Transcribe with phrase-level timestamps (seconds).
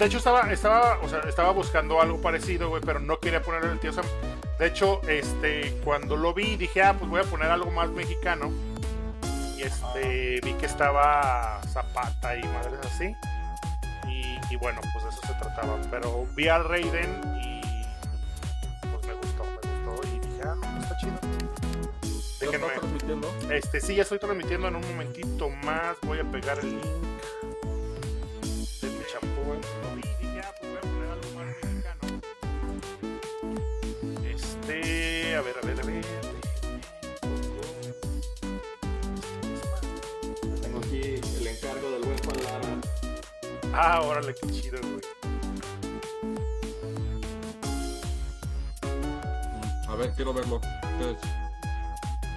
[0.00, 3.72] De, hecho, estaba, estaba, o sea, estaba buscando algo parecido, güey, pero no quería ponerle
[3.72, 4.06] el tío Sam.
[4.58, 8.50] De hecho, este, cuando lo vi, dije, ah, pues voy a poner algo más mexicano.
[9.58, 13.14] Y este, vi que estaba Zapata y madres así.
[14.08, 15.76] Y, y bueno, pues de eso se trataba.
[15.90, 17.60] Pero vi al Raiden y
[18.90, 20.08] pues me gustó, me gustó.
[20.08, 21.18] Y dije, ah, no, está chido.
[22.40, 22.68] ¿Ya Déjenme.
[22.68, 23.28] transmitiendo?
[23.50, 25.98] Este, sí, ya estoy transmitiendo en un momentito más.
[26.06, 27.10] Voy a pegar el link
[43.72, 45.00] Ah, órale, qué chido, güey.
[49.88, 50.60] A ver, quiero verlo.
[50.98, 51.18] ¿Qué es?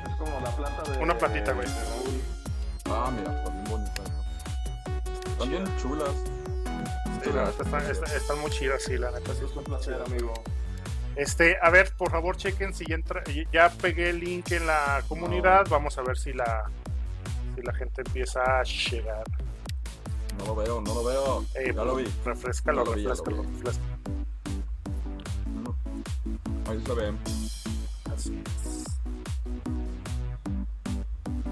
[0.09, 0.97] Es como la planta de.
[0.99, 1.67] Una plantita, güey.
[2.89, 5.29] Ah, mira, está bien bonita esa.
[5.31, 6.09] Están bien chulas.
[7.23, 9.33] Sí, la neta, están, están- están muy chidas, sí, la neta.
[9.33, 10.33] Sí, Es un placer, amigo.
[11.15, 13.23] Este, a ver, por favor, chequen si ya entra.
[13.51, 15.65] Ya pegué el link en la comunidad.
[15.69, 16.69] Vamos a ver si la,
[17.55, 19.23] si la gente empieza a llegar.
[20.39, 21.45] No lo veo, no lo veo.
[21.55, 22.05] Eh, ya lo vi.
[22.25, 23.93] Refrescalo, lo vi, refrescalo, refrescalo.
[26.67, 27.13] Ahí se ve.
[28.13, 28.83] Así es.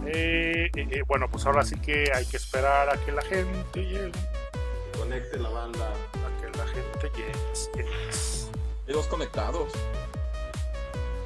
[0.05, 3.81] Eh, eh, eh, bueno, pues ahora sí que hay que esperar a que la gente
[3.85, 4.11] llegue.
[4.97, 5.87] Conecte la banda.
[5.89, 7.85] A que la gente llegue.
[8.87, 9.71] Hay dos conectados.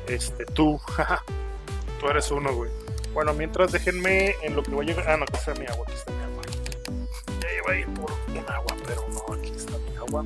[0.07, 0.79] Este, tú,
[1.99, 2.71] tú eres uno, güey.
[3.13, 5.09] Bueno, mientras déjenme en lo que voy a llegar.
[5.09, 6.11] Ah, no, aquí está mi agua, aquí está.
[6.11, 6.24] Ya
[7.57, 10.25] iba a ir por un agua, pero no, aquí está mi agua.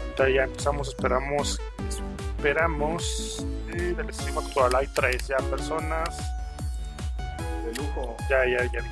[0.00, 1.60] Ahorita ya empezamos, esperamos.
[2.36, 3.46] Esperamos.
[3.72, 6.16] eh, del stream actual hay tres ya personas.
[7.64, 8.16] De lujo.
[8.30, 8.88] Ya, ya, ya vi.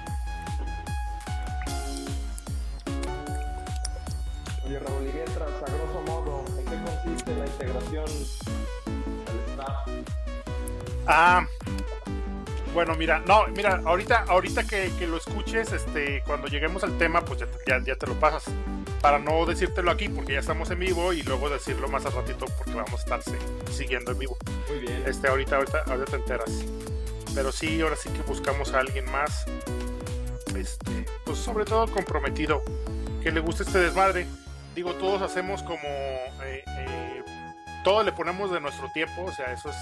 [4.67, 8.05] Oye, Raúl, y mientras, a grosso modo, ¿en qué consiste la integración
[9.29, 9.89] al staff?
[11.07, 11.47] Ah,
[12.75, 17.25] bueno, mira, no, mira, ahorita, ahorita que, que lo escuches, este, cuando lleguemos al tema,
[17.25, 18.45] pues ya, te- ya, ya te lo pasas.
[19.01, 22.47] Para no decírtelo aquí, porque ya estamos en vivo, y luego decirlo más al ratito,
[22.59, 24.37] porque vamos a estar si- siguiendo en vivo.
[24.69, 25.03] Muy bien.
[25.07, 26.51] Este, ahorita, ahorita, ahorita te enteras.
[27.35, 29.47] Pero sí, ahora sí que buscamos a alguien más,
[30.57, 32.63] este, pues sobre todo comprometido,
[33.23, 34.27] que le guste este desmadre.
[34.75, 37.23] Digo, todos hacemos como, eh, eh,
[37.85, 39.77] todo le ponemos de nuestro tiempo, o sea, eso es,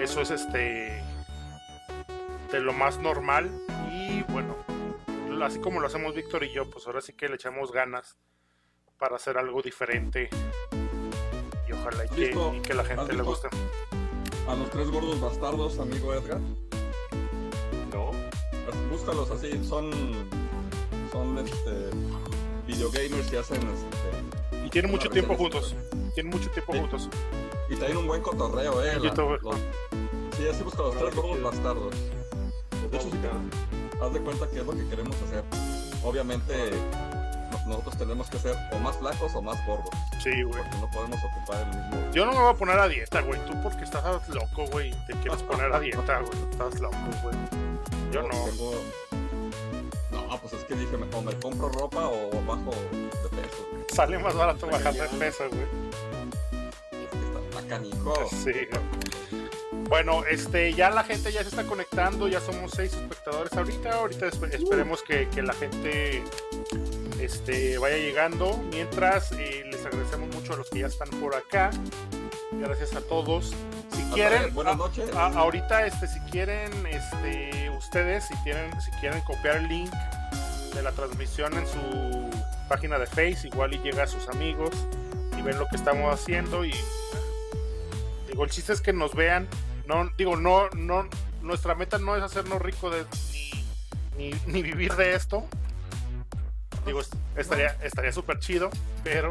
[0.00, 1.02] eso es este,
[2.50, 3.50] de lo más normal
[3.90, 4.56] y bueno,
[5.42, 8.16] así como lo hacemos Víctor y yo, pues ahora sí que le echamos ganas
[8.98, 10.30] para hacer algo diferente
[11.68, 13.48] y ojalá y que, y que la gente ¿Has le guste.
[14.48, 16.38] A los tres gordos bastardos, amigo Edgar.
[17.92, 18.12] No.
[18.64, 19.90] Pues, Búscalos así, son.
[21.10, 21.90] Son este.
[22.66, 24.64] Videogamers que hacen este.
[24.64, 25.74] Y tienen mucho tiempo juntos.
[26.14, 26.78] Tienen mucho tiempo Sí.
[26.78, 27.08] juntos.
[27.68, 28.98] Y traen un buen cotorreo, eh.
[29.00, 29.56] La- los-
[30.36, 31.94] Sí, así busca los tres gordos bastardos.
[32.90, 33.18] De hecho, sí,
[34.02, 35.44] haz de cuenta que es lo que queremos hacer.
[36.04, 36.70] Obviamente,
[37.50, 39.90] no- nosotros tenemos que ser o más flacos o más gordos.
[40.22, 40.62] Sí, güey.
[40.62, 42.12] Porque no podemos ocupar el mismo.
[42.12, 43.40] Yo no me voy a poner a dieta, güey.
[43.46, 44.90] Tú porque estás loco, güey.
[45.06, 46.38] Te quieres poner a dieta, güey.
[46.50, 47.36] Estás loco, güey.
[48.12, 48.28] Yo no.
[48.44, 48.72] Tengo...
[50.10, 53.66] No, pues es que dije, o me compro ropa o bajo de peso.
[53.72, 53.84] güey.
[53.92, 55.62] Sale más barato bajar de peso, güey.
[56.92, 58.14] Es que está, está canijo.
[58.30, 58.52] Sí.
[59.88, 63.92] Bueno, este, ya la gente ya se está conectando, ya somos seis espectadores ahorita.
[63.94, 66.24] Ahorita esp- esperemos que, que la gente
[67.20, 68.58] este, vaya llegando.
[68.72, 71.70] Mientras, eh, les agradecemos mucho a los que ya están por acá.
[72.52, 73.54] Gracias a todos.
[73.92, 75.14] Si quieren, Buenas a- noches.
[75.14, 79.90] a- ahorita, este, si quieren, este, ustedes, si tienen, si quieren copiar el link
[80.74, 82.30] de la transmisión en su
[82.68, 84.72] página de Face, igual y llega a sus amigos
[85.38, 86.74] y ven lo que estamos haciendo y
[88.28, 89.46] digo, el chiste es que nos vean.
[89.86, 91.08] No, digo, no, no,
[91.42, 93.04] nuestra meta no es hacernos rico de
[94.16, 95.44] ni, ni, ni vivir de esto.
[96.84, 98.70] Digo, es- estaría, estaría súper chido,
[99.04, 99.30] pero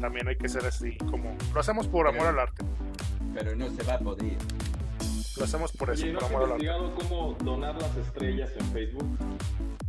[0.00, 2.64] también hay que ser así como lo hacemos por amor al arte.
[3.34, 4.36] Pero no se va a poder.
[5.36, 6.94] Lo hacemos por eso, Oye, ¿no por amor al arte.
[6.96, 9.18] cómo donar las estrellas en Facebook?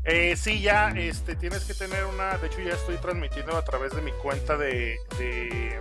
[0.03, 2.37] Eh, sí, ya, este, tienes que tener una.
[2.37, 5.79] De hecho, ya estoy transmitiendo a través de mi cuenta de, de,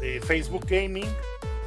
[0.00, 1.08] de Facebook Gaming.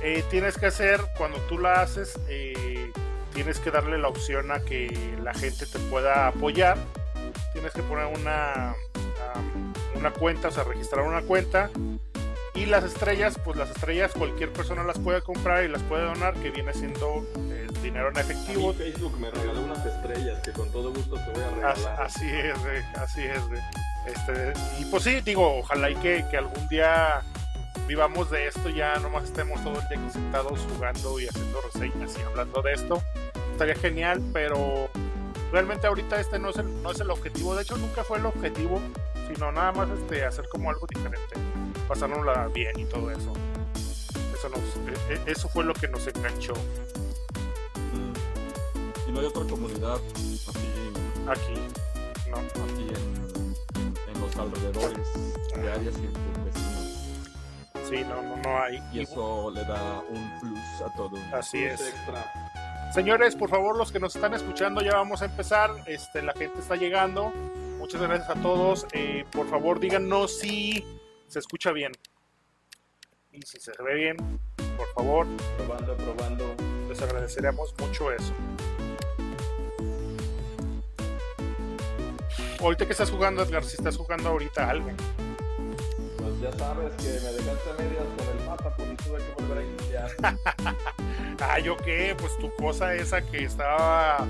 [0.01, 2.91] Eh, tienes que hacer, cuando tú la haces, eh,
[3.33, 6.77] tienes que darle la opción a que la gente te pueda apoyar.
[7.53, 8.73] Tienes que poner una,
[9.95, 11.69] una cuenta, o sea, registrar una cuenta.
[12.55, 16.33] Y las estrellas, pues las estrellas cualquier persona las puede comprar y las puede donar,
[16.35, 18.73] que viene siendo eh, dinero en A efectivo.
[18.73, 22.01] mí Facebook me regaló unas estrellas que con todo gusto te voy a regalar.
[22.01, 22.55] Así es,
[22.97, 23.41] así es.
[24.07, 27.21] Este, y pues sí, digo, ojalá y que, que algún día
[27.87, 32.15] vivamos de esto, ya nomás estemos todo el día aquí sentados jugando y haciendo reseñas
[32.17, 33.01] y hablando de esto.
[33.51, 34.89] Estaría genial, pero
[35.51, 37.55] realmente ahorita este no es el, no es el objetivo.
[37.55, 38.79] De hecho, nunca fue el objetivo,
[39.33, 41.35] sino nada más este, hacer como algo diferente,
[41.87, 43.33] pasárnosla bien y todo eso.
[44.33, 46.53] Eso, nos, e- e- eso fue lo que nos enganchó
[47.91, 49.09] Mm.
[49.09, 50.39] Y no hay otra comunidad así
[51.27, 51.53] aquí.
[52.29, 52.37] ¿no?
[52.37, 55.07] aquí en, en los alrededores
[55.55, 56.38] de áreas y tus vecinos.
[57.89, 58.81] Sí, no, no, no hay.
[58.93, 61.17] Y eso le da un plus a todo.
[61.33, 61.87] Así Plus es.
[61.89, 62.91] extra.
[62.93, 65.71] Señores, por favor, los que nos están escuchando, ya vamos a empezar.
[65.87, 67.31] Este, la gente está llegando.
[67.77, 68.85] Muchas gracias a todos.
[68.93, 70.83] Eh, por favor, díganos si
[71.27, 71.91] se escucha bien.
[73.31, 74.17] Y si se ve bien,
[74.75, 75.27] por favor,
[75.57, 76.55] Probando, probando.
[76.89, 78.33] les agradeceríamos mucho eso.
[82.59, 84.89] Ahorita que estás jugando, Edgar, si estás jugando ahorita algo.
[86.39, 89.33] Pues ya sabes que me dejaste a medias con el mapa, pues y tuve que
[89.41, 90.09] volver a iniciar.
[91.41, 94.27] Ah, yo qué, pues tu cosa esa que estaba.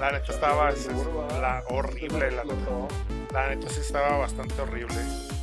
[0.00, 1.06] La neta estaba es- es
[1.40, 2.88] la, horrible, la neta.
[3.32, 4.96] La neta sí estaba bastante horrible.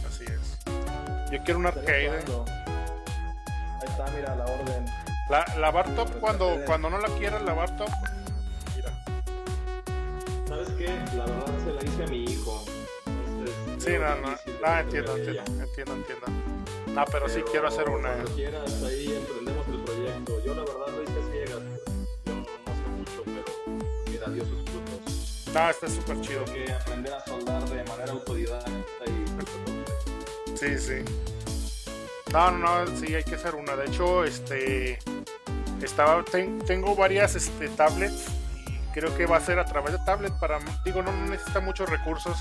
[0.05, 0.59] Así es.
[1.31, 2.09] Yo quiero un arcade.
[2.09, 2.17] Ahí
[3.87, 4.85] está, mira la orden.
[5.29, 7.89] La, la bar top cuando, cuando no la quieras, la bar top.
[8.75, 8.91] Mira.
[10.45, 10.87] ¿Sabes qué?
[11.15, 11.46] La verdad
[13.87, 14.29] Sí, no, no.
[14.61, 16.25] No, entiendo, entiendo, entiendo, entiendo.
[16.87, 18.09] No, pero sí quiero hacer una.
[18.13, 20.43] Cuando quieras, ahí emprendemos el proyecto.
[20.43, 21.63] Yo la verdad lo hice ciegas.
[22.25, 23.77] Yo no sé mucho, pero
[24.11, 25.47] mira, dio sus frutos.
[25.53, 26.45] No, está súper chido.
[26.45, 28.69] Que aprender a soldar de manera autodidacta
[29.05, 31.03] y Sí, sí.
[32.33, 33.75] No, no, no, sí, hay que hacer una.
[33.75, 34.99] De hecho, este.
[35.81, 38.25] Estaba, ten- tengo varias este, tablets
[38.93, 42.35] creo que va a ser a través de tablet para, digo, no necesita muchos recursos,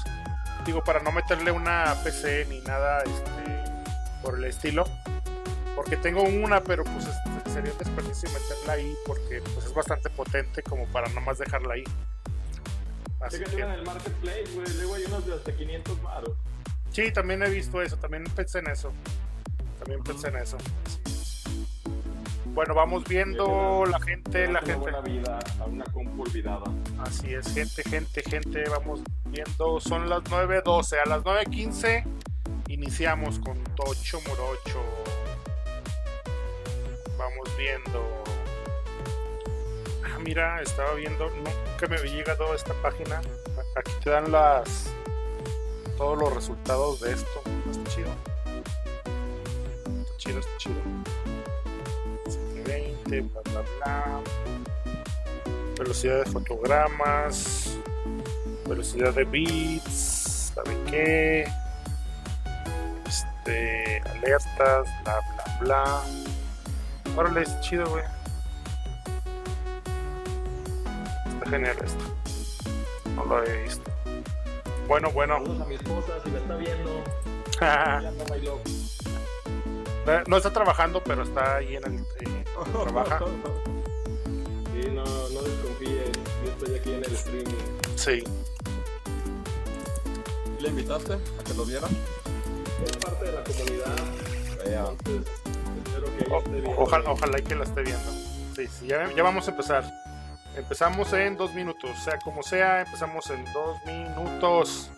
[0.67, 4.85] digo, para no meterle una PC ni nada este, por el estilo,
[5.77, 10.11] porque tengo una, pero pues este, sería un desperdicio meterla ahí porque pues es bastante
[10.11, 11.85] potente como para nomás dejarla ahí.
[13.21, 14.69] Así que, en el marketplace, güey.
[14.77, 16.33] Luego hay unos de hasta 500 baros.
[16.91, 18.93] sí, también he visto eso, también pensé en eso,
[19.79, 20.59] también pensé en eso.
[22.57, 24.77] Bueno, vamos viendo la gente, la Una gente.
[24.77, 26.65] buena vida a una compu olvidada.
[27.01, 32.05] Así es, gente, gente, gente, vamos viendo, son las 9.12, a las 9.15
[32.69, 34.83] iniciamos con Tocho Morocho.
[37.19, 38.25] Vamos viendo.
[40.07, 43.21] Ah, mira, estaba viendo, nunca me había llegado a esta página.
[43.77, 44.91] Aquí te dan las
[45.99, 47.43] todos los resultados de esto.
[47.71, 48.09] Está chido.
[50.01, 50.81] Está chido, está chido.
[53.09, 54.23] 720, bla bla bla
[55.79, 57.77] velocidad de fotogramas,
[58.67, 61.47] velocidad de bits, ¿sabe qué?
[63.07, 66.03] Este, alertas, bla bla bla.
[67.17, 68.05] Órale, es chido, güey.
[71.29, 72.05] Está genial esto.
[73.15, 73.91] No lo había visto.
[74.89, 75.37] Bueno, bueno.
[75.37, 77.05] Saludos a mi esposa, si me está viendo.
[80.27, 81.95] no está trabajando, pero está ahí en el.
[82.21, 83.21] eh, trabaja.
[84.77, 86.11] Sí, no, no desconfíes.
[86.45, 87.55] Yo estoy aquí en el streaming.
[87.97, 88.23] Sí.
[90.61, 91.87] ¿Le invitaste a que lo viera?
[92.85, 93.97] Es parte de la comunidad.
[94.67, 94.85] Vea.
[94.91, 95.33] Entonces,
[95.87, 96.75] espero que O- esté bien.
[96.77, 98.13] ojalá, ojalá y que la esté viendo.
[98.55, 99.85] Sí, sí, ya, ya vamos a empezar.
[100.57, 104.91] Empezamos en dos minutos, sea como sea, empezamos en dos minutos.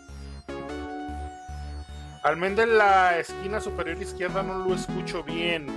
[2.23, 5.67] Al menos de la esquina superior izquierda no lo escucho bien.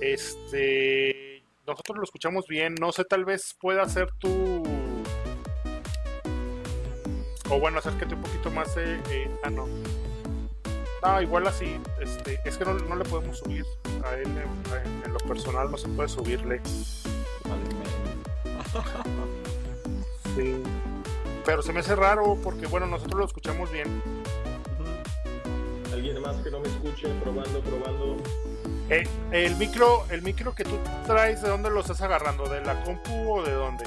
[0.00, 2.74] Este, nosotros lo escuchamos bien.
[2.80, 4.62] No sé, tal vez pueda ser tu.
[7.50, 8.76] O bueno, acércate un poquito más.
[8.76, 9.66] eh, eh, ah, no.
[11.02, 13.64] No, igual así, este, es que no, no le podemos subir
[14.04, 16.60] a él en, en lo personal, no se puede subirle.
[20.34, 20.62] Sí.
[21.44, 24.21] Pero se me hace raro porque, bueno, nosotros lo escuchamos bien.
[25.92, 28.16] Alguien más que no me escuche, probando, probando.
[28.88, 32.48] Eh, el micro, el micro que tú traes, ¿de dónde lo estás agarrando?
[32.48, 33.84] ¿De la compu o de dónde?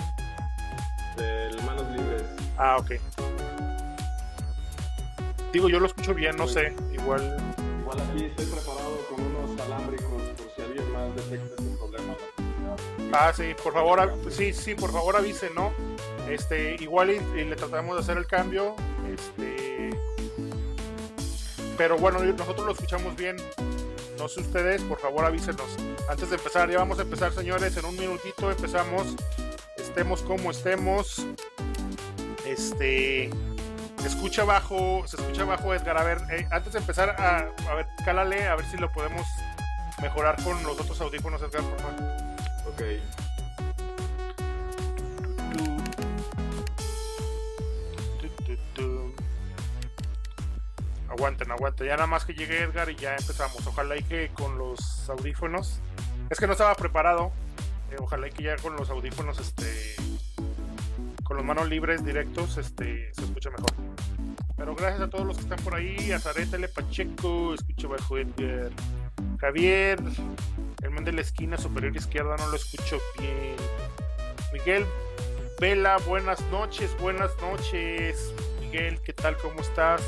[1.18, 2.24] De manos libres.
[2.58, 2.92] Ah, ok.
[5.52, 7.38] Digo, yo lo escucho bien, no sé, igual.
[7.82, 12.16] Igual aquí estoy preparado con unos alámbricos por si alguien más detecta ese problema.
[13.14, 15.72] Ah, sí, por favor, av- sí, sí, por favor avise, ¿no?
[16.30, 18.76] Este, igual y, y le tratamos de hacer el cambio.
[19.14, 19.92] Este,
[21.77, 23.38] pero bueno, nosotros lo escuchamos bien.
[24.17, 25.77] No sé ustedes, por favor avísenos.
[26.10, 27.75] Antes de empezar, ya vamos a empezar, señores.
[27.77, 29.15] En un minutito empezamos.
[29.77, 31.25] Estemos como estemos.
[32.46, 33.29] Este.
[34.05, 35.98] Escucha abajo, se escucha abajo Edgar.
[35.98, 39.25] A ver, eh, antes de empezar, a, a ver, cálale, a ver si lo podemos
[40.01, 41.96] mejorar con los otros audífonos, Edgar, por favor.
[42.67, 42.82] Ok.
[51.18, 51.88] Aguanten, aguanten.
[51.88, 53.66] Ya nada más que llegue Edgar y ya empezamos.
[53.66, 55.80] Ojalá y que con los audífonos.
[56.30, 57.32] Es que no estaba preparado.
[57.90, 59.96] Eh, ojalá y que ya con los audífonos, este.
[61.24, 63.14] Con los manos libres directos, este.
[63.14, 63.72] Se escucha mejor.
[64.58, 66.12] Pero gracias a todos los que están por ahí.
[66.12, 68.72] A Pacheco, escucha bajo Edgar.
[69.40, 70.00] Javier,
[70.84, 73.56] el man de la esquina superior izquierda, no lo escucho bien.
[74.52, 74.86] Miguel
[75.62, 78.34] Vela, buenas noches, buenas noches.
[78.60, 79.38] Miguel, ¿qué tal?
[79.38, 80.02] ¿Cómo estás?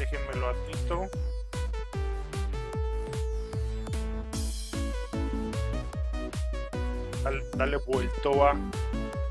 [0.00, 1.10] Déjenmelo admito.
[7.22, 8.54] Dale, dale vuelto a.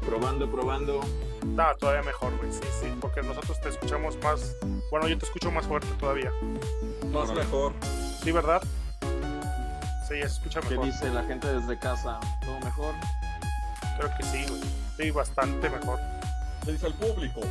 [0.06, 1.02] Probando, probando.
[1.44, 2.52] No, todavía mejor, güey.
[2.52, 4.56] Sí, sí, porque nosotros te escuchamos más.
[4.92, 6.32] Bueno, yo te escucho más fuerte todavía.
[7.12, 7.74] Más mejor.
[8.24, 8.62] Sí, ¿verdad?
[10.08, 10.86] Sí, escucha ¿Qué mejor.
[10.86, 12.20] dice la gente desde casa?
[12.46, 12.94] ¿Todo mejor?
[13.98, 14.62] Creo que sí, güey.
[14.98, 16.00] Sí, bastante mejor.
[16.64, 17.42] ¿Qué dice el público?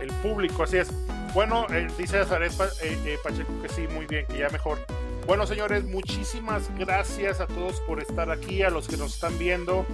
[0.00, 0.88] El público, así es.
[1.36, 2.50] Bueno, eh, dice Zaret
[2.82, 4.78] eh, eh, Pacheco que sí, muy bien, que ya mejor.
[5.26, 9.84] Bueno, señores, muchísimas gracias a todos por estar aquí, a los que nos están viendo,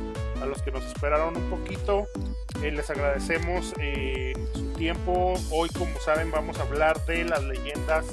[0.41, 2.07] a los que nos esperaron un poquito.
[2.63, 3.75] Eh, les agradecemos
[4.55, 5.35] su tiempo.
[5.51, 8.07] Hoy, como saben, vamos a hablar de las leyendas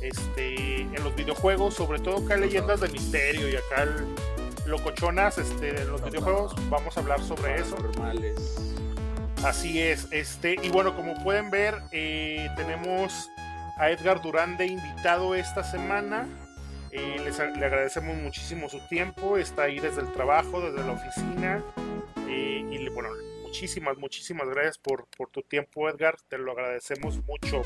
[0.00, 4.06] este, en los videojuegos, sobre todo acá leyendas de misterio y acá el,
[4.64, 6.54] locochonas este, de los videojuegos.
[6.70, 7.76] Vamos a hablar sobre eso.
[7.76, 8.73] Normales.
[9.44, 13.30] Así es, este, y bueno, como pueden ver, eh, tenemos
[13.78, 16.26] a Edgar Durán de invitado esta semana.
[16.90, 20.92] Eh, les a- le agradecemos muchísimo su tiempo, está ahí desde el trabajo, desde la
[20.92, 21.62] oficina.
[22.26, 23.10] eh, y le- bueno,
[23.42, 26.16] muchísimas, muchísimas gracias por, por tu tiempo, Edgar.
[26.28, 27.62] Te lo agradecemos mucho.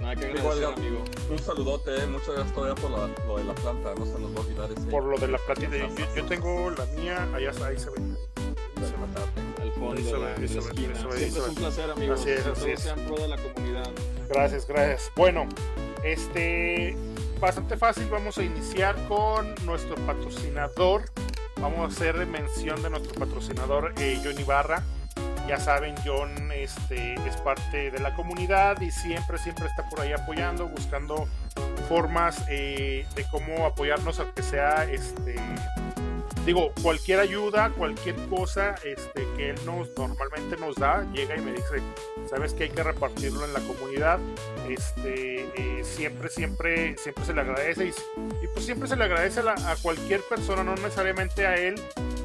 [0.00, 1.04] Nada que Igual, agradecer, amigo.
[1.30, 2.06] Un saludote, eh.
[2.06, 4.70] muchas gracias todavía por la- lo de la planta, no se nos va a olvidar
[4.70, 4.86] ese.
[4.90, 5.76] Por lo de la platita.
[5.76, 7.96] Yo, yo tengo la mía, allá ahí se ve.
[7.98, 9.04] Ahí se ve.
[9.16, 9.37] Al
[9.78, 10.92] fondo Eso la, es, de la eso es, esquina.
[10.92, 12.20] eso es, Siempre eso es un placer, amigos.
[12.20, 12.80] Así es, Que así todos es.
[12.80, 13.90] sean pro de la comunidad.
[14.28, 15.12] Gracias, gracias.
[15.16, 15.48] Bueno,
[16.04, 16.96] este
[17.40, 18.06] bastante fácil.
[18.10, 21.04] Vamos a iniciar con nuestro patrocinador.
[21.60, 24.82] Vamos a hacer mención de nuestro patrocinador eh, John Ibarra.
[25.48, 30.12] Ya saben, John este, es parte de la comunidad y siempre, siempre está por ahí
[30.12, 31.26] apoyando, buscando
[31.88, 35.36] formas eh, de cómo apoyarnos, aunque sea este,
[36.48, 41.52] digo, cualquier ayuda, cualquier cosa este, que él nos normalmente nos da, llega y me
[41.52, 41.82] dice,
[42.26, 44.18] sabes que hay que repartirlo en la comunidad.
[44.66, 49.76] Este, eh, siempre, siempre, siempre se le agradece y, pues siempre se le agradece a,
[49.82, 51.74] cualquier persona, no necesariamente a él.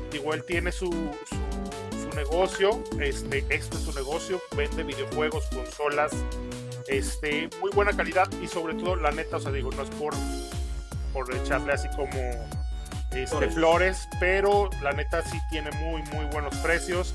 [0.09, 6.13] Digo, él tiene su, su, su negocio, este, este es su negocio, vende videojuegos, consolas,
[6.87, 10.13] este, muy buena calidad y sobre todo, la neta, o sea, digo, no es por,
[11.11, 12.62] por echarle así como
[13.21, 13.53] este, Flores.
[13.53, 17.13] flores, pero la neta sí tiene muy, muy buenos precios.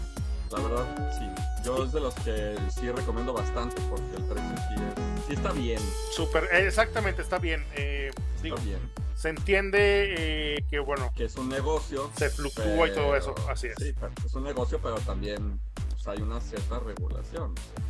[0.51, 1.27] La verdad, sí.
[1.65, 5.53] Yo es de los que sí recomiendo bastante porque el precio sí, es, sí está
[5.53, 5.81] bien.
[6.15, 7.65] Súper, eh, exactamente, está bien.
[7.75, 8.11] eh,
[8.43, 8.79] digo, Está bien.
[9.17, 10.15] se entiende
[10.57, 12.11] eh, que, bueno, Que es un negocio.
[12.17, 13.75] se fluctúa y todo eso, así es.
[13.79, 13.93] Sí,
[14.25, 17.55] es un negocio, pero también pues, hay una cierta regulación.
[17.57, 17.83] Sí,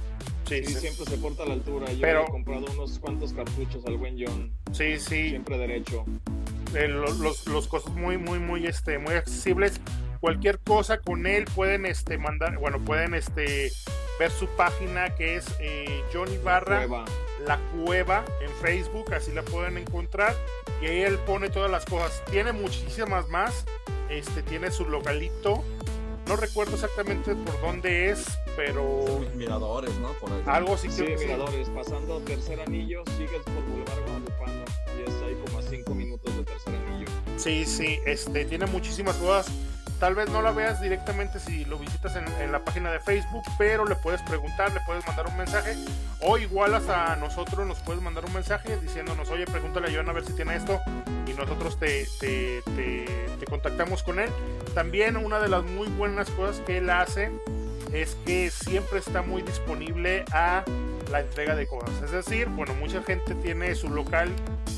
[0.48, 1.92] Sí, sí, siempre se porta a la altura.
[1.92, 4.50] Yo Pero- he comprado unos cuantos cartuchos al buen John.
[4.72, 6.04] sí, sí, Siempre derecho.
[6.74, 9.80] eh, lo- los, los costos muy, muy, muy, este, muy accesibles.
[10.20, 13.70] Cualquier cosa con él pueden, este, mandar, bueno, pueden, este,
[14.18, 16.78] ver su página que es eh, Johnny Barra.
[16.78, 17.04] Prueba.
[17.46, 20.34] La Cueva en Facebook, así la pueden encontrar.
[20.82, 22.22] Y ahí él pone todas las cosas.
[22.30, 23.64] Tiene muchísimas más.
[24.10, 25.62] Este tiene su localito.
[26.28, 29.04] No recuerdo exactamente por dónde es, pero
[29.34, 30.08] miradores, ¿no?
[30.20, 30.42] Por ahí.
[30.46, 31.24] algo así Sí, que sí.
[31.24, 31.68] miradores.
[31.70, 34.64] Pasando tercer anillo, sigues por Boulevard Guadalupano.
[34.98, 37.06] Y es ahí como a 5 minutos de tercer anillo.
[37.36, 39.50] Sí, sí, este tiene muchísimas cosas.
[39.98, 43.42] Tal vez no la veas directamente si lo visitas en, en la página de Facebook,
[43.58, 45.74] pero le puedes preguntar, le puedes mandar un mensaje.
[46.20, 50.12] O igual hasta nosotros nos puedes mandar un mensaje diciéndonos, oye, pregúntale a John a
[50.12, 50.80] ver si tiene esto.
[51.28, 54.28] Y nosotros te, te, te- contactamos con él.
[54.74, 57.30] También una de las muy buenas cosas que él hace
[57.92, 60.64] es que siempre está muy disponible a
[61.10, 62.02] la entrega de cosas.
[62.04, 64.28] Es decir, bueno, mucha gente tiene su local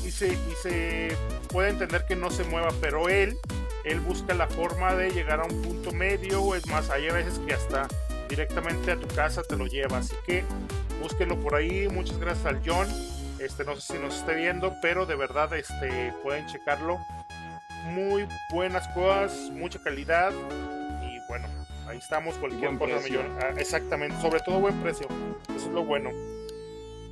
[0.05, 1.15] y se, y se
[1.49, 3.37] puede entender que no se mueva, pero él,
[3.83, 6.55] él busca la forma de llegar a un punto medio.
[6.55, 7.87] Es más, hay a veces que hasta
[8.29, 9.97] directamente a tu casa te lo lleva.
[9.97, 10.43] Así que
[11.01, 11.89] búsquenlo por ahí.
[11.89, 12.87] Muchas gracias al John.
[13.41, 16.99] Este, no sé si nos esté viendo, pero de verdad este, pueden checarlo.
[17.85, 20.31] Muy buenas cosas, mucha calidad.
[21.03, 21.47] Y bueno,
[21.87, 22.35] ahí estamos.
[22.35, 23.23] Cualquier Buen cosa precio.
[23.23, 25.07] millón- ah, exactamente, sobre todo buen precio.
[25.55, 26.11] Eso es lo bueno.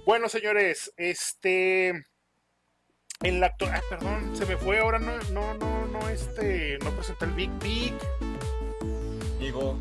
[0.05, 2.05] Bueno, señores, este.
[3.21, 3.81] En la actual.
[3.89, 4.79] perdón, se me fue.
[4.79, 6.77] Ahora no, no, no, no, este.
[6.83, 7.93] No presenté el Big Big.
[9.39, 9.77] Digo,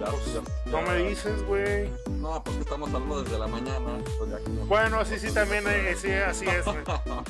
[0.00, 1.90] ya, Pues, ya- no ya- me dices, güey.
[2.10, 3.98] No, pues que estamos hablando desde la mañana.
[4.18, 6.64] pues como- Bueno, sí, sí, también, eh, sí, así es.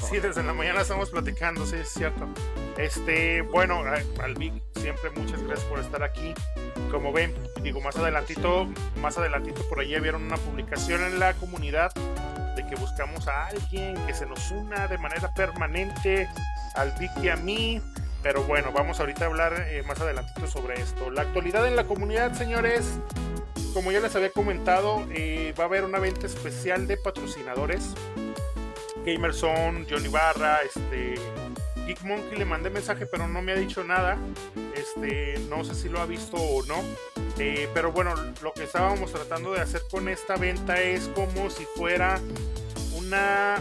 [0.08, 2.26] Sí, desde la mañana estamos platicando, sí, es cierto.
[2.76, 6.34] Este, bueno, a- al Vic, siempre muchas gracias por estar aquí.
[6.90, 8.66] Como ven, digo, más adelantito,
[9.00, 11.92] más adelantito por allí vieron una publicación en la comunidad
[12.56, 16.28] de que buscamos a alguien que se nos una de manera permanente
[16.76, 17.80] al Vic y a mí.
[18.24, 21.10] Pero bueno, vamos ahorita a hablar eh, más adelantito sobre esto.
[21.10, 22.98] La actualidad en la comunidad, señores,
[23.74, 27.92] como ya les había comentado, eh, va a haber una venta especial de patrocinadores.
[29.04, 31.16] Gamerson, Johnny Barra, este,
[31.86, 34.16] Geek Monkey le mandé mensaje, pero no me ha dicho nada.
[34.74, 36.82] Este, no sé si lo ha visto o no.
[37.38, 41.66] Eh, pero bueno, lo que estábamos tratando de hacer con esta venta es como si
[41.76, 42.18] fuera
[42.96, 43.56] una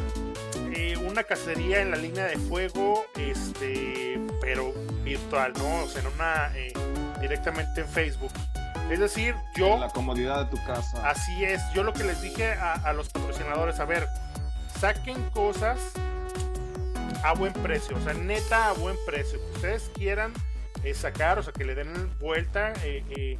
[0.76, 5.84] eh, una cacería en la línea de fuego, este, pero virtual, ¿no?
[5.84, 6.74] O sea, en una eh,
[7.22, 8.32] directamente en Facebook.
[8.90, 11.10] Es decir, yo En la comodidad de tu casa.
[11.10, 14.08] Así es, yo lo que les dije a, a los patrocinadores, a ver,
[14.80, 15.80] saquen cosas
[17.24, 20.34] a buen precio, o sea, neta a buen precio, que ustedes quieran
[20.84, 23.38] eh, sacar, o sea, que le den vuelta, eh, eh,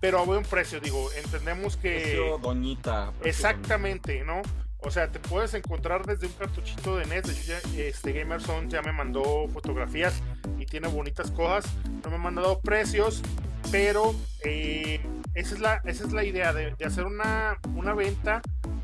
[0.00, 2.00] pero a buen precio, digo, entendemos que...
[2.00, 3.12] Precio doñita.
[3.18, 4.42] precio Exactamente, ¿no?
[4.84, 7.22] O sea, te puedes encontrar desde un cartuchito de NES.
[7.24, 10.14] De hecho, ya, este Gamerson ya me mandó fotografías
[10.58, 11.72] y tiene bonitas cosas.
[12.04, 13.22] No me ha mandado precios,
[13.70, 14.14] pero
[14.44, 15.00] eh,
[15.34, 18.42] esa, es la, esa es la idea de, de hacer una, una venta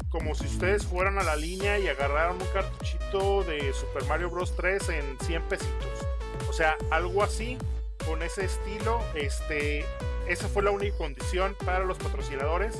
[0.08, 4.54] como si ustedes fueran a la línea y agarraran un cartuchito de Super Mario Bros.
[4.56, 6.06] 3 en 100 pesitos.
[6.48, 7.58] O sea, algo así,
[8.06, 9.00] con ese estilo.
[9.14, 9.84] Este,
[10.28, 12.78] esa fue la única condición para los patrocinadores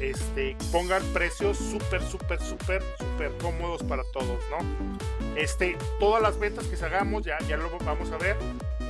[0.00, 5.36] este, pongan precios súper, súper, súper, súper cómodos para todos, ¿no?
[5.36, 8.36] Este, todas las ventas que hagamos, ya, ya lo vamos a ver,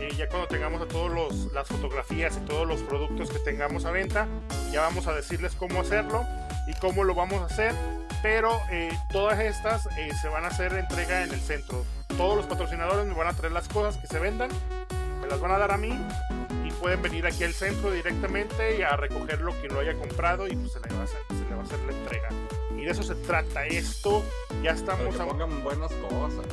[0.00, 3.84] eh, ya cuando tengamos a todos los, las fotografías y todos los productos que tengamos
[3.84, 4.28] a venta,
[4.70, 6.24] ya vamos a decirles cómo hacerlo
[6.66, 7.74] y cómo lo vamos a hacer,
[8.22, 11.84] pero eh, todas estas eh, se van a hacer entrega en el centro.
[12.16, 14.50] Todos los patrocinadores me van a traer las cosas que se vendan,
[15.20, 15.92] me las van a dar a mí
[16.80, 20.54] pueden venir aquí al centro directamente y a recoger lo que no haya comprado y
[20.56, 22.28] pues se le va a hacer, se le va a hacer la entrega.
[22.76, 24.22] Y de eso se trata esto.
[24.62, 25.26] Ya Pero estamos que a...
[25.26, 26.46] pongan buenas cosas.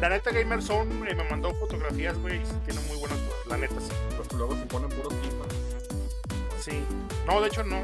[0.00, 3.46] La neta Gamer Zone eh, me mandó fotografías, güey, y sí tiene muy buenas cosas.
[3.48, 3.90] La neta sí.
[4.16, 6.60] Pues luego se ponen puros FIFA.
[6.60, 6.84] Sí.
[7.26, 7.80] No, de hecho no.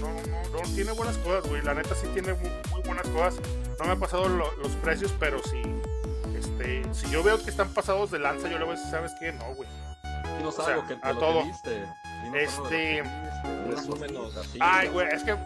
[0.00, 0.74] No, no, no.
[0.74, 1.62] Tiene buenas cosas, güey.
[1.62, 3.40] La neta sí tiene muy, muy buenas cosas.
[3.78, 5.60] No me ha pasado lo- los precios, pero sí.
[6.36, 9.12] Este, si yo veo que están pasados de lanza, yo le voy a decir, ¿sabes
[9.20, 9.32] qué?
[9.32, 9.68] No, güey.
[10.44, 11.40] O sea, que, de a lo todo.
[11.42, 11.86] que viste.
[12.24, 14.58] Dinos Este, algo que viste, así.
[14.60, 15.36] Ay, güey, es que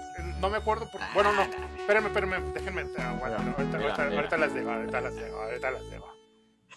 [0.41, 0.91] no me acuerdo.
[0.91, 1.01] Por...
[1.15, 1.43] Bueno, no.
[1.43, 2.41] Espérenme, espérenme.
[2.53, 2.81] Déjenme.
[2.83, 4.17] aguanta, Mira, ahorita, mira, ahorita, mira.
[4.17, 6.13] ahorita las dejo, ahorita las dejo, ahorita las dejo.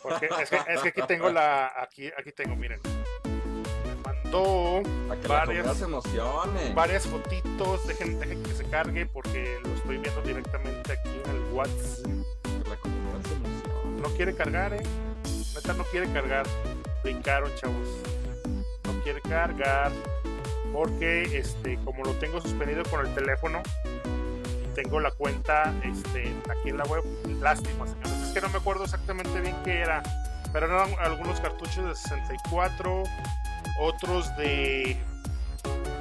[0.02, 1.72] Porque es que, es que aquí tengo la.
[1.82, 2.80] Aquí, aquí tengo, miren.
[3.26, 4.82] Me mandó
[5.28, 5.78] varias-
[6.74, 7.86] varias fotitos.
[7.88, 12.06] Dejen, dejen que se cargue porque lo estoy viendo directamente aquí en el WhatsApp.
[14.02, 14.84] No quiere cargar, eh.
[15.56, 16.46] Neta no quiere cargar.
[17.04, 17.88] Brincaron, chavos.
[18.86, 19.92] No quiere cargar.
[20.74, 23.62] Porque este, como lo tengo suspendido con el teléfono,
[24.76, 27.04] tengo la cuenta este, aquí en la web.
[27.42, 27.86] Lástima.
[27.86, 30.04] Es que no me acuerdo exactamente bien qué era.
[30.54, 33.04] Pero eran algunos cartuchos de 64,
[33.82, 34.98] otros de.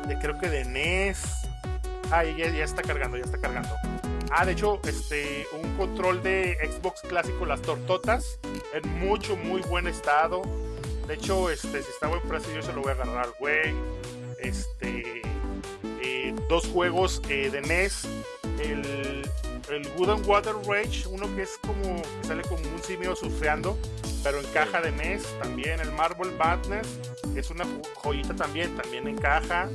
[0.07, 1.49] de creo que de NES.
[2.11, 3.69] Ah, ya, ya está cargando, ya está cargando.
[4.31, 8.39] Ah, de hecho, este, un control de Xbox clásico, las tortotas,
[8.75, 10.43] en mucho, muy buen estado.
[11.09, 13.75] De hecho, este, si está buen precio, yo se lo voy a agarrar al güey.
[14.41, 15.23] Este,
[16.03, 18.03] eh, dos juegos eh, de NES,
[18.61, 19.29] el,
[19.71, 23.77] el Wood and Water Rage, uno que es como, que sale como un simio surfeando,
[24.23, 26.87] pero en caja de NES, también el Marvel Madness,
[27.35, 29.69] que es una jo- joyita también, también en caja.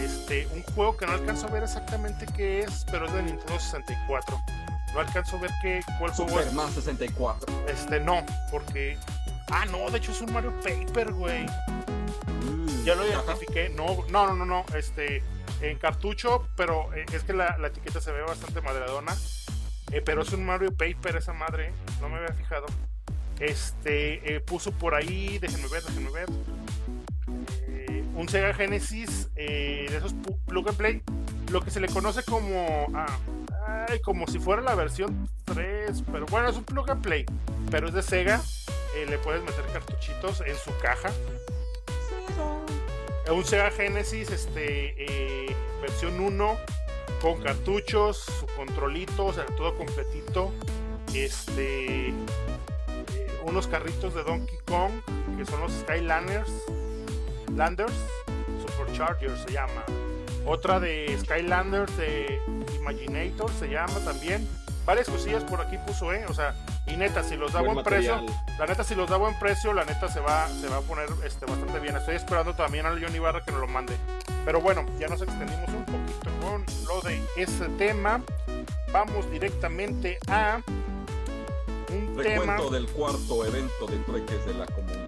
[0.00, 3.58] Este, un juego que no alcanzo a ver exactamente qué es, pero es de Nintendo
[3.58, 4.40] 64.
[4.94, 6.46] No alcanzo a ver qué, cuál juego es.
[6.46, 7.46] Superman 64.
[7.68, 8.98] Este, no, porque.
[9.50, 11.46] Ah, no, de hecho es un Mario Paper, güey.
[12.84, 13.22] Ya lo Ajá.
[13.24, 13.68] identifiqué.
[13.70, 14.64] No, no, no, no, no.
[14.76, 15.22] Este,
[15.60, 19.14] en cartucho, pero eh, es que la, la etiqueta se ve bastante madreadona.
[19.92, 21.72] Eh, pero es un Mario Paper esa madre.
[22.00, 22.66] No me había fijado.
[23.38, 26.28] Este, eh, puso por ahí, déjenme ver, déjenme ver.
[27.68, 30.14] Eh, un Sega Genesis de esos
[30.46, 31.02] plug and play.
[31.50, 32.86] Lo que se le conoce como.
[32.94, 33.18] Ah,
[33.88, 37.26] ay, como si fuera la versión 3, pero bueno, es un plug and play,
[37.70, 38.40] pero es de Sega.
[38.94, 41.10] Eh, le puedes meter cartuchitos en su caja.
[43.30, 46.56] Un Sega Genesis, este, eh, versión 1,
[47.20, 50.52] con cartuchos, su controlito, o sea, todo completito.
[51.14, 52.14] Este, eh,
[53.44, 54.92] unos carritos de Donkey Kong,
[55.38, 56.50] que son los Skylanders,
[57.54, 57.94] Landers,
[58.60, 59.84] Superchargers se llama.
[60.44, 62.40] Otra de Skylanders de
[62.76, 64.48] Imaginator se llama también.
[64.84, 66.24] Varias cosillas por aquí puso, eh.
[66.28, 66.54] O sea,
[66.86, 68.20] y neta, si los da Buen buen precio,
[68.58, 71.08] la neta, si los da buen precio, la neta se va, se va a poner
[71.24, 71.96] este, bastante bien.
[71.96, 73.96] Estoy esperando también al Johnny Barra que nos lo mande.
[74.44, 78.20] Pero bueno, ya nos extendimos un poquito con lo de ese tema.
[78.92, 80.60] Vamos directamente a
[81.90, 82.56] un tema.
[82.56, 85.01] Recuento del cuarto evento de trueques de la comunidad.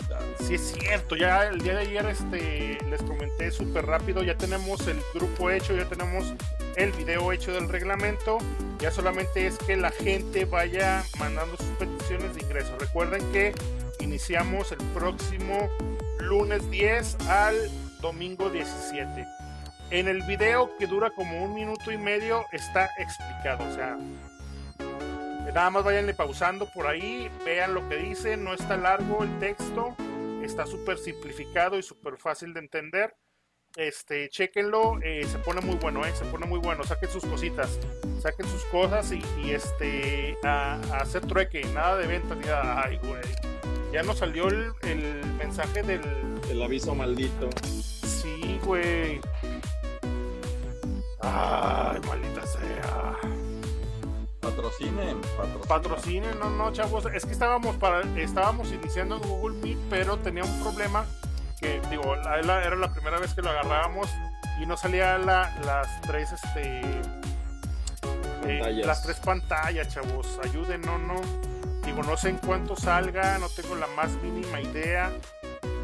[0.47, 4.87] Sí es cierto, ya el día de ayer este, les comenté súper rápido, ya tenemos
[4.87, 6.35] el grupo hecho, ya tenemos
[6.77, 8.39] el video hecho del reglamento,
[8.79, 12.77] ya solamente es que la gente vaya mandando sus peticiones de ingreso.
[12.79, 13.55] Recuerden que
[14.01, 15.71] iniciamos el próximo
[16.19, 17.57] lunes 10 al
[18.01, 19.27] domingo 17.
[19.91, 23.97] En el video que dura como un minuto y medio está explicado, o sea,
[25.55, 29.95] nada más vayanle pausando por ahí, vean lo que dice, no está largo el texto,
[30.43, 33.17] está súper simplificado y súper fácil de entender.
[33.77, 37.79] Este, chequenlo, eh, se pone muy bueno, eh, se pone muy bueno, saquen sus cositas,
[38.21, 42.83] saquen sus cosas y, y, este, a, a hacer trueque, nada de venta, ni nada,
[42.85, 43.23] ay, güey.
[43.93, 46.01] Ya nos salió el, el mensaje del,
[46.51, 47.49] El aviso maldito.
[47.65, 49.21] sí, güey.
[51.21, 53.17] Ay, maldita sea.
[54.57, 55.69] Patrocinen, patrocinen.
[55.69, 57.07] Patrocinen, no, no, chavos.
[57.15, 61.05] Es que estábamos para, estábamos iniciando en Google Meet, pero tenía un problema
[61.61, 64.09] que, digo, la- la- era la primera vez que lo agarrábamos
[64.61, 66.81] y no salía la- las tres, este,
[68.47, 70.39] eh, las tres pantallas, chavos.
[70.43, 71.21] Ayuden, no, no.
[71.85, 75.13] Digo, no sé en cuánto salga, no tengo la más mínima idea,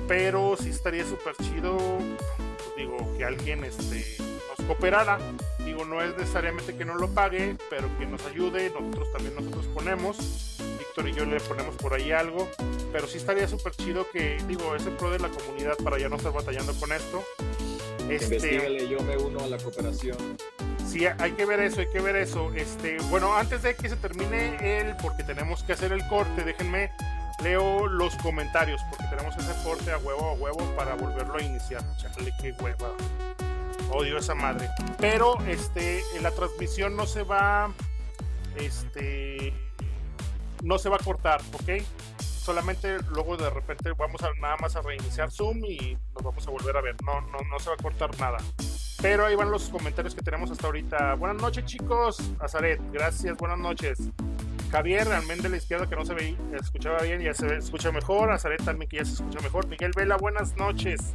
[0.08, 4.04] pero sí estaría súper chido, pues, digo, que alguien, este,
[4.70, 5.18] cooperara.
[5.64, 8.70] Digo, no es necesariamente que no lo pague, pero que nos ayude.
[8.70, 10.58] Nosotros también nosotros ponemos.
[10.78, 12.48] Víctor y yo le ponemos por ahí algo.
[12.92, 16.08] Pero sí estaría súper chido que, digo, es el pro de la comunidad para ya
[16.08, 17.24] no estar batallando con esto.
[18.08, 20.16] Este, yo me uno a la cooperación.
[20.86, 22.52] Sí, hay que ver eso, hay que ver eso.
[22.54, 26.92] Este, bueno, antes de que se termine el, porque tenemos que hacer el corte, déjenme
[27.42, 31.82] leo los comentarios, porque tenemos hacer corte a huevo a huevo para volverlo a iniciar.
[31.96, 32.90] Chale, qué hueva.
[33.90, 34.68] Odio esa madre.
[34.98, 37.72] Pero este, la transmisión no se va,
[38.56, 39.52] este,
[40.62, 41.82] no se va a cortar, ¿ok?
[42.18, 46.50] Solamente luego de repente vamos a nada más a reiniciar Zoom y nos vamos a
[46.50, 46.96] volver a ver.
[47.04, 48.38] No, no, no se va a cortar nada.
[49.02, 51.14] Pero ahí van los comentarios que tenemos hasta ahorita.
[51.14, 52.18] Buenas noches, chicos.
[52.38, 53.98] Azaret, gracias, buenas noches.
[54.70, 58.30] Javier, Almen la izquierda, que no se veía, escuchaba bien, ya se escucha mejor.
[58.30, 59.66] Azaret también, que ya se escucha mejor.
[59.66, 61.14] Miguel Vela, buenas noches.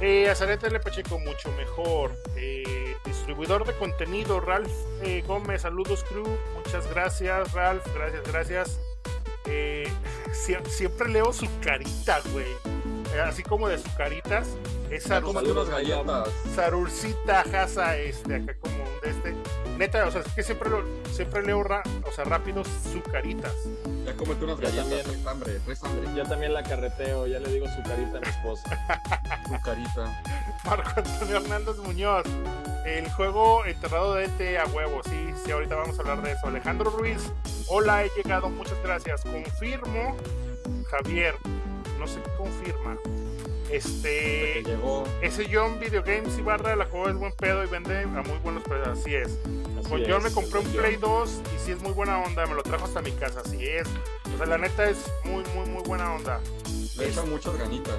[0.00, 0.80] Eh, L.
[0.80, 2.12] Pacheco, mucho mejor.
[2.36, 4.70] Eh, distribuidor de contenido, Ralph
[5.02, 6.26] eh, Gómez, saludos, crew.
[6.54, 7.86] Muchas gracias, Ralph.
[7.94, 8.80] Gracias, gracias.
[9.46, 9.88] Eh,
[10.32, 12.46] sie- siempre leo su carita, güey.
[13.16, 14.46] Eh, así como de sus caritas.
[14.90, 16.28] Esa Ya cómete unas galletas.
[16.54, 19.34] Sarurcita Haza, este, acá como un de este.
[19.78, 23.52] Neta, o sea, es que siempre, lo- siempre leo, ra- o sea, rápido su caritas.
[24.04, 25.02] Ya cómete unas galletas.
[25.02, 25.28] también.
[25.28, 26.08] Hambre, hambre.
[26.14, 28.62] Ya también la carreteo, ya le digo su carita a mi esposa.
[29.46, 30.22] Tu carita.
[30.64, 32.24] Marco Antonio Hernández Muñoz.
[32.84, 36.46] El juego enterrado de ET a huevo, sí, sí, ahorita vamos a hablar de eso.
[36.46, 37.32] Alejandro Ruiz,
[37.68, 39.22] hola, he llegado, muchas gracias.
[39.22, 40.16] Confirmo,
[40.90, 41.34] Javier,
[42.06, 42.98] no qué confirma.
[43.70, 45.04] Este, llegó.
[45.22, 48.38] ese John Video Games y barra la juego es buen pedo y vende a muy
[48.38, 49.38] buenos precios, así es.
[49.78, 50.66] Así Con es, John me compré un.
[50.66, 53.66] Play 2 y sí es muy buena onda, me lo trajo hasta mi casa, así
[53.66, 53.88] es.
[54.32, 56.40] O sea, la neta es muy, muy, muy buena onda.
[56.96, 57.96] Le echan muchas ganitas.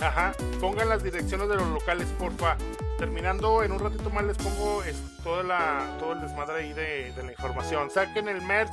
[0.00, 2.56] Ajá, pongan las direcciones de los locales, porfa.
[2.98, 4.82] Terminando, en un ratito más les pongo
[5.22, 7.90] toda la, todo el desmadre ahí de, de la información.
[7.90, 8.72] Saquen el merch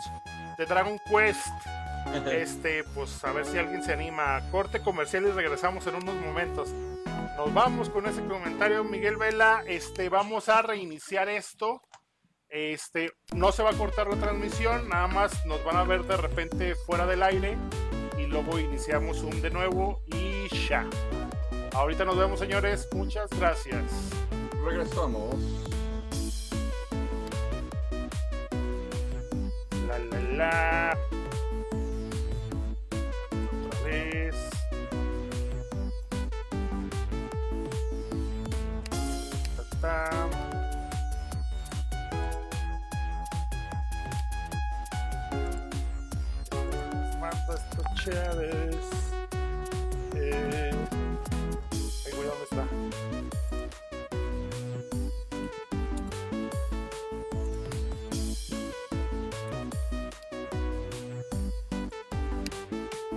[0.57, 1.47] de Dragon Quest.
[2.31, 4.41] Este, pues a ver si alguien se anima.
[4.51, 6.69] Corte comercial y regresamos en unos momentos.
[7.37, 9.63] Nos vamos con ese comentario, Miguel Vela.
[9.67, 11.81] Este, vamos a reiniciar esto.
[12.49, 16.15] Este, no se va a cortar la transmisión, nada más nos van a ver de
[16.15, 17.57] repente fuera del aire
[18.17, 20.87] y luego iniciamos un de nuevo y ya.
[21.73, 22.87] Ahorita nos vemos, señores.
[22.93, 23.83] Muchas gracias.
[24.63, 25.35] Regresamos.
[29.87, 30.97] La la la.
[33.87, 34.49] please.
[39.55, 40.29] Ta -da.
[47.19, 49.06] Mandas to cherries.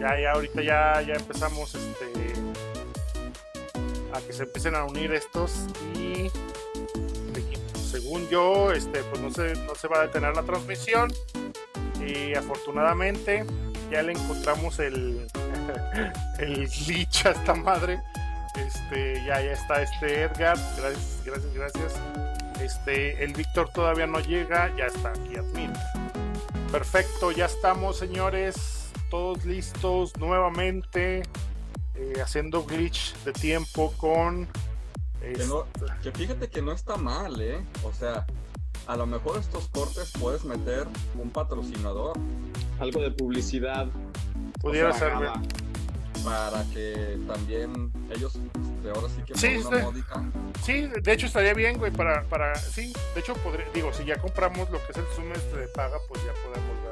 [0.01, 2.33] Ya, ya, ahorita ya, ya empezamos este
[4.13, 6.31] a que se empiecen a unir estos y
[7.91, 11.13] según yo, este, pues no se, no se va a detener la transmisión.
[12.07, 13.45] Y afortunadamente
[13.91, 15.27] ya le encontramos el,
[16.39, 18.01] el glitch a esta madre.
[18.57, 20.57] Este, ya, ya está este Edgar.
[20.79, 21.95] Gracias, gracias, gracias.
[22.61, 25.73] Este, el Víctor todavía no llega, ya está aquí admin.
[26.71, 28.70] Perfecto, ya estamos, señores.
[29.11, 31.23] Todos listos nuevamente.
[31.97, 34.47] Eh, haciendo glitch de tiempo con.
[35.21, 35.67] Que, no-
[36.03, 37.61] que fíjate que no está mal, ¿eh?
[37.85, 38.25] O sea,
[38.87, 40.87] a lo mejor estos cortes puedes meter
[41.21, 42.17] un patrocinador
[42.79, 43.87] Algo de publicidad.
[44.61, 46.25] Pudiera o sea, ser.
[46.25, 48.39] para que también ellos,
[48.83, 49.83] de ahora sí que Sí, una sí.
[49.85, 50.23] módica,
[50.63, 54.17] Sí, de hecho estaría bien, güey, para, para, sí, de hecho podría, digo, si ya
[54.19, 56.90] compramos lo que es el Zoom este de paga, pues ya podemos verlo.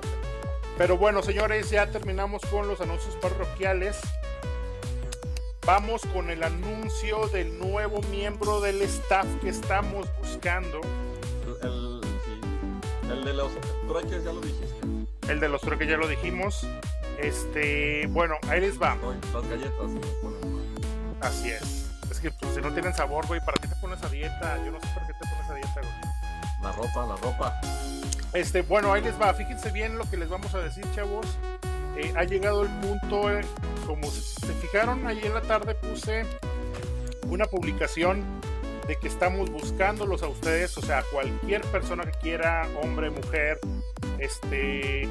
[0.78, 3.98] Pero bueno, señores, ya terminamos con los anuncios parroquiales.
[5.66, 10.80] Vamos con el anuncio del nuevo miembro del staff que estamos buscando.
[11.62, 13.50] el, el- sí, el de los
[13.86, 14.76] trueques ya lo dijiste.
[15.28, 16.66] El de los que ya lo dijimos.
[17.18, 18.96] Este, bueno, ahí les va.
[19.34, 19.90] Las galletas.
[21.20, 21.90] Así es.
[22.10, 24.56] Es que pues, si no tienen sabor, güey, ¿para qué te pones a dieta?
[24.64, 26.17] Yo no sé para qué te pones a dieta, güey.
[26.68, 27.60] La ropa, la ropa.
[28.32, 29.32] Este, bueno, ahí les va.
[29.34, 31.26] Fíjense bien lo que les vamos a decir, chavos.
[31.96, 33.40] Eh, ha llegado el punto, eh,
[33.86, 36.24] como se, se fijaron, ahí en la tarde puse
[37.26, 38.22] una publicación
[38.86, 43.58] de que estamos buscándolos a ustedes, o sea, cualquier persona que quiera, hombre, mujer,
[44.18, 45.08] este,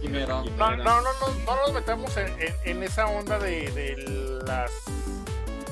[0.00, 0.42] Quimera.
[0.42, 1.02] no, no, no, no,
[1.46, 3.96] no nos metamos en, en- en esa onda de, de
[4.46, 4.70] las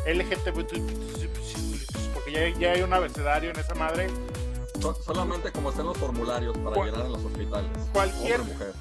[0.07, 0.73] LGBT,
[2.15, 4.07] porque ya, ya hay un abecedario en esa madre.
[4.81, 7.71] So- solamente como están los formularios para Cual- llenar en los hospitales.
[7.93, 8.73] Cualquier mujer.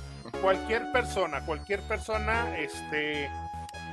[0.42, 3.30] cualquier persona, cualquier persona, este,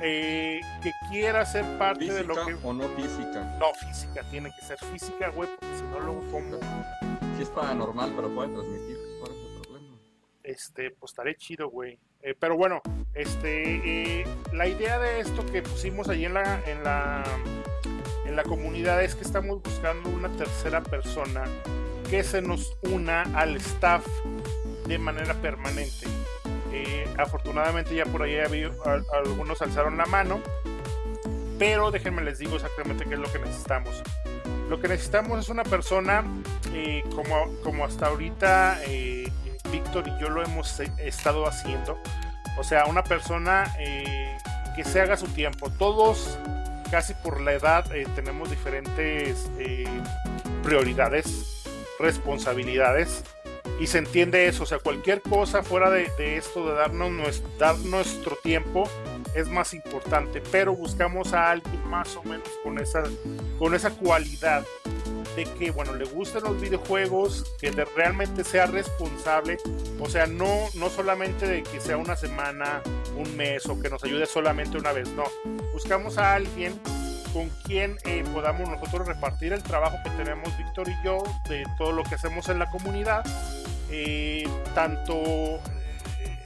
[0.01, 3.57] eh, que quiera ser parte de lo que o no física.
[3.59, 6.57] no física, tiene que ser física, güey, porque si no luego como,
[7.35, 8.97] Sí es paranormal, pero puede transmitir.
[9.19, 9.95] ¿Cuál es el problema?
[10.43, 11.99] este, pues estaré chido, güey.
[12.21, 12.81] Eh, pero bueno,
[13.13, 17.23] este, eh, la idea de esto que pusimos ahí en la, en la,
[18.25, 21.43] en la comunidad es que estamos buscando una tercera persona
[22.09, 24.05] que se nos una al staff
[24.87, 26.07] de manera permanente.
[26.71, 30.39] Eh, afortunadamente ya por ahí algunos alzaron la mano,
[31.59, 34.01] pero déjenme les digo exactamente qué es lo que necesitamos.
[34.69, 36.23] Lo que necesitamos es una persona
[36.73, 39.31] eh, como, como hasta ahorita eh,
[39.71, 41.97] Víctor y yo lo hemos estado haciendo.
[42.57, 43.71] O sea, una persona
[44.75, 45.69] que se haga su tiempo.
[45.69, 46.39] Todos,
[46.89, 49.47] casi por la edad, tenemos diferentes
[50.63, 51.56] prioridades,
[51.99, 53.23] responsabilidades.
[53.79, 57.77] Y se entiende eso, o sea, cualquier cosa fuera de, esto, de darnos, nues- dar
[57.79, 58.89] nuestro tiempo,
[59.35, 60.41] es más importante.
[60.51, 63.03] Pero buscamos a alguien más o menos con esa,
[63.59, 64.65] con esa cualidad
[65.35, 69.57] de que, bueno, le gusten los videojuegos, que realmente sea responsable,
[69.99, 72.81] o sea, no, no solamente de que sea una semana,
[73.15, 75.25] un mes o que nos ayude solamente una vez, no.
[75.71, 76.79] Buscamos a alguien
[77.37, 81.91] con quien eh, podamos nosotros repartir el trabajo que tenemos Víctor y yo de todo
[81.91, 83.23] lo que hacemos en la comunidad,
[83.91, 85.59] eh, tanto eh,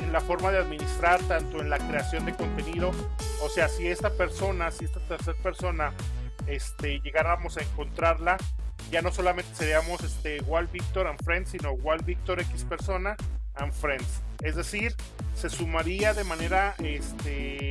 [0.02, 2.92] en la forma de administrar, tanto en la creación de contenido,
[3.42, 5.94] o sea, si esta persona, si esta tercera persona,
[6.46, 8.36] este, llegáramos a encontrarla,
[8.92, 13.16] ya no solamente seríamos este, Walt Victor and Friends, sino Walt Victor X persona
[13.56, 14.22] and Friends.
[14.44, 14.94] Es decir,
[15.36, 17.71] se sumaría de manera este,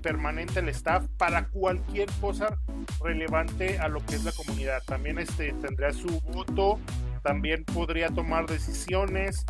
[0.00, 2.58] permanente el staff para cualquier cosa
[3.02, 4.82] relevante a lo que es la comunidad.
[4.84, 6.78] También este, tendría su voto,
[7.22, 9.44] también podría tomar decisiones.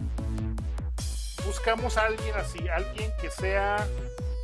[1.46, 3.86] Buscamos a alguien así, alguien que sea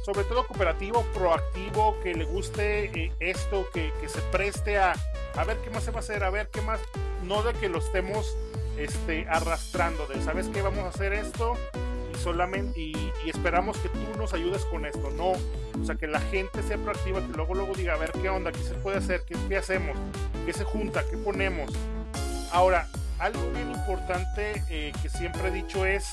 [0.04, 4.94] sobre todo cooperativo, proactivo, que le guste eh, esto, que, que se preste a,
[5.34, 6.80] a ver qué más se va a hacer, a ver qué más,
[7.24, 8.36] no de que lo estemos
[8.78, 11.56] este, arrastrando, de sabes que vamos a hacer esto
[12.16, 16.62] solamente y, esperamos que tú nos ayudes con esto, no, o sea que la gente
[16.62, 19.36] sea proactiva, que luego luego diga a ver qué onda, qué se puede hacer, qué,
[19.48, 19.96] qué hacemos,
[20.44, 21.72] qué se junta, qué ponemos.
[22.52, 26.12] Ahora, algo bien importante eh, que siempre he dicho es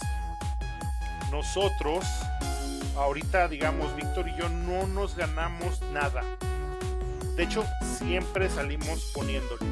[1.31, 2.05] nosotros
[2.95, 6.23] ahorita digamos Víctor y yo no nos ganamos nada.
[7.35, 7.65] De hecho,
[7.97, 9.65] siempre salimos poniéndole.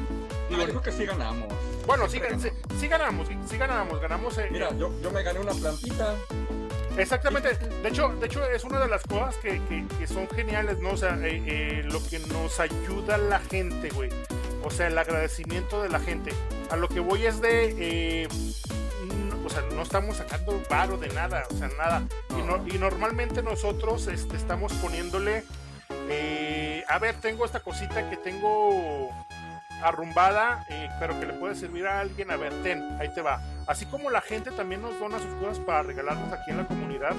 [0.48, 1.48] Digo, yo creo que sí ganamos.
[1.86, 4.36] Bueno, sí, Siempre sí, sí ganamos, sí, sí ganamos, ganamos.
[4.38, 6.14] eh, Mira, yo, yo me gané una plantita.
[6.96, 7.54] Exactamente.
[7.56, 10.90] De hecho, de hecho es una de las cosas que, que- que son geniales, ¿no?
[10.90, 14.10] O sea, eh, eh, lo que nos ayuda la gente, güey.
[14.62, 16.32] O sea, el agradecimiento de la gente.
[16.70, 18.28] A lo que voy es de...
[19.28, 22.02] no- o sea, no estamos sacando varo de nada, o sea, nada.
[22.38, 25.44] Y, no- y normalmente nosotros este, estamos poniéndole...
[26.88, 29.08] a ver, tengo esta cosita que tengo
[29.82, 32.30] arrumbada, eh, pero que le puede servir a alguien.
[32.30, 33.40] A ver, ten, ahí te va.
[33.66, 37.14] Así como la gente también nos dona sus cosas para regalarnos aquí en la comunidad,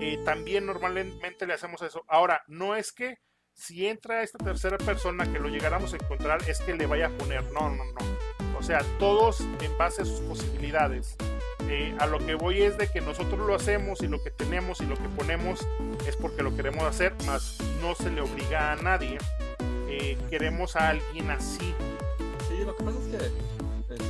[0.00, 2.04] eh, también normalmente le hacemos eso.
[2.08, 3.18] Ahora, no es que
[3.52, 7.10] si entra esta tercera persona que lo llegáramos a encontrar, es que le vaya a
[7.10, 7.42] poner.
[7.52, 8.58] No, no, no.
[8.58, 11.16] O sea, todos en base a sus posibilidades.
[11.68, 14.80] Eh, a lo que voy es de que nosotros lo hacemos y lo que tenemos
[14.80, 15.66] y lo que ponemos
[16.06, 19.18] es porque lo queremos hacer, más no se le obliga a nadie.
[20.00, 21.74] Eh, queremos a alguien así.
[22.48, 23.26] Sí, lo que pasa es que
[23.94, 24.04] este,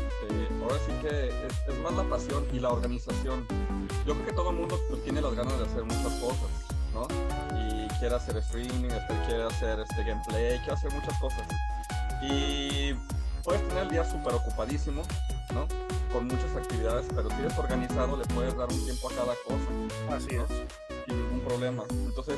[0.63, 3.47] ahora sí que es, es más la pasión y la organización.
[4.07, 6.51] Yo creo que todo el mundo pues, tiene las ganas de hacer muchas cosas,
[6.93, 7.09] ¿no?
[7.59, 11.47] Y quiere hacer streaming, este, quiere hacer este gameplay, quiere hacer muchas cosas.
[12.23, 12.95] Y
[13.43, 15.03] puedes tener el día súper ocupadísimo,
[15.55, 15.67] ¿no?
[16.13, 20.17] Con muchas actividades, pero si eres organizado le puedes dar un tiempo a cada cosa
[20.17, 20.45] Así ¿no?
[20.45, 20.51] es.
[21.07, 21.85] sin ningún problema.
[21.91, 22.37] Entonces,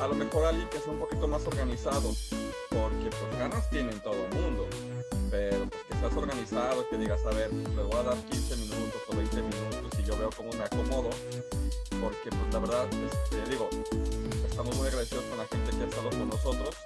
[0.00, 2.12] a lo mejor alguien que sea un poquito más organizado,
[2.70, 4.66] porque pues ganas tienen todo el mundo,
[5.30, 9.02] pero pues que seas organizado, que digas, a ver, le voy a dar 15 minutos
[9.08, 11.10] o 20 minutos y yo veo cómo me acomodo,
[12.00, 13.68] porque pues la verdad, este, digo,
[14.48, 16.76] estamos muy agradecidos con la gente que ha estado con nosotros,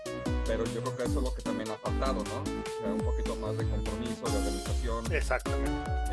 [0.47, 2.43] pero yo creo que eso es lo que también ha faltado, ¿no?
[2.43, 5.71] O sea, un poquito más de compromiso, de organización, Exactamente.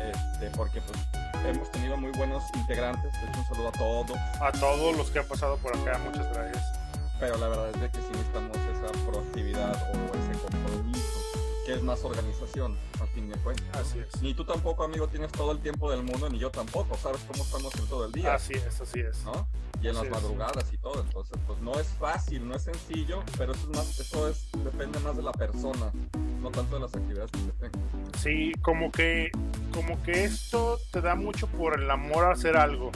[0.08, 0.98] este, porque pues
[1.46, 5.18] hemos tenido muy buenos integrantes, de hecho un saludo a todos, A todos los que
[5.18, 6.81] han pasado por acá, muchas gracias.
[7.22, 11.20] Pero la verdad es de que sí necesitamos esa proactividad o ese compromiso,
[11.64, 13.64] que es más organización, a fin de cuentas.
[13.80, 14.20] Así es.
[14.20, 17.44] Ni tú tampoco, amigo, tienes todo el tiempo del mundo, ni yo tampoco, sabes cómo
[17.44, 19.22] estamos en todo el día, Así es, así es.
[19.22, 19.46] ¿no?
[19.80, 20.10] Y en Así las es.
[20.10, 24.00] madrugadas y todo, entonces pues no es fácil, no es sencillo, pero eso es más,
[24.00, 25.92] eso es, depende más de la persona,
[26.40, 28.10] no tanto de las actividades que se tengan.
[28.18, 29.30] Sí, como que,
[29.72, 32.90] como que esto te da mucho por el amor a hacer algo.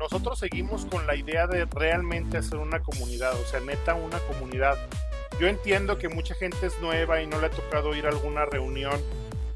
[0.00, 4.78] Nosotros seguimos con la idea de realmente hacer una comunidad, o sea, neta una comunidad.
[5.38, 8.46] Yo entiendo que mucha gente es nueva y no le ha tocado ir a alguna
[8.46, 8.98] reunión,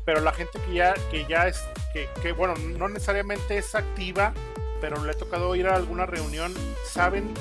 [0.04, 1.60] pero la gente que ya, que ya es,
[2.22, 4.34] que, bueno, no necesariamente es activa,
[4.82, 6.52] pero le ha tocado ir a alguna reunión,
[6.86, 7.32] saben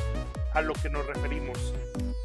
[0.54, 1.74] a lo que nos referimos.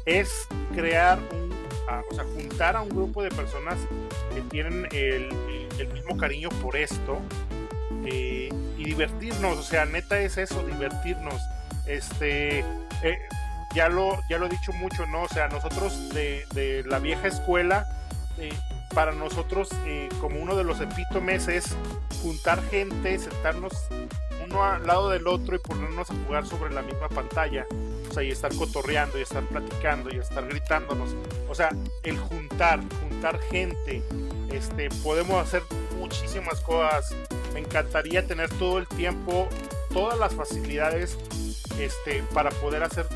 [0.05, 1.53] Es crear un,
[1.89, 3.77] a- o sea, juntar a un grupo de personas
[4.33, 5.29] que tienen el,
[5.77, 7.19] el mismo cariño por esto
[8.05, 11.41] eh, y divertirnos, o sea, neta es eso, divertirnos.
[11.85, 12.59] Este,
[13.03, 13.19] eh,
[13.75, 15.23] ya, lo, ya lo he dicho mucho, ¿no?
[15.23, 17.85] O sea, nosotros de, de la vieja escuela,
[18.37, 18.53] eh,
[18.95, 21.75] para nosotros, eh, como uno de los epítomes es
[22.23, 23.73] juntar gente, sentarnos
[24.45, 27.65] uno al lado del otro y ponernos a jugar sobre la misma pantalla.
[28.09, 31.15] O sea, y estar cotorreando, y estar platicando, y estar gritándonos.
[31.49, 31.69] O sea,
[32.03, 34.01] el juntar, juntar gente.
[34.51, 35.63] Este, podemos hacer
[35.97, 37.13] muchísimas cosas.
[37.53, 39.47] Me encantaría tener todo el tiempo,
[39.93, 41.17] todas las facilidades
[41.79, 43.07] este, para poder hacer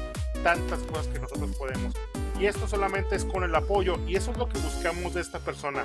[0.43, 1.93] tantas cosas que nosotros podemos.
[2.39, 3.97] Y esto solamente es con el apoyo.
[4.07, 5.83] Y eso es lo que buscamos de esta persona.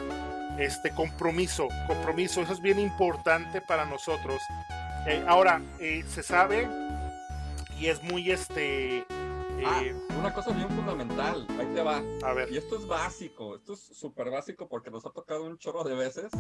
[0.58, 4.40] Este compromiso, compromiso, eso es bien importante para nosotros.
[5.06, 6.66] Eh, ahora, eh, se sabe
[7.78, 9.04] y es muy este.
[9.64, 12.02] Ah, eh, una cosa bien fundamental, ahí te va.
[12.22, 15.58] a ver, Y esto es básico, esto es súper básico porque nos ha tocado un
[15.58, 16.30] chorro de veces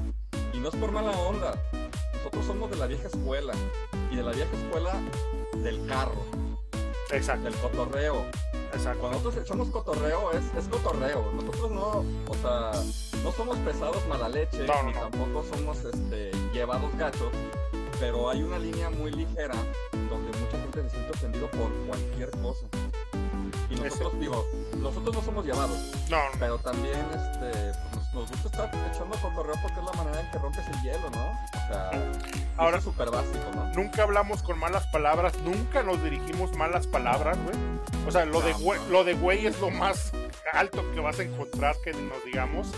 [0.52, 1.54] y no es por mala onda.
[2.14, 3.52] Nosotros somos de la vieja escuela
[4.10, 5.00] y de la vieja escuela
[5.62, 6.24] del carro,
[7.10, 8.24] exacto, del cotorreo.
[8.72, 9.00] exacto.
[9.00, 11.32] Cuando nosotros echamos cotorreo es, es cotorreo.
[11.32, 12.72] Nosotros no, o sea,
[13.22, 15.00] no somos pesados mala leche No, no, ni no.
[15.00, 17.32] tampoco somos este, llevados gachos,
[18.00, 19.54] pero hay una línea muy ligera
[20.10, 22.66] donde mucha gente se siente ofendido por cualquier cosa.
[23.70, 24.46] Y nosotros, digo,
[24.78, 25.78] nosotros no somos llevados.
[26.08, 30.30] No, Pero también este, pues, nos, gusta estar echando cotorreo porque es la manera en
[30.30, 31.26] que rompes el hielo, ¿no?
[31.28, 32.12] O sea, Ahora-
[32.56, 33.66] ahora es súper básico, ¿no?
[33.74, 37.56] nunca hablamos con malas palabras, nunca nos dirigimos malas palabras, güey.
[38.06, 38.88] O sea, lo de güey, no.
[38.88, 40.12] lo de güey es lo más
[40.54, 42.68] alto que vas a encontrar que nos digamos.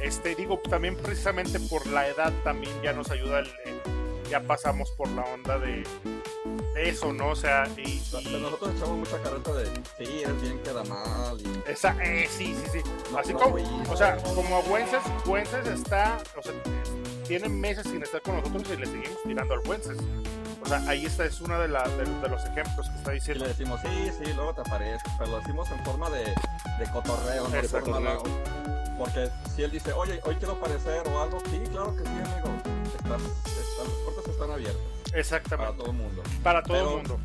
[0.00, 3.99] Este, digo, también precisamente por la edad también ya nos ayuda el, el-
[4.30, 5.82] ya pasamos por la onda de,
[6.74, 7.30] de eso, ¿no?
[7.30, 9.66] O sea, y, y- Nosotros echamos mucha carreta de,
[9.98, 11.40] sí, eres bien, queda mal.
[11.40, 12.90] Y, esa, eh, sí, sí, sí.
[13.12, 13.56] No, Así como,
[13.90, 16.52] o sea, como Agüences, Agüences está, o sea,
[17.26, 19.98] tienen meses sin estar con nosotros y le seguimos tirando al Agüences.
[20.62, 23.14] O sea, ahí está, es uno de, la, de, de los ejemplos que está y
[23.14, 23.44] diciendo.
[23.44, 25.10] le decimos, sí, sí, luego te aparezco.
[25.18, 28.18] Pero lo decimos en forma de, de cotorreo, no de forma
[28.98, 32.69] Porque si él dice, oye, hoy quiero aparecer o algo, sí, claro que sí, amigo.
[33.16, 35.76] Estás, están- las puertas están abiertas para Exactamente.
[35.78, 36.22] todo el mundo.
[36.42, 37.20] Para todo el mundo.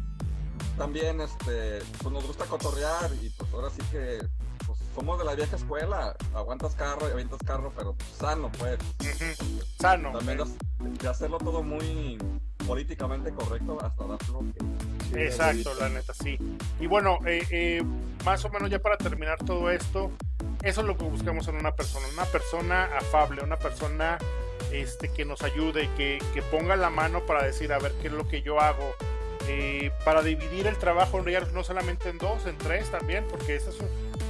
[0.77, 4.19] También este, pues nos gusta cotorrear y pues ahora sí que
[4.65, 6.15] pues, somos de la vieja escuela.
[6.33, 8.77] Aguantas carro y avientas carro, pero pues, sano, pues.
[9.79, 10.11] Sano.
[10.11, 10.45] También eh,
[11.01, 12.17] de hacerlo todo muy
[12.67, 14.17] políticamente correcto hasta dar
[15.13, 16.37] que Exacto, la neta, sí.
[16.79, 17.83] Y bueno, eh, eh,
[18.25, 20.11] más o menos ya para terminar todo esto,
[20.61, 24.17] eso es lo que buscamos en una persona, una persona afable, una persona
[24.71, 28.13] este, que nos ayude, que, que ponga la mano para decir, a ver, qué es
[28.13, 28.93] lo que yo hago,
[29.47, 31.21] eh, para dividir el trabajo
[31.53, 33.77] no solamente en dos, en tres también, porque esa es,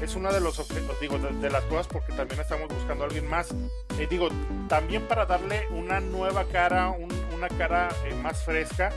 [0.02, 3.08] es una de los objetivos, digo, de, de las cosas, porque también estamos buscando a
[3.08, 3.52] alguien más,
[3.98, 4.30] eh, digo,
[4.68, 8.92] también para darle una nueva cara, un- una cara eh, más fresca.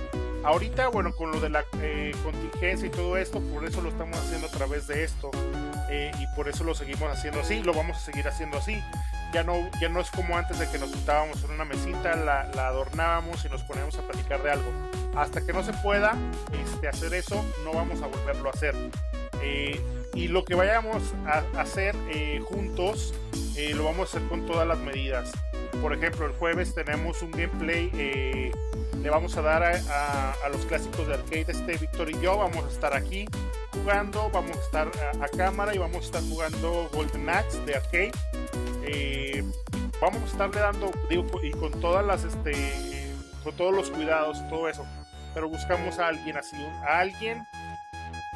[0.45, 4.17] Ahorita, bueno, con lo de la eh, contingencia y todo esto, por eso lo estamos
[4.19, 5.31] haciendo a través de esto.
[5.91, 8.79] eh, y por eso lo seguimos haciendo así, lo vamos a seguir haciendo así.
[9.33, 12.49] Ya no, ya no es como antes de que nos juntábamos en una mesita, la,
[12.55, 14.71] la adornábamos y nos poníamos a platicar de algo.
[15.17, 16.17] Hasta que no se pueda
[16.53, 18.75] este, hacer eso, no vamos a volverlo a hacer.
[19.43, 19.81] Eh,
[20.15, 23.13] y lo que vayamos a hacer eh, juntos,
[23.57, 25.31] eh, lo vamos a hacer con todas las medidas.
[25.83, 27.91] Por ejemplo, el jueves tenemos un gameplay,
[29.03, 32.39] le vamos a dar a, a- a los clásicos de arcade, este Víctor y yo,
[32.39, 33.27] vamos a estar aquí
[33.73, 37.77] jugando, vamos a estar a, a cámara y vamos a estar jugando Golden Axe de
[37.77, 38.11] arcade.
[38.91, 39.45] Eh,
[40.01, 42.55] vamos a estarle dando, digo, y con todas las, este,
[43.45, 44.87] con todos los cuidados, todo eso.
[45.35, 47.47] Pero buscamos a alguien así, a alguien,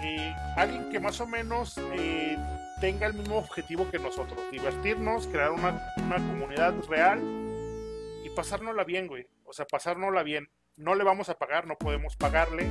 [0.03, 2.37] eh, alguien que más o menos eh,
[2.81, 7.21] tenga el mismo objetivo que nosotros, divertirnos, crear una, una comunidad real
[8.25, 9.27] y pasárnosla bien, güey.
[9.45, 10.49] O sea, pasárnosla bien.
[10.77, 12.67] No le vamos a pagar, no podemos pagarle,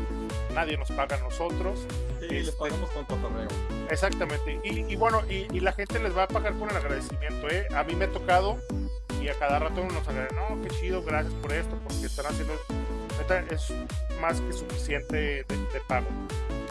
[0.54, 1.88] nadie nos paga a nosotros.
[2.22, 3.48] Sí, les Este- pagamos con cotorreo.
[3.90, 4.60] Exactamente.
[4.64, 7.68] Y, y bueno, y, y la gente les va a pagar con el agradecimiento, ¿eh?
[7.76, 8.58] A mí me ha tocado
[9.22, 12.54] y a cada rato nos agradecen, no, qué chido, gracias por esto, porque están haciendo,
[13.50, 13.74] es
[14.22, 16.08] más que suficiente de, de pago.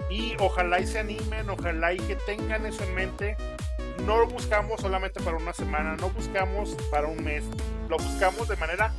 [0.09, 3.36] Y ojalá y se animen, ojalá y que tengan eso en mente.
[4.07, 7.44] No lo buscamos solamente para una semana, no buscamos para un mes,
[7.88, 8.92] lo buscamos de manera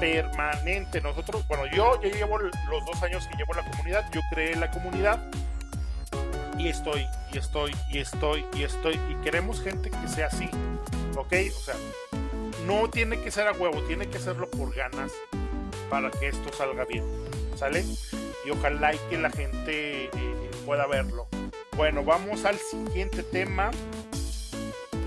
[0.00, 1.00] permanente.
[1.00, 2.52] Nosotros, bueno, yo ya llevo los
[2.86, 5.20] dos años que llevo la comunidad, yo creé la comunidad
[6.68, 10.48] estoy, y estoy, y estoy, y estoy, y queremos gente que sea así,
[11.16, 11.32] ¿ok?
[11.56, 11.76] O sea,
[12.66, 15.12] no tiene que ser a huevo, tiene que hacerlo por ganas
[15.90, 17.04] para que esto salga bien,
[17.56, 17.84] ¿sale?
[18.46, 21.26] Y ojalá y que la gente eh, pueda verlo.
[21.76, 23.70] Bueno, vamos al siguiente tema.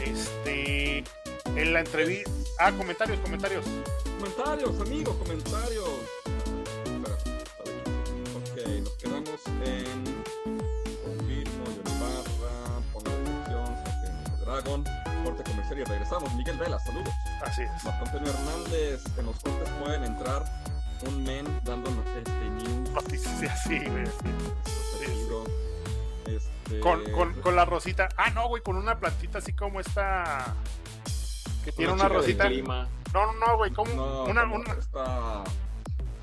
[0.03, 1.03] Este,
[1.55, 2.31] en la entrevista...
[2.59, 3.65] Ah, comentarios, comentarios.
[4.19, 5.89] Comentarios, amigos, comentarios.
[8.35, 10.06] Ok, nos quedamos en
[14.61, 14.83] Dragon,
[15.23, 16.33] corte comercial y regresamos.
[16.33, 17.13] Miguel Vela, saludos.
[17.45, 17.83] Así es.
[17.83, 20.43] Marco Antonio Hernández, en los cortes pueden entrar
[21.07, 22.89] un men dándonos este news.
[22.91, 24.11] Noticias, sí, güey, sí.
[24.11, 25.11] este, Sí, sí.
[25.11, 25.43] libro,
[26.25, 28.09] este, Con, con, con la rosita.
[28.17, 30.55] Ah, no, güey, con una plantita así como esta.
[31.63, 32.47] Que tiene una del rosita.
[32.47, 32.87] clima.
[33.13, 34.73] No, no, no, güey, como No, una, una.
[34.73, 35.43] esta-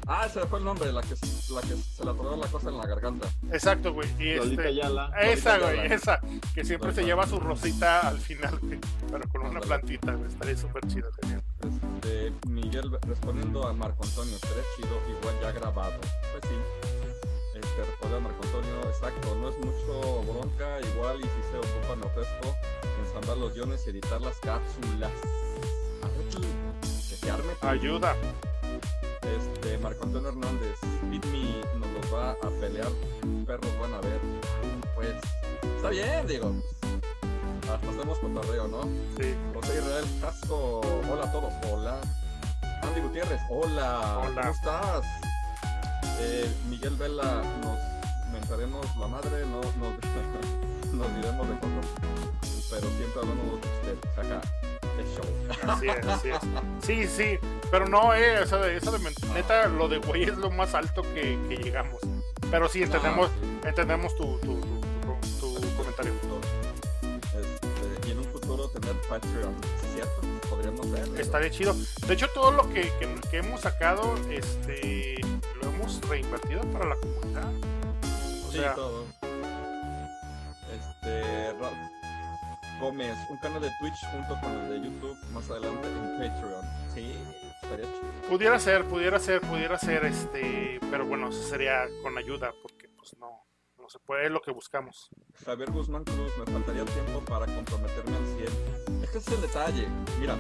[0.07, 1.15] Ah, se fue el nombre, la que,
[1.55, 3.27] la que se le atoró la cosa en la garganta.
[3.51, 4.09] Exacto, güey.
[4.19, 5.11] Y este, Ayala.
[5.23, 6.21] esa, güey, esa.
[6.55, 8.79] Que siempre se lleva su rosita al final, güey.
[9.11, 10.29] Pero con una plantita, güey.
[10.31, 11.43] Estaría súper chido tener.
[11.63, 15.99] Este, Miguel respondiendo a Marco Antonio, estaría chido, igual ya grabado.
[16.01, 16.57] Pues sí.
[17.55, 21.97] Este, responde a Marco Antonio, exacto, no es mucho bronca, igual y si se ocupa
[21.97, 22.55] me ofrezco
[23.07, 25.13] ensamblar los guiones y editar las cápsulas.
[26.03, 26.29] A ver,
[26.83, 27.55] que se arme.
[27.59, 28.15] tu- Ayuda.
[29.25, 30.79] Este, Marco Antonio Hernández,
[31.11, 32.91] Beat Me nos los va a pelear,
[33.47, 34.21] perros van a ver.
[34.95, 35.15] Pues,
[35.77, 36.55] está bien, digo.
[37.63, 38.83] Hasta hacemos cotorreo, ¿no?
[39.19, 39.35] Sí.
[39.55, 42.01] José Israel Casco, hola a todos, hola.
[42.83, 44.35] Andy Gutiérrez, hola, Hola.
[44.35, 45.05] ¿cómo estás?
[46.21, 51.87] Eh, Miguel Vela, nos mentaremos la madre, no nos, nos diremos de cosas,
[52.71, 54.41] pero siempre hablamos de usted, jaja,
[55.03, 55.71] show.
[55.71, 56.39] Así es, así es.
[56.85, 57.39] Sí, sí.
[57.71, 58.99] Pero no, eh, esa de, esa de
[59.35, 62.01] neta, lo de güey es lo más alto que, que llegamos.
[62.51, 63.31] Pero sí, entendemos,
[63.65, 66.13] Ah, entendemos tu, tu, tu, tu- comentario.
[67.03, 69.55] Este, y en un futuro tener Patreon,
[69.95, 70.21] ¿cierto?
[70.49, 71.09] Podríamos ver.
[71.21, 71.75] Estaría chido.
[72.07, 75.17] De hecho, todo lo que, que- que hemos sacado, este,
[75.63, 77.53] lo hemos reinvertido para la comunidad.
[78.47, 79.05] O Sí, sea, todo.
[80.73, 81.53] Este,
[82.81, 86.65] Gómez, un canal de Twitch junto con el de YouTube más adelante en Patreon.
[86.95, 87.17] Sí,
[87.63, 88.29] estaría chido.
[88.29, 93.17] pudiera ser, pudiera ser, pudiera ser, este, pero bueno, eso sería con ayuda, porque pues
[93.19, 93.45] no,
[93.79, 95.11] no se puede, es lo que buscamos.
[95.45, 98.27] Javier Guzmán Cruz, me faltaría tiempo para comprometerme al
[98.87, 99.03] 100.
[99.03, 99.89] Es que ese es el detalle.
[100.21, 100.37] Mira,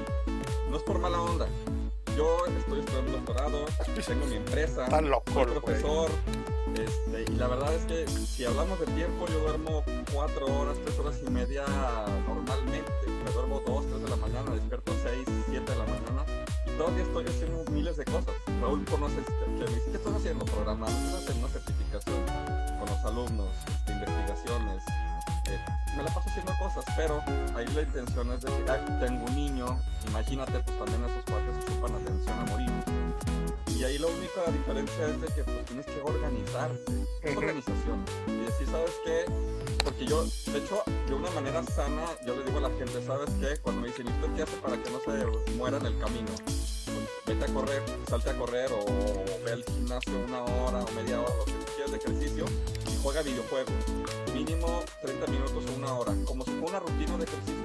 [0.70, 1.48] no es por mala onda,
[2.16, 3.64] yo estoy estudiando doctorado,
[4.06, 6.53] tengo mi empresa, Está loco, soy güey.
[6.74, 10.98] Este, y la verdad es que si hablamos de tiempo, yo duermo cuatro horas, tres
[10.98, 11.64] horas y media
[12.26, 12.90] normalmente.
[13.24, 16.24] Me duermo dos, tres de la mañana, despierto seis, siete de la mañana.
[16.66, 18.34] Y todavía estoy haciendo miles de cosas.
[18.60, 20.44] Raúl conoces que me dice, ¿qué estás haciendo?
[20.46, 22.16] Programando, haciendo una certificación
[22.78, 24.82] con los alumnos, este, investigaciones.
[25.46, 25.60] Eh,
[25.96, 27.22] me la paso haciendo cosas, pero
[27.54, 31.72] ahí la intención es decir, "Ay, tengo un niño, imagínate, pues también esos cuates se
[31.72, 32.93] chupan atención a morir.
[33.84, 38.02] Y ahí la única diferencia es de que pues tienes que organizarte, es organización.
[38.26, 39.26] Y decir, ¿sabes qué?
[39.84, 43.28] Porque yo, de hecho, de una manera sana, yo le digo a la gente, ¿sabes
[43.38, 43.60] qué?
[43.60, 46.30] Cuando me dicen, ¿y usted qué hace para que no se muera en el camino?
[46.34, 51.20] Pues, vete a correr, salte a correr o ve al gimnasio una hora o media
[51.20, 52.46] hora, lo que tú quieras de ejercicio
[52.90, 53.74] y juega videojuegos.
[54.32, 57.64] Mínimo 30 minutos o una hora, como si fuera una rutina de ejercicio.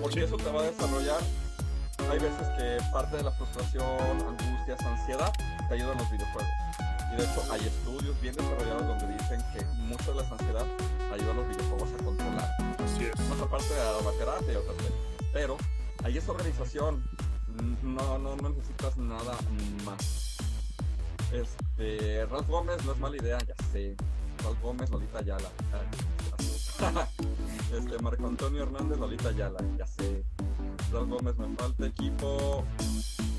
[0.00, 1.20] Porque eso te va a desarrollar.
[2.10, 3.84] Hay veces que parte de la frustración,
[4.28, 5.32] angustias, ansiedad
[5.68, 6.50] te ayudan los videojuegos.
[7.12, 10.66] Y de hecho hay estudios bien desarrollados donde dicen que mucho de la ansiedad
[11.12, 13.28] ayuda a los videojuegos a controlar Así es.
[13.28, 15.26] más aparte de aromaterapia y otras técnicas.
[15.32, 15.56] Pero
[16.04, 17.04] ahí es organización,
[17.82, 19.36] no, no, no necesitas nada
[19.84, 20.36] más.
[21.32, 23.96] Este, Ralph Gómez no es mala idea, ya sé.
[24.44, 25.50] Ralph Gómez, Lolita Ayala.
[26.38, 26.76] Es.
[27.72, 30.24] este, Marco Antonio Hernández, Lolita Ayala, ya sé.
[30.92, 32.64] Ralph Gómez, me falta equipo.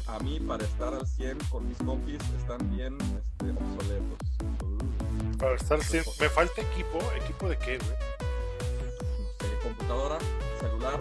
[0.07, 4.17] A mí, para estar al 100 con mis compis, están bien este, obsoletos.
[4.63, 5.37] Uh.
[5.37, 6.99] Para estar cien- Me falta equipo.
[7.23, 7.89] ¿Equipo de qué, güey?
[7.91, 10.17] no sé, computadora,
[10.59, 10.97] celular.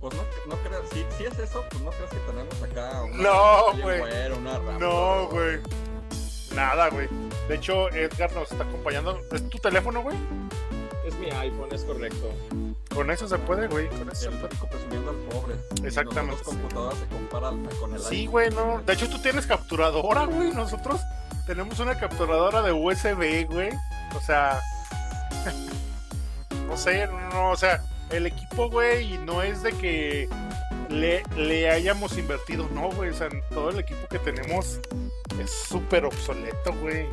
[0.00, 3.16] Pues no, no creas, si, si es eso, pues no creas que tenemos acá una
[3.16, 4.00] No, güey.
[4.78, 5.58] No, güey.
[6.54, 7.08] Nada, güey.
[7.48, 9.18] De hecho, Edgar nos está acompañando.
[9.32, 10.16] ¿Es tu teléfono, güey?
[11.04, 12.30] Es mi iPhone, es correcto.
[12.94, 13.88] Con eso se puede, güey.
[13.88, 14.48] Con eso se puede.
[14.70, 15.54] presumiendo al pobre.
[15.84, 18.82] Exactamente, computadora se compara al- con el Sí, güey, no.
[18.84, 20.52] De hecho, tú tienes capturadora, güey.
[20.52, 21.00] Nosotros
[21.46, 23.70] tenemos una capturadora de USB, güey.
[24.16, 24.60] O sea,
[26.66, 30.28] no sé, no, o sea, el equipo, güey, y no es de que
[30.88, 33.10] le, le hayamos invertido, no, güey.
[33.10, 34.80] O sea, todo el equipo que tenemos
[35.40, 37.06] es súper obsoleto, güey.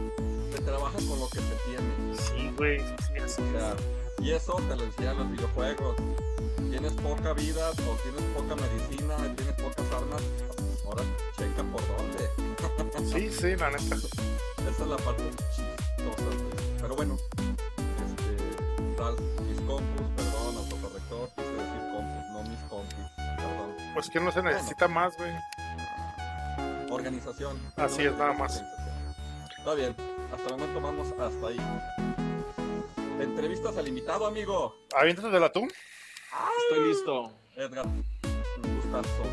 [0.55, 2.17] Se trabaja con lo que se tiene.
[2.17, 4.04] Sí, güey, sí, sí, así O es.
[4.19, 5.95] Y eso te lo enseñan los videojuegos.
[6.69, 10.21] Tienes poca vida o tienes poca medicina, tienes pocas armas.
[10.85, 11.03] Ahora
[11.37, 12.29] checa por dónde.
[13.11, 13.95] Sí, sí, la neta.
[13.95, 15.23] Esa es la parte
[15.55, 16.23] chistosa.
[16.81, 19.15] Pero bueno, este, tal,
[19.47, 23.75] mis compus, perdón, autocorrector, quise decir compus, no mis compus, perdón.
[23.93, 25.31] Pues que no se necesita más, güey.
[26.89, 27.57] Organización.
[27.75, 28.61] Así es, nada más.
[29.57, 29.95] Está bien,
[30.33, 32.24] hasta el momento vamos hasta ahí.
[33.19, 34.75] Entrevistas al invitado, amigo.
[34.95, 35.67] Aviéntate de la tú.
[36.69, 37.31] Estoy listo.
[37.55, 39.23] Edgar, un gustazo.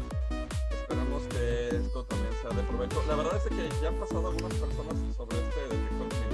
[0.70, 3.02] Esperemos que esto también sea de provecho.
[3.08, 6.26] La verdad es que ya han pasado algunas personas sobre este detector de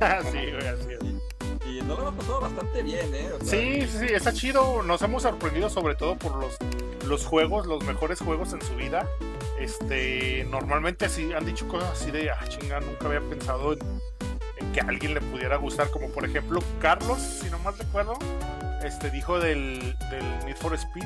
[0.00, 0.32] mentiras.
[0.32, 1.68] sí, güey, así es.
[1.68, 3.30] Y no lo hemos pasado bastante bien, ¿eh?
[3.32, 4.82] O sea, Sí, sí, sí, está chido.
[4.82, 6.56] Nos hemos sorprendido sobre todo por los,
[7.06, 9.06] los juegos, los mejores juegos en su vida.
[9.58, 14.00] Este, normalmente sí han dicho cosas así de, ah, chinga, nunca había pensado en, en
[14.72, 15.90] que a alguien le pudiera gustar.
[15.90, 18.18] Como por ejemplo, Carlos, si no mal recuerdo,
[18.84, 21.04] este dijo del, del Need for Speed.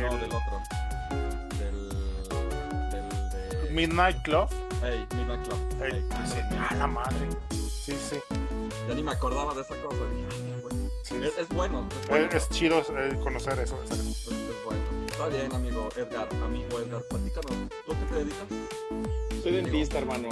[0.00, 0.60] No, del del otro.
[1.58, 1.88] Del.
[2.90, 3.70] Del de.
[3.72, 4.48] Midnight Club.
[4.82, 5.58] Hey, Midnight Club.
[5.82, 7.28] El- Hey, así, ah, la madre.
[7.50, 8.16] Sí, sí.
[8.88, 9.96] Ya ni me acordaba de esa cosa.
[11.02, 11.16] Sí.
[11.22, 11.86] Es, es bueno.
[12.02, 12.26] Es, bueno.
[12.26, 13.80] Es, es chido eh, conocer eso.
[13.84, 13.90] Es-
[14.28, 14.80] es bueno.
[15.10, 16.28] Está bien, amigo Edgar.
[16.44, 17.68] Amigo Edgar, platícanos.
[17.86, 19.42] ¿Tú a qué te dedicas?
[19.42, 20.28] Soy dentista, hermano.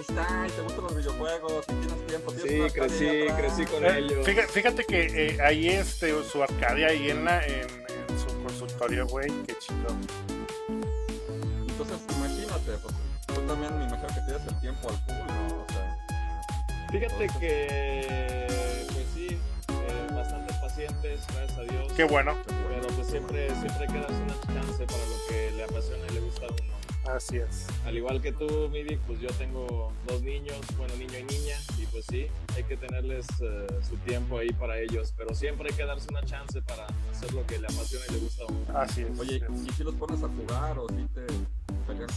[0.00, 2.32] Ahí está, y te gustan los videojuegos, tienes tiempo.
[2.32, 3.38] tienes Sí, crecí, atrás.
[3.38, 4.24] crecí con Eh, ellos.
[4.26, 9.06] Fíjate, fíjate que eh, ahí este su arcadia ahí en la en, en su consultorio,
[9.06, 9.94] güey, qué chido.
[11.68, 12.94] Entonces, imagínate, pues
[13.26, 15.64] tú también me imagino que tienes el tiempo al full, ¿no?
[15.64, 15.96] O sea,
[16.90, 18.46] Fíjate que,
[18.92, 19.28] pues sí,
[19.68, 21.92] eh, bastantes pacientes, gracias a Dios.
[21.94, 22.36] Qué bueno.
[22.46, 26.14] Pero pues siempre, siempre hay que darse una chance para lo que le apasiona y
[26.14, 26.70] le gusta a uno.
[27.06, 27.66] Así es.
[27.86, 31.86] Al igual que tú, Midi, pues yo tengo dos niños, bueno, niño y niña, y
[31.86, 35.84] pues sí, hay que tenerles eh, su tiempo ahí para ellos, pero siempre hay que
[35.86, 38.78] darse una chance para hacer lo que le apasiona y le gusta a uno.
[38.78, 39.18] Así es.
[39.18, 39.40] oye.
[39.66, 41.26] ¿y si los pones a jugar o si te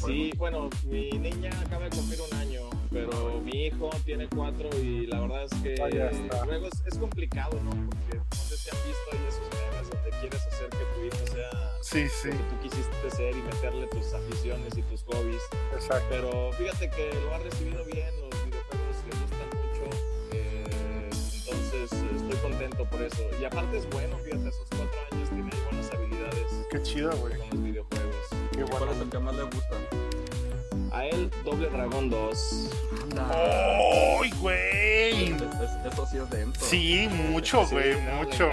[0.06, 2.62] Sí, bueno, mi niña acaba de cumplir un año,
[2.92, 7.60] pero mi hijo tiene cuatro y la verdad es que Ah, luego es, es complicado,
[7.64, 7.72] ¿no?
[7.72, 11.50] Porque no sé si han visto ahí esos donde quieres hacer que tu hijo sea
[11.82, 15.42] Sí, sí, lo que tú quisiste ser y meterle tus aficiones y tus hobbies.
[15.74, 16.06] exacto.
[16.10, 19.98] Pero fíjate que lo ha recibido bien, los videojuegos le gustan mucho,
[20.32, 21.10] eh,
[21.48, 23.24] entonces estoy contento por eso.
[23.40, 27.38] Y aparte es bueno, fíjate, a esos cuatro años tiene buenas habilidades Qué chido, güey.
[27.38, 28.16] con los videojuegos.
[28.52, 28.92] Qué Qué ¿Cuál bueno.
[28.94, 29.78] es el que más le gusta?
[30.92, 32.70] A él, Doble Dragón 2.
[33.18, 35.34] ¡Ay, güey!
[35.34, 36.66] Es- es- eso sí es denso.
[36.66, 38.50] Sí, mucho, Sí, güey, no, mucho.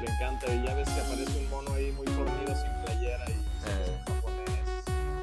[0.00, 0.54] Le encanta.
[0.54, 3.36] Y ya ves que aparece un mono ahí muy fornido sin playera y Eh.
[3.66, 4.60] es japonés.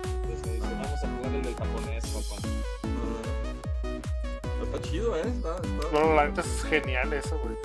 [0.04, 2.48] Entonces me dice, vamos a jugar el del japonés, papá.
[2.84, 4.64] Mm.
[4.64, 5.22] Está chido, ¿eh?
[5.26, 7.56] Está, está- No, la neta es genial eso, güey.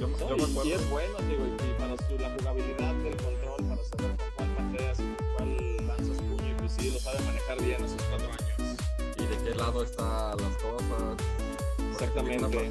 [0.00, 0.64] Yo, No, yo me y, acuerdo.
[0.64, 4.48] y es bueno, digo, y, para su, la jugabilidad del control, para saber con cuál
[4.56, 8.02] pateas y con cuál lanzas puño, y pues sí, lo sabe manejar bien a sus
[8.02, 8.76] cuatro años.
[9.18, 11.16] y de qué lado están las cosas.
[11.92, 12.70] Exactamente.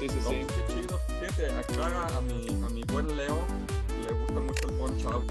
[0.00, 0.46] Sí, sí, No, sí.
[0.48, 0.98] qué chido.
[1.20, 3.38] Fíjate, acá a mi, a mi buen Leo
[4.06, 5.30] le gusta mucho el punch out.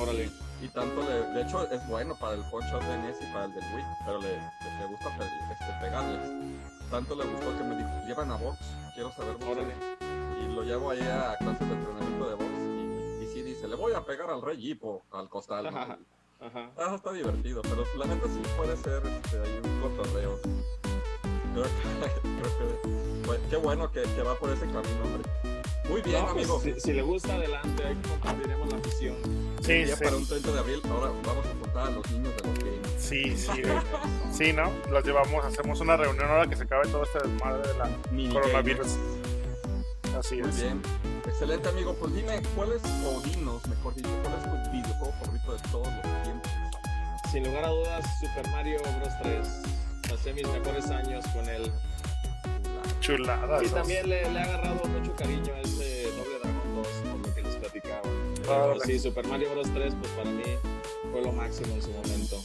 [0.00, 0.30] Órale.
[0.62, 3.44] Y tanto le, de hecho es bueno para el punch out de NES y para
[3.46, 6.30] el del Wii, pero le, le, le gusta pe- este, pegarles.
[6.90, 8.58] Tanto le gustó que me dijo, llevan a box,
[8.94, 9.46] quiero saber box.
[9.50, 9.74] Órale.
[10.42, 13.74] Y lo llevo ahí a clases de entrenamiento de box y, y sí dice, le
[13.76, 15.64] voy a pegar al rey Hippo, al costal.
[15.64, 15.70] ¿no?
[15.78, 15.98] Ajá.
[16.40, 16.70] Ajá.
[16.78, 20.38] Ah, está divertido, pero la neta sí puede ser este, un cotorreo.
[21.52, 25.30] Creo que, creo que bueno, qué bueno que, que va por ese camino, hombre.
[25.88, 26.60] Muy bien, No, pues, amigo.
[26.60, 29.16] si, si le gusta, adelante, ahí compartiremos la afición.
[29.62, 29.92] Sí, sí.
[30.04, 32.90] para un 30 de abril, ahora vamos a juntar a los niños de los games.
[32.98, 33.50] Sí, sí.
[34.32, 34.72] Sí, ¿no?
[34.90, 38.32] Los llevamos, hacemos una reunión ahora que se acabe todo este desmadre de la Mini
[38.32, 38.86] coronavirus.
[38.96, 40.16] gamers.
[40.18, 40.56] Así Muy es.
[40.62, 40.82] bien.
[41.26, 41.94] Excelente, amigo.
[41.94, 45.86] Pues dime, ¿cuál es, o dinos, mejor dicho, cuál es tu videojuego favorito de todos
[45.86, 46.50] los tiempos?
[47.30, 49.12] Sin lugar a dudas, Super Mario Bros.
[49.22, 49.48] 3.
[50.12, 51.72] Pasé mis mejores años con él.
[53.00, 53.62] Chuladas.
[53.62, 57.34] Y también le, le ha agarrado mucho cariño a ese Doble Dragón 2, por lo
[57.34, 58.02] que les platicaba.
[58.42, 59.68] Pero sí, Super Mario Bros.
[59.72, 60.42] 3, pues para mí
[61.10, 62.36] fue lo máximo en su momento.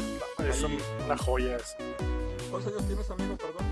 [0.49, 1.75] Es un- una joya eso.
[2.49, 3.35] ¿Cuántos años tienes, amigo?
[3.37, 3.65] Perdón.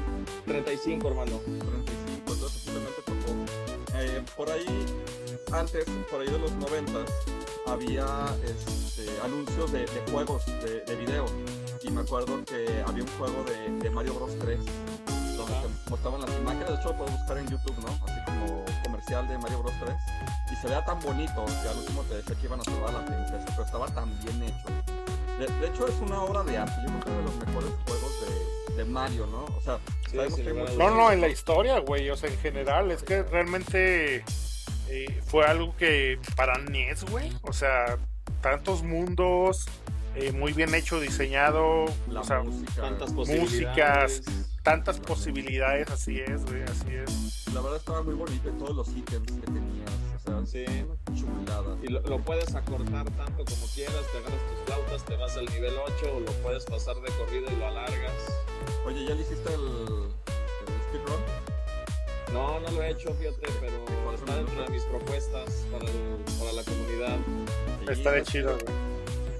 [0.45, 1.39] 35, hermano.
[1.45, 3.97] 35, entonces simplemente tocó.
[3.97, 4.65] Eh, por ahí,
[5.53, 6.99] antes, por ahí de los 90,
[7.65, 8.05] había
[8.43, 11.25] este, anuncios de, de juegos de, de video.
[11.85, 14.59] Y me acuerdo que había un juego de, de Mario Bros 3,
[15.37, 16.67] donde te mostraban las imágenes.
[16.69, 17.87] De hecho, lo puedes buscar en YouTube, ¿no?
[18.07, 19.95] Así como comercial de Mario Bros 3.
[20.51, 22.99] Y se veía tan bonito que al último te decía que iban a salvar a
[23.01, 24.67] la princesa, pero estaba tan bien hecho.
[25.39, 26.73] De, de hecho, es una obra de arte.
[26.85, 28.11] Yo creo que es de los mejores juegos
[28.69, 29.43] de, de Mario, ¿no?
[29.55, 29.77] O sea,
[30.09, 32.15] Sí, sabemos sin que hay lugar a muchos- No, no, en la historia, güey, o
[32.17, 34.23] sea, en general, es que realmente
[34.89, 37.97] eh, fue algo que para NES, güey, o sea,
[38.41, 39.65] tantos mundos,
[40.15, 42.81] eh, muy bien hecho, diseñado, la o sea, música.
[42.81, 43.41] Tantas Músicas.
[43.43, 44.23] posibilidades.
[44.63, 47.47] tantas posibilidades, así es, güey, así es.
[47.53, 49.89] La verdad estaba muy bonito y todos los ítems que tenías.
[50.25, 50.65] O sea, Sí.
[51.15, 51.77] chulada.
[51.83, 55.45] Y lo, lo puedes acortar tanto como quieras, te agarras tus flautas, te vas al
[55.45, 58.11] nivel 8 o lo puedes pasar de corrido y lo alargas.
[58.85, 61.21] Oye, ¿ya le hiciste el, el speedrun?
[62.33, 66.51] No, no lo he hecho, fíjate, pero está dentro de mis propuestas para, el- para
[66.53, 67.17] la comunidad.
[67.89, 68.84] Está de chido, güey.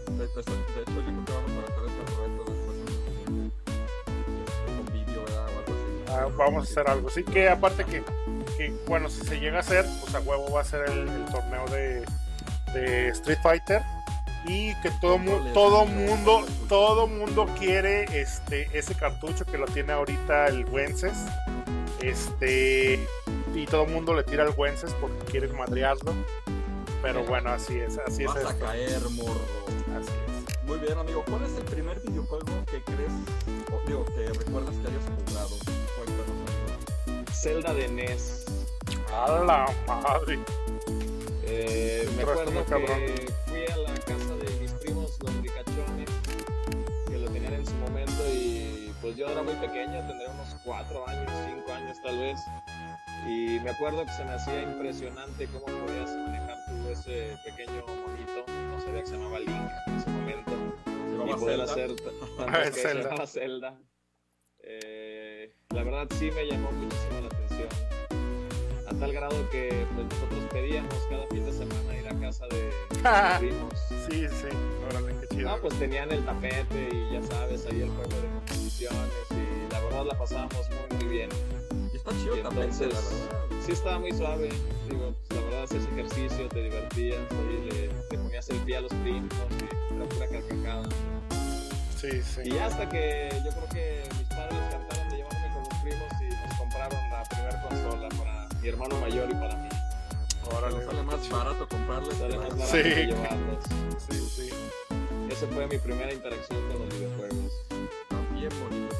[0.05, 3.25] De, de- de hecho, yo creo que vamos a después este.
[5.17, 6.11] O algo así.
[6.11, 7.09] Ah, vamos a hacer algo.
[7.09, 8.03] Sí, que aparte que,
[8.57, 11.25] que, bueno, si se llega a hacer, pues a huevo va a ser el, el
[11.25, 12.05] torneo de,
[12.73, 13.81] de Street Fighter.
[14.47, 19.91] Y que todo, mu- todo mundo, todo mundo quiere este, ese cartucho que lo tiene
[19.93, 21.17] ahorita el Wences.
[21.99, 22.99] Este,
[23.55, 26.13] y todo mundo le tira al Wences porque quiere madrearlo.
[27.05, 28.33] Pero bueno, así es, así es.
[28.33, 29.45] Vas a caer, morro.
[29.95, 30.63] Así es.
[30.65, 31.23] Muy bien, amigo.
[31.29, 33.13] ¿Cuál es el primer videojuego que crees,
[33.71, 35.55] o digo, que recuerdas que hayas jugado?
[35.97, 37.31] Cuéntanos.
[37.31, 38.45] Zelda de NES.
[39.13, 40.39] A la madre.
[41.43, 42.97] Eh, me acuerdo muy cabrón.
[42.97, 46.09] que fui a la casa de mis primos, los ricachones,
[47.07, 51.07] que lo tenían en su momento y pues yo era muy pequeño, tendría unos 4
[51.07, 52.39] años, 5 años tal vez.
[53.27, 58.45] Y me acuerdo que se me hacía impresionante cómo podías manejar tú ese pequeño monito,
[58.71, 60.51] no sabía que se llamaba Link en ese momento,
[60.85, 61.71] y ¿Llevaba poder Zelda?
[61.71, 61.95] hacer
[62.37, 62.75] tantas cosas.
[62.75, 63.27] Zelda.
[63.27, 63.79] Zelda.
[64.67, 67.69] Eh, la verdad sí me llamó muchísimo la atención
[68.87, 73.39] a tal grado que pues, nosotros pedíamos cada fin de semana ir a casa de
[73.39, 73.73] primos.
[74.09, 74.47] Sí, sí.
[74.89, 75.49] Órale, qué chido.
[75.49, 79.79] No, pues tenían el tapete y ya sabes, ahí el juego de competiciones y la
[79.81, 81.29] verdad la pasábamos muy, muy bien.
[82.05, 83.61] Y está chido Y también, entonces- la.
[83.65, 84.49] Sí estaba muy suave,
[84.89, 88.81] digo, pues, la verdad hacías ejercicio, te divertías, ahí le, le ponías el pie a
[88.81, 90.89] los primos y era pura carcajada.
[91.99, 92.41] Sí, sí.
[92.45, 96.47] Y hasta que yo creo que mis padres trataron de llevarme con los primos y
[96.47, 99.69] nos compraron la primera consola para mi hermano mayor y para mí.
[100.55, 102.17] Órale, Pero sale más barato comprarles.
[102.17, 102.83] Sale más la- barato Sí.
[102.83, 103.63] que llevarlos.
[104.09, 104.49] Sí, sí.
[105.31, 107.51] Esa fue mi primera interacción con los videojuegos.
[108.35, 108.95] Bien bonito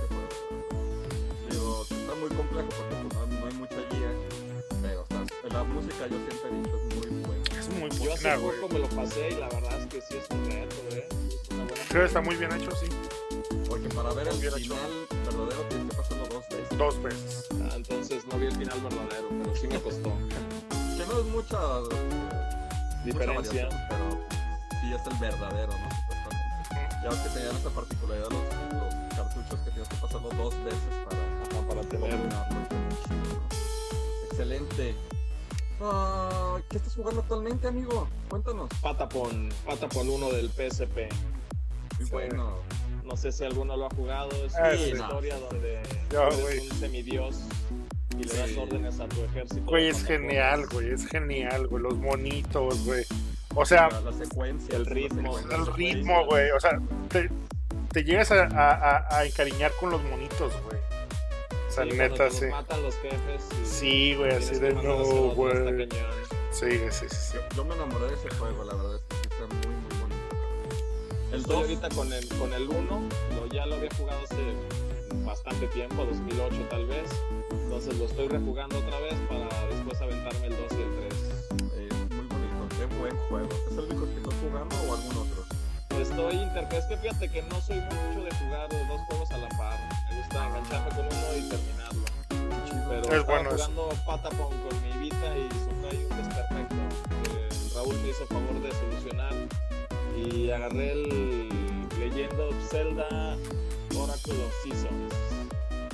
[2.16, 4.12] está muy complejo porque pues, no, no hay mucha guía.
[4.82, 7.60] Pero está, la música yo siempre he dicho es muy buena.
[7.60, 10.16] Es muy Yo hace buena, poco me lo pasé y la verdad es que sí
[10.18, 11.08] es un reto, ¿eh?
[11.92, 12.88] Sí, está muy bien hecho, sí.
[13.70, 14.76] Porque para ver el Bien hecho.
[14.76, 16.78] final verdadero tienes que pasarlo dos veces.
[16.78, 17.48] Dos veces.
[17.64, 20.12] Ah, entonces no vi el final verdadero, pero sí me costó.
[20.98, 23.68] Que no es mucha, mucha Diferencia.
[23.68, 24.20] variación, pero
[24.82, 25.90] sí es el verdadero, ¿no?
[25.96, 27.02] Supuestamente.
[27.04, 28.42] Ya ves que tenían esa particularidad los,
[28.74, 31.35] los cartuchos que tienes que pasarlo dos veces para
[31.68, 32.56] para tener combinarlo.
[34.30, 34.96] Excelente.
[35.82, 38.08] Ah, ¿Qué estás jugando actualmente, amigo?
[38.30, 38.70] Cuéntanos.
[38.82, 41.10] Patapon, Patapon 1 del PSP.
[41.98, 42.12] Muy Sí.
[42.12, 42.58] bueno.
[43.04, 44.30] No sé si alguno lo ha jugado.
[44.46, 44.92] Es Ah, una sí.
[44.92, 47.42] historia donde Ya, eres un semidios
[48.18, 48.58] y le das Sí.
[48.58, 49.66] órdenes a tu ejército.
[49.70, 50.92] Güey, es genial, güey.
[50.92, 51.84] Es genial, güey.
[51.84, 53.06] Los monitos, güey.
[53.54, 54.76] O sea, la, la secuencia.
[54.76, 56.50] el ritmo, la el ritmo, güey.
[56.52, 57.30] O sea, te,
[57.92, 60.80] te llegas a- a encariñar con los monitos, güey.
[61.76, 62.42] Sí, cuando neta, te sí.
[62.42, 63.44] los matan los jefes.
[63.62, 64.98] y Sí, güey, así de no,
[65.36, 65.88] güey.
[66.52, 67.06] Sí, sí, sí.
[67.10, 67.34] sí.
[67.34, 70.36] Yo, yo me enamoré de ese juego, la verdad es que está muy, muy bonito.
[71.34, 73.02] El Estoy 2, ahorita con el, con el 1,
[73.36, 74.56] lo, ya lo había jugado hace
[75.26, 77.10] bastante tiempo, 2008 tal vez.
[77.52, 81.14] Entonces lo estoy rejugando otra vez para después aventarme el 2 y el 3.
[81.74, 83.50] eh, muy bonito, qué buen juego.
[83.70, 85.44] ¿Es el único que estás jugando o algún otro?
[86.00, 86.68] Estoy inter...
[86.72, 89.95] Es que fíjate que no soy mucho de jugar dos juegos a la par.
[90.18, 92.06] Gusta engancharme con uno y terminarlo.
[92.90, 93.58] Pero Es bueno eso.
[93.66, 96.76] jugando Patapon con mi Vita y Sukai un desperfecto
[97.24, 99.34] que Raúl me hizo favor de solucionar.
[100.18, 101.50] Y agarré el
[102.00, 103.36] Legend of Zelda
[103.98, 105.14] Oracle of Seasons.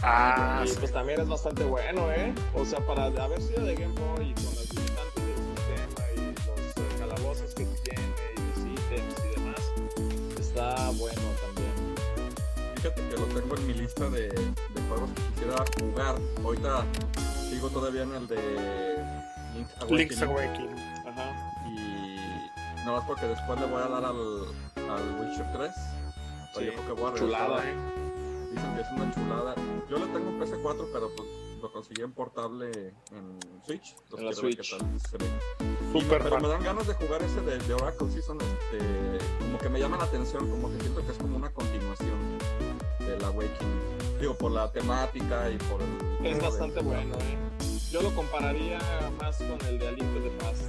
[0.03, 0.76] Ah, y sí.
[0.80, 2.34] pues también es bastante bueno, ¿eh?
[2.55, 6.17] O sea, para haber sido de Game Boy y con las limitantes del sistema y
[6.47, 8.01] los eh, calabozos que tiene
[8.36, 11.20] y los ítems y demás, está bueno
[13.22, 16.15] lo tengo en mi lista de, de juegos que quisiera jugar.
[16.43, 16.86] Ahorita
[17.49, 18.38] sigo todavía en el de
[19.55, 19.97] Link's Awakening.
[19.97, 20.76] Link's Awakening.
[21.07, 21.51] Ajá.
[21.69, 24.45] Y nada más porque después le voy a dar al,
[24.89, 25.55] al Witcher 3.
[25.55, 25.72] O sea,
[26.55, 27.19] Sí, yo creo que voy a regresar.
[27.47, 27.63] chulada.
[28.51, 29.55] Dicen que es una chulada.
[29.89, 31.30] Yo le tengo en PS4, pero pues
[31.61, 33.95] lo conseguí en portable en Switch.
[34.03, 34.57] Entonces En la Switch.
[34.72, 35.26] qué tal se ve.
[35.59, 35.63] Y
[35.93, 36.41] me- Súper pero fan.
[36.41, 39.97] me dan ganas de jugar ese de, de Oracle Season, este, como que me llama
[39.97, 42.30] la atención, como que siento que es como una continuación
[43.12, 44.20] del Awakening.
[44.20, 46.26] Digo, por la temática y por el...
[46.26, 47.38] Es de- bastante bueno, ¿eh?
[47.91, 48.80] Yo lo compararía
[49.20, 50.62] más con el de A Link to the Past.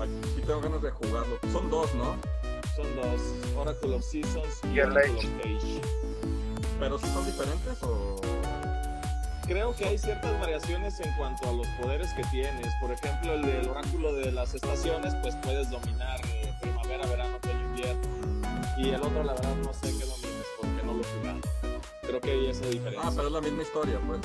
[0.00, 1.38] Ay, Sí tengo ganas de jugarlo.
[1.52, 2.16] Son dos, ¿no?
[2.76, 3.20] Son dos,
[3.56, 5.26] Oracle of Seasons y, Y el Oracle Age.
[5.26, 5.80] of Age.
[6.78, 8.20] Pero si son diferentes o...
[9.46, 12.72] Creo que hay ciertas variaciones en cuanto a los poderes que tienes.
[12.80, 17.60] Por ejemplo, el del oráculo de las estaciones, pues puedes dominar eh, primavera, verano, otoño,
[17.70, 18.00] invierno.
[18.76, 21.02] Y el otro, la verdad, no sé qué domines porque no lo.
[21.02, 21.40] Pero
[22.02, 23.00] creo que hay esa diferencia.
[23.04, 24.20] Ah, pero es la misma historia, pues.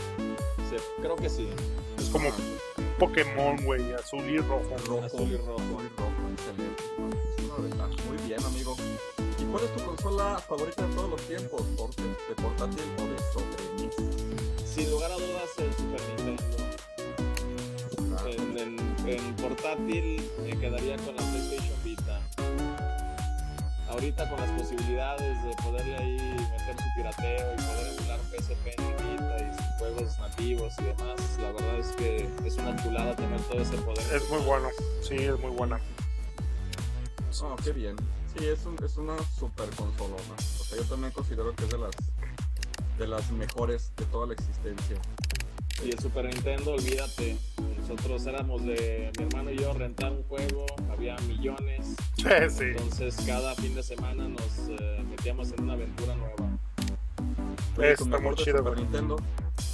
[0.70, 1.50] Sí, creo que sí.
[1.98, 2.30] Es como
[2.98, 4.64] Pokémon, güey, azul y rojo.
[4.88, 5.06] Rojo.
[5.06, 5.54] Azul y rojo.
[5.54, 6.84] Azul y rojo, excelente.
[7.38, 8.04] Es una ventaja.
[8.08, 8.76] Muy bien, amigo.
[9.40, 11.62] ¿Y cuál es tu consola favorita de todos los tiempos?
[11.78, 14.04] ¿Por- ¿De portátil o de sobremesa?
[14.66, 16.44] Sin lugar a dudas, el Super Nintendo.
[18.18, 22.22] Ah, En, en- en portátil me quedaría con la PlayStation Vita.
[23.90, 28.86] Ahorita con las posibilidades de poderle ahí meter su pirateo y poder emular PSP en
[28.86, 33.16] mi Vita y sus juegos nativos y demás, la verdad es que es una chulada
[33.16, 34.04] tener todo ese poder.
[34.14, 34.70] Es muy bueno.
[35.02, 35.80] Sí, es muy buena.
[37.42, 37.96] Oh, qué bien.
[38.38, 40.36] Sí, es, un- es una super consolona.
[40.38, 41.92] O sea, yo también considero que es de las
[43.00, 44.98] de las mejores de toda la existencia.
[45.84, 47.38] Y el Super Nintendo, olvídate.
[47.80, 51.96] Nosotros éramos de mi hermano y yo rentar un juego, había millones.
[52.20, 52.64] Sí, sí.
[52.66, 56.36] Entonces cada fin de semana nos eh, metíamos en una aventura nueva.
[57.78, 58.84] Oye, Está tu muy mejor de chido, Super güey.
[58.84, 59.16] Nintendo,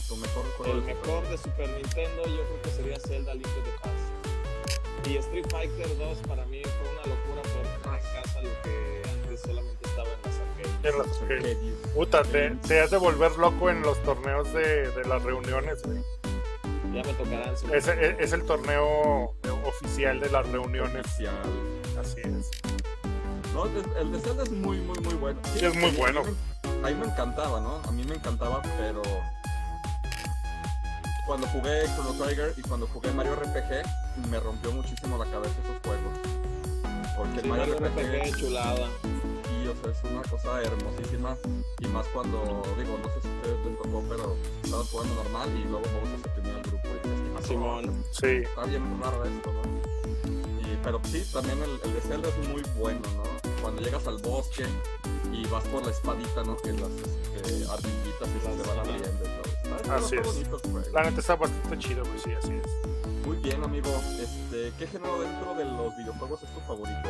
[0.07, 3.33] tu mejor juego El de Super mejor de Super Nintendo yo creo que sería Zelda
[3.33, 5.07] Link the Past.
[5.07, 9.09] Y Street Fighter 2 para mí fue una locura poder tener en casa lo que
[9.09, 11.57] antes solamente estaba en las arcades.
[11.57, 11.93] En las.
[11.93, 15.99] Puta, te, te has de volver loco en los torneos de, de las reuniones, güey.
[16.93, 17.57] Ya me tocarán.
[17.57, 19.35] su- Es, es, es el torneo
[19.65, 21.05] oficial de las reuniones.
[21.05, 21.33] Oficial.
[21.99, 22.51] Así es.
[23.53, 23.65] No,
[23.99, 25.39] el, de Zelda es muy, muy, muy bueno.
[25.57, 26.21] Sí, es muy mí- bueno.
[26.21, 26.31] A mí,
[26.81, 27.77] me- a mí me encantaba, ¿no?
[27.87, 29.01] A mí me encantaba, pero
[31.25, 35.77] cuando jugué Chrono Trigger y cuando jugué Mario RPG, me rompió muchísimo la cabeza esos
[35.83, 36.13] juegos.
[37.17, 38.87] Porque Sí, el Mario Mario RPG, RPG chulada.
[39.72, 41.38] Es una cosa hermosísima.
[41.80, 45.49] Y más cuando, digo, no sé si a ustedes les tocó, pero estabas jugando normal
[45.57, 48.03] y luego Bowser se tenía el grupo y dices, "Ah, Simón.
[48.11, 48.28] Sí.
[48.28, 49.61] está bien raro esto, ¿no?
[50.72, 53.24] Y, pero sí, también el, el de Zelda es muy bueno, ¿no?
[53.61, 54.66] Cuando llegas al bosque
[55.32, 56.55] y vas por la espadita, ¿no?
[56.57, 56.89] Que las
[57.36, 59.07] este, ardillitas y se van abriendo.
[59.07, 60.26] Está, está- Así es.
[60.26, 60.61] bonito.
[60.93, 62.20] La neta está bastante chido, güey.
[62.20, 63.26] Sí, así es.
[63.26, 63.89] Muy bien, amigo.
[64.20, 67.09] Este, ¿Qué género dentro de los videojuegos es tu favorito?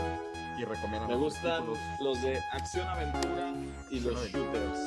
[0.57, 1.79] Y recomiendan Me gustan títulos.
[1.99, 3.53] los de acción aventura
[3.91, 4.79] y los shooters.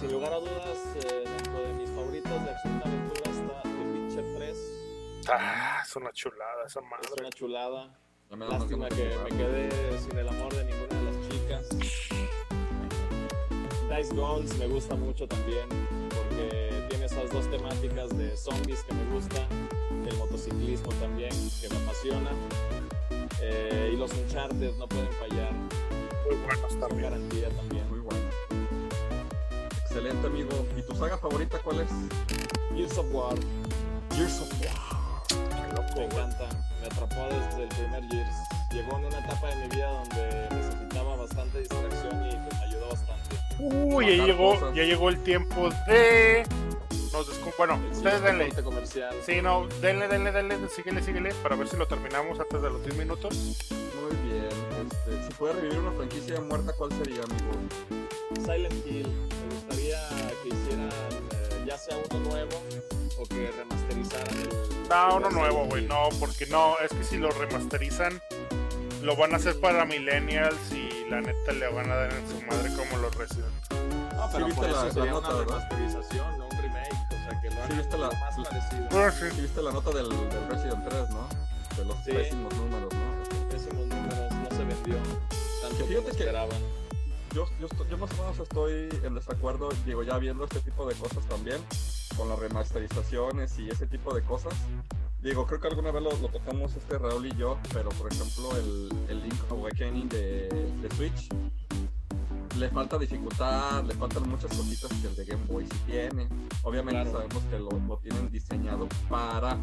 [0.00, 4.24] Sin lugar a dudas, eh, dentro de mis favoritos de acción aventura está The Witcher
[4.36, 4.58] 3.
[5.30, 7.08] Ah, es una chulada esa Es madre.
[7.20, 7.98] una chulada.
[8.30, 11.68] Lástima que me quedé sin el amor de ninguna de las chicas.
[13.88, 15.68] Dice Guns me gusta mucho también
[16.10, 19.46] porque tiene esas dos temáticas de zombies que me gustan,
[20.06, 22.30] el motociclismo también que me apasiona
[23.40, 25.52] eh, y los Uncharted no pueden fallar,
[26.26, 27.02] Muy buenos con también.
[27.02, 27.88] garantía también.
[27.90, 28.20] Muy bueno.
[29.82, 30.66] Excelente, amigo.
[30.76, 31.88] ¿Y tu saga favorita cuál es?
[32.74, 33.34] Gears of War
[34.14, 34.74] Gears of War.
[35.28, 36.48] Qué loco, me encanta,
[36.80, 38.36] me atrapó desde el primer Gears.
[38.72, 42.88] Llegó en una etapa de mi vida donde necesitaba bastante distracción y pues, me ayudó
[42.88, 43.36] bastante.
[43.58, 44.74] Uy, ya llegó, cosas.
[44.74, 46.44] ya llegó el tiempo de.
[47.12, 48.50] Nos descu- Bueno, El ustedes denle.
[48.62, 49.14] comercial.
[49.24, 52.82] Sí, no, denle, denle, denle, síguele, síguele, para ver si lo terminamos antes de los
[52.84, 53.34] 10 minutos.
[53.34, 54.46] Muy bien.
[54.46, 57.52] Este, si puede revivir una franquicia muerta, ¿cuál sería, amigo?
[58.44, 59.98] Silent Hill, me gustaría
[60.42, 62.62] que hicieran eh, ya sea uno nuevo
[63.18, 64.88] o que remasterizaran el.
[64.88, 68.20] No, uno nuevo, güey, no, porque no, es que si lo remasterizan,
[69.06, 72.40] lo van a hacer para Millennials y la neta le van a dar en su
[72.44, 73.52] madre como los Resident.
[73.70, 75.68] No, pero Sí, por viste eso la- la sería nota, una ¿verdad?
[75.70, 78.88] remasterización, no un remake, o sea que lo Sí, hagan viste la- más la- parecido.
[78.90, 79.40] Pues Sí, sí.
[79.42, 81.28] viste la nota del, del Resident 3, ¿no?
[81.76, 82.10] De los Sí.
[82.12, 83.48] pésimos números, ¿no?
[83.48, 86.58] Pésimos números, no se vendió tanto Que como fíjate que- esperaban.
[87.36, 90.94] Yo, yo, yo más o menos estoy en desacuerdo, digo, ya viendo este tipo de
[90.94, 91.58] cosas también,
[92.16, 94.54] con las remasterizaciones y ese tipo de cosas.
[95.20, 98.56] Digo, creo que alguna vez lo, lo tocamos este Raúl y yo, pero por ejemplo
[98.56, 100.48] el, el Link Awakening de,
[100.80, 101.28] de Switch,
[102.58, 106.26] le falta dificultad, le faltan muchas cositas que el de Game Boy sí tiene.
[106.62, 107.18] Obviamente Claro.
[107.18, 109.58] sabemos que lo, lo tienen diseñado para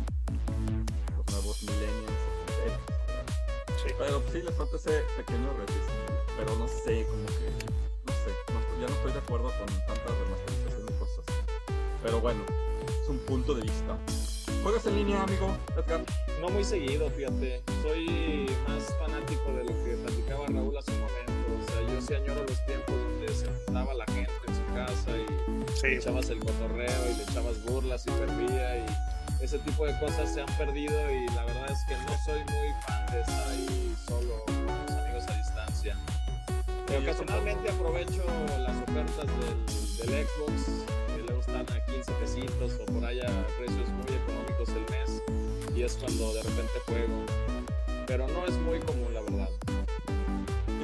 [1.18, 3.03] los nuevos millennials.
[3.86, 3.94] Sí.
[3.98, 5.94] pero sí le falta ese pequeño realismo.
[6.38, 7.50] Pero no sé, como que.
[8.06, 8.32] No sé.
[8.54, 11.26] no- ya no estoy de acuerdo con tantas remasterizaciones y cosas.
[12.02, 12.44] Pero bueno,
[13.02, 13.98] es un punto de vista.
[14.64, 15.56] ¿Juegas en línea, amigo?
[15.78, 16.02] Edgar.
[16.42, 17.62] No muy seguido, fíjate.
[17.82, 21.34] Soy más fanático de lo que platicaba Raúl hace un momento.
[21.62, 25.12] O sea, yo sí añoro los tiempos donde se juntaba la gente en su casa
[25.12, 25.26] y
[25.62, 28.86] le Sí, echabas el cotorreo y le echabas burlas y perdía y
[29.44, 32.70] ese tipo de cosas se han perdido y la verdad es que no soy muy
[32.88, 35.98] fan de estar ahí solo con los amigos a distancia.
[36.88, 38.24] Sí, yo ocasionalmente aprovecho
[38.60, 40.86] las ofertas del, del Xbox,
[41.16, 45.22] que luego están a 15 pesitos o por allá a precios muy económicos el mes
[45.76, 47.26] y es cuando de repente juego.
[48.08, 49.50] Pero no es muy común, la verdad.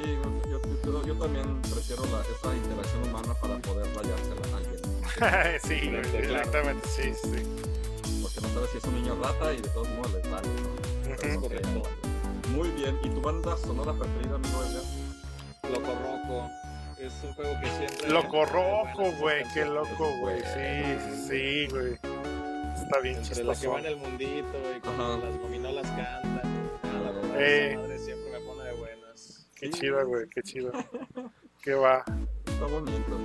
[0.03, 0.17] Sí,
[0.49, 5.59] yo, yo- yo- también prefiero la, esa interacción humana para poder rayársela a alguien.
[5.63, 6.17] sí, Claro.
[6.17, 7.68] exactamente, sí, sí.
[8.41, 11.13] Porque no sabes si es un niño rata y de todos modos les vale, ¿no?
[11.13, 11.41] Es Ujú.
[11.41, 11.83] correcto.
[12.55, 12.97] Muy bien.
[13.03, 15.71] ¿Y tu banda sonora preferida, amigo Edgar?
[15.71, 16.49] Loco Roco.
[16.99, 18.09] Es un juego que siempre.
[18.09, 20.39] Loco Buenas güey, qué loco, güey.
[20.41, 21.93] Sí, sí, güey.
[21.93, 23.71] Está bien Entre la que chistoso.
[23.71, 25.25] va en el mundito y cuando Ajá.
[25.25, 26.41] las gominolas cantan.
[26.83, 27.69] Ah, la verdad, Eh.
[27.71, 29.47] esa madre siempre me pone de buenas.
[29.55, 30.71] Qué chido, güey, qué chido.
[31.61, 32.03] ¿Qué va?
[32.67, 33.17] Bonito.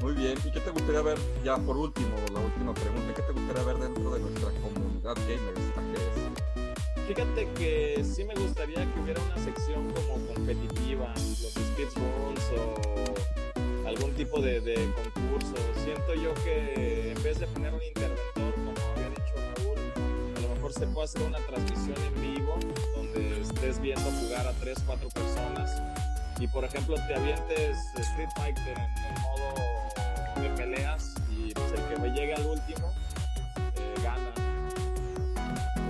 [0.00, 0.38] Muy bien.
[0.44, 3.76] ¿Y qué te gustaría ver, ya por último, la última pregunta, qué te gustaría ver
[3.76, 5.60] dentro de nuestra comunidad gamers?
[7.06, 14.12] Fíjate que sí me gustaría que hubiera una sección como competitiva, los speedruns o algún
[14.14, 15.54] tipo de, de concurso.
[15.84, 19.78] Siento yo que en vez de poner un interventor, como había dicho Raúl,
[20.36, 22.58] a lo mejor se puede hacer una transmisión en vivo
[22.96, 25.70] donde estés viendo jugar a 3, 4 personas
[26.38, 31.88] y por ejemplo te avientes Street Fighter en, en modo de peleas y pues el
[31.88, 32.92] que me llegue al último
[33.76, 34.32] eh, gana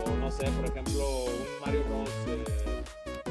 [0.04, 2.08] o no sé, por ejemplo, un Mario Bros.
[2.28, 2.82] eh,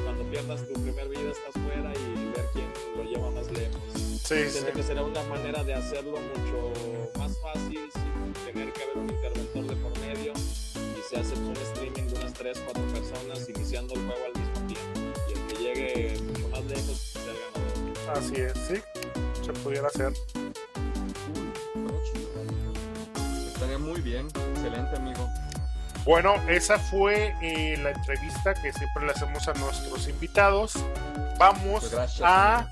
[0.03, 3.81] cuando pierdas tu primer vida estás fuera y ver quién lo lleva más lejos.
[4.23, 4.59] Sí, sí.
[4.73, 6.73] Que será una manera de hacerlo mucho
[7.17, 11.53] más fácil sin tener que haber un interventor de por medio y se hace un
[11.55, 14.99] streaming de unas 3, 4 personas iniciando el juego al mismo tiempo
[15.29, 17.06] y el que llegue mucho más lejos el.
[18.13, 18.81] Así es, sí.
[19.45, 20.13] Se pudiera hacer.
[23.47, 24.27] Estaría muy bien.
[24.27, 25.27] Excelente, amigo.
[26.05, 30.73] Bueno, esa fue eh, la entrevista que siempre le hacemos a nuestros invitados.
[31.37, 32.71] Vamos Pues gracias, a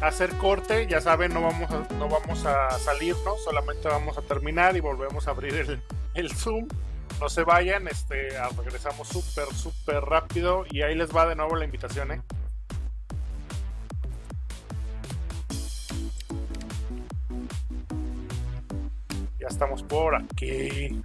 [0.00, 4.76] hacer corte, ya saben, no vamos a, no vamos a salirnos, solamente vamos a terminar
[4.76, 5.82] y volvemos a abrir el,
[6.14, 6.66] el Zoom.
[7.20, 11.54] No se vayan, este, ah, regresamos súper, súper rápido y ahí les va de nuevo
[11.54, 12.20] la invitación, ¿eh?
[19.42, 21.02] Ya estamos por aquí.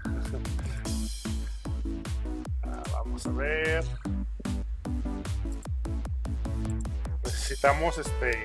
[2.61, 3.83] Ah, vamos a ver.
[7.23, 8.43] necesitamos este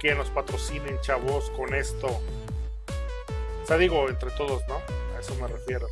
[0.00, 2.06] que nos patrocinen, chavos, con esto.
[2.06, 4.76] O sea, digo, entre todos, ¿no?
[5.14, 5.88] A eso me refiero.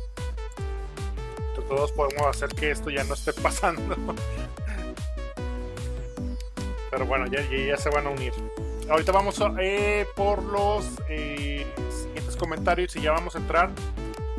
[1.49, 3.95] Entre todos podemos hacer que esto ya no esté pasando.
[6.89, 8.33] Pero bueno, ya, ya, ya se van a unir.
[8.89, 13.69] Ahorita vamos a, eh, por los eh, siguientes comentarios y ya vamos a entrar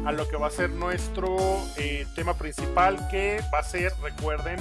[0.05, 1.37] a lo que va a ser nuestro
[1.77, 4.59] eh, tema principal, que va a ser, recuerden,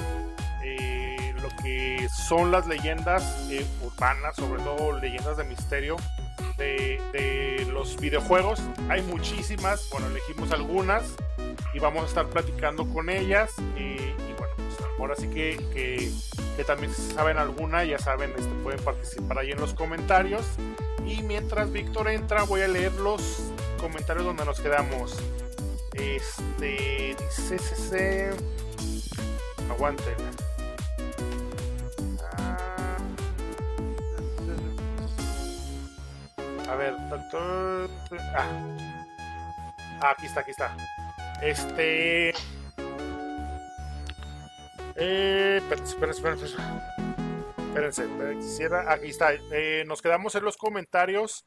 [1.42, 3.48] lo que son las leyendas
[3.82, 5.96] urbanas, sobre todo leyendas de misterio
[6.58, 8.60] de, los videojuegos.
[8.90, 11.14] Hay muchísimas, bueno, elegimos algunas
[11.72, 13.54] y vamos a estar platicando con ellas.
[15.00, 19.72] Ahora sí que, que, también saben alguna, ya saben, este, pueden participar ahí en los
[19.74, 20.44] comentarios.
[21.06, 25.18] Y mientras Víctor entra, voy a leer los comentarios donde nos quedamos.
[25.94, 28.30] Este dice CC.
[29.70, 30.14] Aguanten.
[32.36, 32.96] Ah.
[36.68, 37.90] A ver, doctor.
[38.36, 38.46] Ah.
[40.02, 40.76] Ah, aquí está, aquí está.
[41.42, 42.34] Este.
[44.96, 46.90] Eh, espérense, espérense, espérense.
[47.70, 48.08] Espérense,
[48.40, 48.92] quisiera.
[48.92, 49.32] Aquí está.
[49.32, 51.44] Eh, nos quedamos en los comentarios.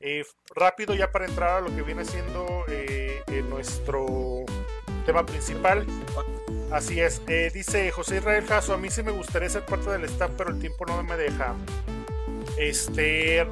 [0.00, 0.24] Eh,
[0.54, 4.44] rápido ya para entrar a lo que viene siendo eh, nuestro
[5.04, 5.86] tema principal.
[6.72, 7.24] Así es,
[7.54, 10.58] dice José Israel Jasso, a mí sí me gustaría ser parte del staff, pero el
[10.58, 11.54] tiempo no me deja.
[12.58, 13.46] Este,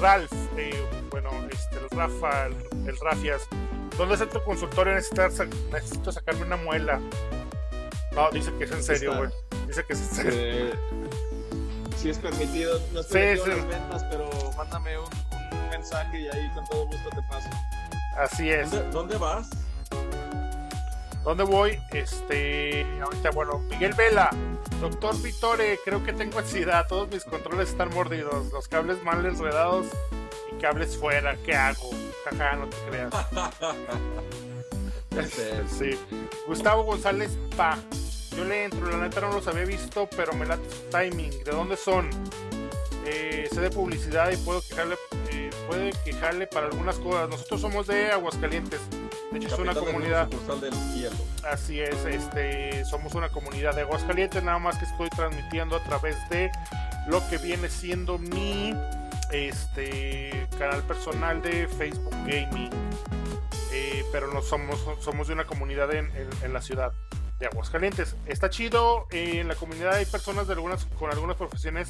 [0.00, 0.32] Ralph,
[1.10, 2.56] bueno, este, Rafa, el,
[2.88, 3.46] el Rafias,
[3.96, 4.94] ¿dónde está tu consultorio?
[4.94, 5.28] Necesito,
[5.70, 7.00] necesito sacarme una muela.
[8.12, 9.30] No, dice que es en serio, güey.
[9.66, 10.32] Dice que es en serio.
[10.34, 10.72] Eh,
[11.96, 13.50] si es permitido, no estoy Sí, sí.
[13.50, 17.48] las ventas, pero mándame un, un mensaje y ahí con todo gusto te paso.
[18.18, 18.70] Así es.
[18.70, 19.48] ¿Dónde, dónde vas?
[21.24, 21.78] ¿Dónde voy?
[21.92, 24.30] Este, ahorita, bueno, Miguel Vela,
[24.80, 29.86] doctor Vitore, creo que tengo ansiedad, todos mis controles están mordidos, los cables mal enredados
[30.50, 31.90] y cables fuera, ¿qué hago?
[32.24, 33.12] Jaja, no te creas.
[35.78, 35.98] Sí.
[36.46, 37.76] Gustavo González Pa,
[38.36, 41.50] yo le entro, la neta no los había visto, pero me late su timing, ¿de
[41.52, 42.08] dónde son?
[43.06, 44.96] Eh, sé de publicidad y puedo quejarle,
[45.32, 47.28] eh, puede quejarle para algunas cosas.
[47.28, 48.80] Nosotros somos de Aguascalientes,
[49.32, 50.28] de hecho es una comunidad.
[50.60, 50.72] del.
[51.50, 56.16] Así es, este, somos una comunidad de Aguascalientes, nada más que estoy transmitiendo a través
[56.28, 56.50] de
[57.08, 58.74] lo que viene siendo mi
[59.32, 62.70] este canal personal de Facebook Gaming.
[63.72, 66.92] Eh, pero no somos, somos de una comunidad en, en- en la ciudad
[67.40, 68.14] de Aguascalientes.
[68.26, 71.88] Está chido, eh, en la comunidad hay personas de algunas, con algunas profesiones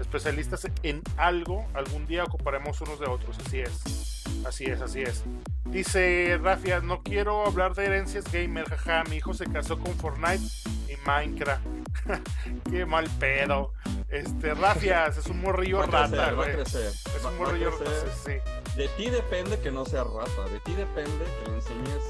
[0.00, 1.66] especialistas en algo.
[1.74, 4.24] Algún día ocuparemos unos de otros, así es.
[4.46, 5.22] Así es, así es.
[5.66, 10.42] Dice Rafia, no quiero hablar de herencias gamer, jaja, mi hijo se casó con Fortnite
[10.88, 11.64] y Minecraft.
[12.70, 13.72] Qué mal pedo.
[14.08, 16.52] Este, Rafias, es un morrillo Va rata, crecer, va a güey.
[16.52, 16.86] crecer.
[17.16, 17.90] Es va- un morrillo rata,
[18.24, 18.32] sí,
[18.76, 20.48] De ti depende que no sea rata.
[20.52, 22.04] De ti depende que le enseñes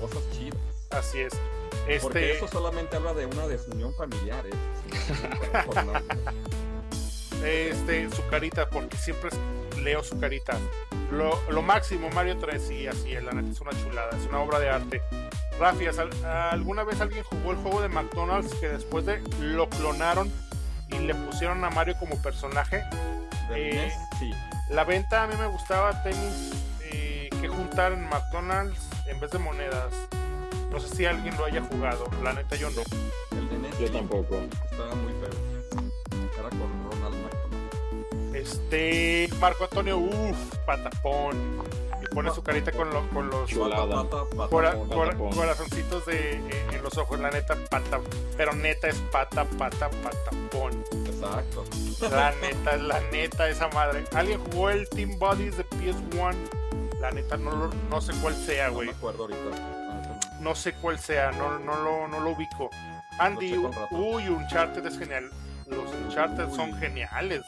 [0.00, 0.58] cosas chidas.
[0.92, 1.32] así es.
[2.02, 4.44] Porque Este, eso solamente habla de una desunión familiar.
[4.46, 4.50] ¿eh?
[7.44, 9.30] Este, su carita, porque siempre
[9.82, 10.58] leo su carita.
[11.10, 14.40] Lo, lo máximo, Mario 3, y así es, la neta es una chulada, es una
[14.40, 15.02] obra de arte.
[15.58, 20.30] Rafias, ¿al- ¿alguna vez alguien jugó el juego de McDonald's que después de lo clonaron
[20.88, 22.84] y le pusieron a Mario como personaje?
[23.52, 24.30] Eh, sí.
[24.68, 26.52] La venta a mí me gustaba tenis
[26.82, 29.92] eh, que juntar en McDonald's en vez de monedas.
[30.70, 32.82] No sé si alguien lo haya jugado, la neta yo no.
[33.36, 34.36] El de NES Yo tampoco.
[34.70, 35.30] Estaba muy feo.
[36.38, 38.36] Era con Ronald McDonald.
[38.36, 41.60] Este, Marco Antonio, uff, patapón.
[42.02, 44.04] Y pone su carita con, lo- con los Chulada.
[44.04, 47.18] Pata, pata, cora- cora- corazoncitos de, eh, en los ojos.
[47.20, 48.00] La neta, pata,
[48.36, 50.82] pero neta es pata, pata, patapón.
[51.06, 51.64] Exacto.
[52.10, 54.04] La neta, la neta, esa madre.
[54.14, 56.34] ¿Alguien jugó el Team Bodies de PS1?
[57.00, 58.88] La neta, no, lo- no sé cuál sea, No güey.
[58.88, 59.79] me acuerdo ahorita.
[60.40, 60.54] Eso no.
[60.54, 62.70] Sé cuál sea, no, no, lo, no lo ubico.
[63.18, 63.56] Andy,
[63.90, 65.30] uy, Uncharted es genial.
[65.66, 66.56] Los Uncharted Uy.
[66.56, 67.42] son geniales.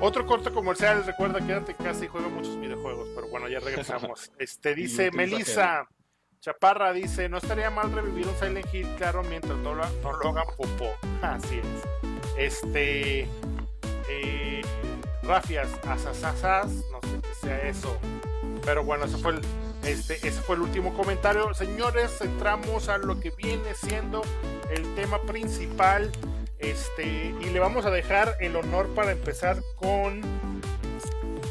[0.00, 3.08] Otro corte comercial, recuerda, quédate en casa y juega muchos videojuegos.
[3.14, 4.30] Pero bueno, ya regresamos.
[4.38, 5.88] Este dice Melissa
[6.40, 10.28] Chaparra, dice: No estaría mal revivir un Silent Hill, claro, mientras no lo, no lo
[10.30, 10.92] hagan popó.
[11.22, 12.34] Así es.
[12.38, 13.28] Este.
[14.10, 14.62] Eh,
[15.22, 17.98] Rafias, asasasas, no sé qué sea eso.
[18.64, 19.42] Pero bueno, ese fue el,
[19.88, 21.52] este, ese fue el último comentario.
[21.54, 24.22] Señores, entramos a lo que viene siendo
[24.70, 26.10] el tema principal.
[26.58, 30.20] Este, y le vamos a dejar el honor para empezar con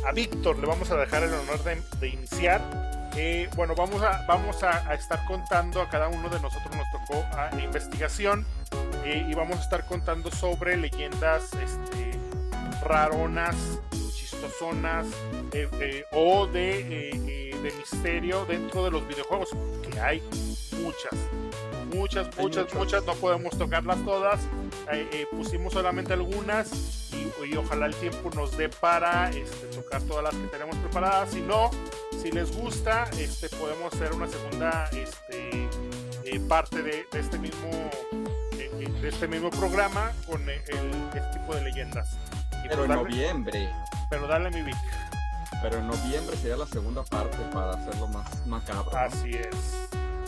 [0.05, 0.59] a Víctor.
[0.59, 1.59] Le vamos a dejar el honor
[1.99, 2.61] de, iniciar.
[3.15, 7.25] Eh, bueno, vamos, a, vamos a estar contando a cada uno de nosotros nos tocó
[7.35, 8.45] a, investigación
[9.03, 12.11] eh, y vamos a estar contando sobre leyendas este,
[12.83, 13.55] raronas,
[14.37, 15.07] chistosonas
[15.53, 16.83] eh, eh, o de,
[17.63, 19.49] de misterio dentro de los videojuegos,
[19.89, 20.21] que hay
[20.81, 21.13] muchas,
[21.93, 24.39] muchas, muchas, muchas, no podemos tocarlas todas,
[25.31, 30.47] pusimos solamente algunas y, ojalá el tiempo nos dé para este, tocar todas las que
[30.47, 31.71] tenemos preparadas, si no,
[32.21, 37.89] si les gusta, este, podemos hacer una segunda este, parte de, este mismo
[39.01, 42.17] de este mismo programa con el, este tipo de leyendas.
[42.67, 43.69] Pero en noviembre.
[44.09, 44.75] Pero dale mi Vic.
[45.61, 48.95] Pero en noviembre sería la segunda parte para hacerlo más macabro.
[48.95, 49.87] Así es.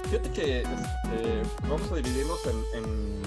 [0.09, 3.21] Fíjate que este, vamos a dividirnos en,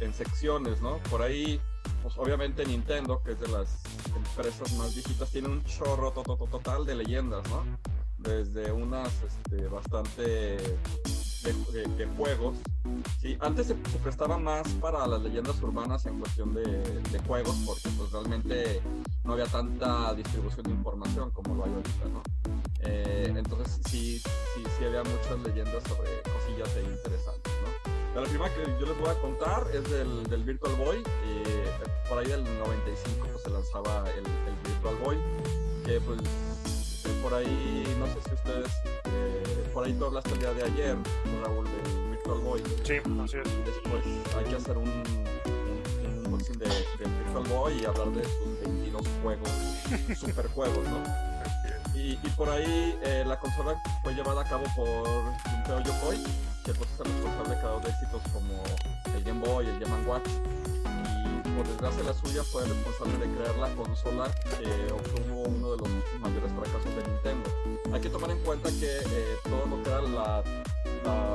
[0.00, 0.98] en, secciones, ¿no?
[1.08, 1.60] Por ahí,
[2.02, 3.80] pues obviamente Nintendo, que es de las
[4.14, 7.64] empresas más viejitas, tiene un chorro total de leyendas, ¿no?
[8.18, 10.58] Desde unas este, bastante
[11.42, 12.56] de, juegos.
[13.20, 18.10] Sí, antes se, prestaba más para las leyendas urbanas en cuestión de, juegos, porque pues
[18.12, 18.80] realmente
[19.24, 22.22] no había tanta distribución de información como lo hay ahorita, ¿no?
[22.80, 28.20] Eh, entonces sí, sí, sí había muchas leyendas sobre cosillas interesantes, ¿no?
[28.20, 31.02] La primera que yo les voy a contar es del, del Virtual Boy.
[32.08, 35.16] por ahí del 95 pues, se lanzaba el, el Virtual Boy,
[35.84, 36.20] que pues
[37.22, 38.72] por ahí, no sé si ustedes,
[39.04, 39.39] eh,
[39.72, 40.96] por ahí tú hablaste el día de ayer,
[41.42, 42.62] Raúl, del Virtual Boy.
[42.84, 43.64] Sí, así es.
[43.64, 44.04] Después
[44.36, 49.50] hay que hacer un, un, unboxing de, Virtual Boy y hablar de sus 22 juegos,
[50.18, 51.30] super juegos, ¿no?
[51.94, 56.16] Y, y, por ahí eh, la consola fue llevada a cabo por Junpeo Yokoi,
[56.64, 58.62] que pues es el responsable de cada de éxitos como
[59.14, 60.28] el Game Boy, el Game Watch
[61.60, 65.88] por desgracia la suya, fue responsable de crear la consola que obtuvo uno de los
[66.20, 67.49] mayores fracasos de Nintendo.
[67.92, 70.42] Hay que tomar en cuenta que eh, todo lo que era la,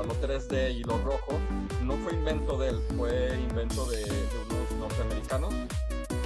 [0.03, 1.37] lo 3D y lo rojo
[1.83, 5.53] no fue invento de él, fue invento de, unos norteamericanos,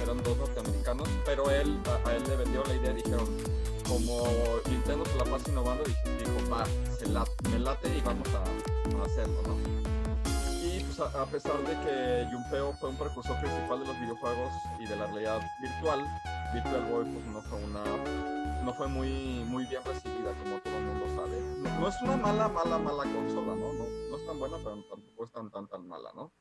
[0.02, 3.28] eran dos norteamericanos, pero él, a, él le vendió la idea, dijeron,
[3.88, 4.24] como
[4.68, 6.64] Nintendo se la pasa innovando, dijo, va,
[6.96, 7.06] se
[7.50, 9.79] me late y vamos a, a hacerlo, ¿no?
[11.00, 15.06] A, pesar de que Junpeo fue un precursor principal de los videojuegos y de la
[15.06, 16.06] realidad virtual,
[16.52, 17.84] Virtual Boy pues, no fue una
[18.64, 21.40] no fue muy muy bien recibida como todo el mundo sabe.
[21.80, 23.72] No, es una mala mala mala consola, ¿no?
[23.72, 23.84] ¿no?
[24.10, 26.32] No es tan buena, pero tampoco es tan tan tan mala, ¿no?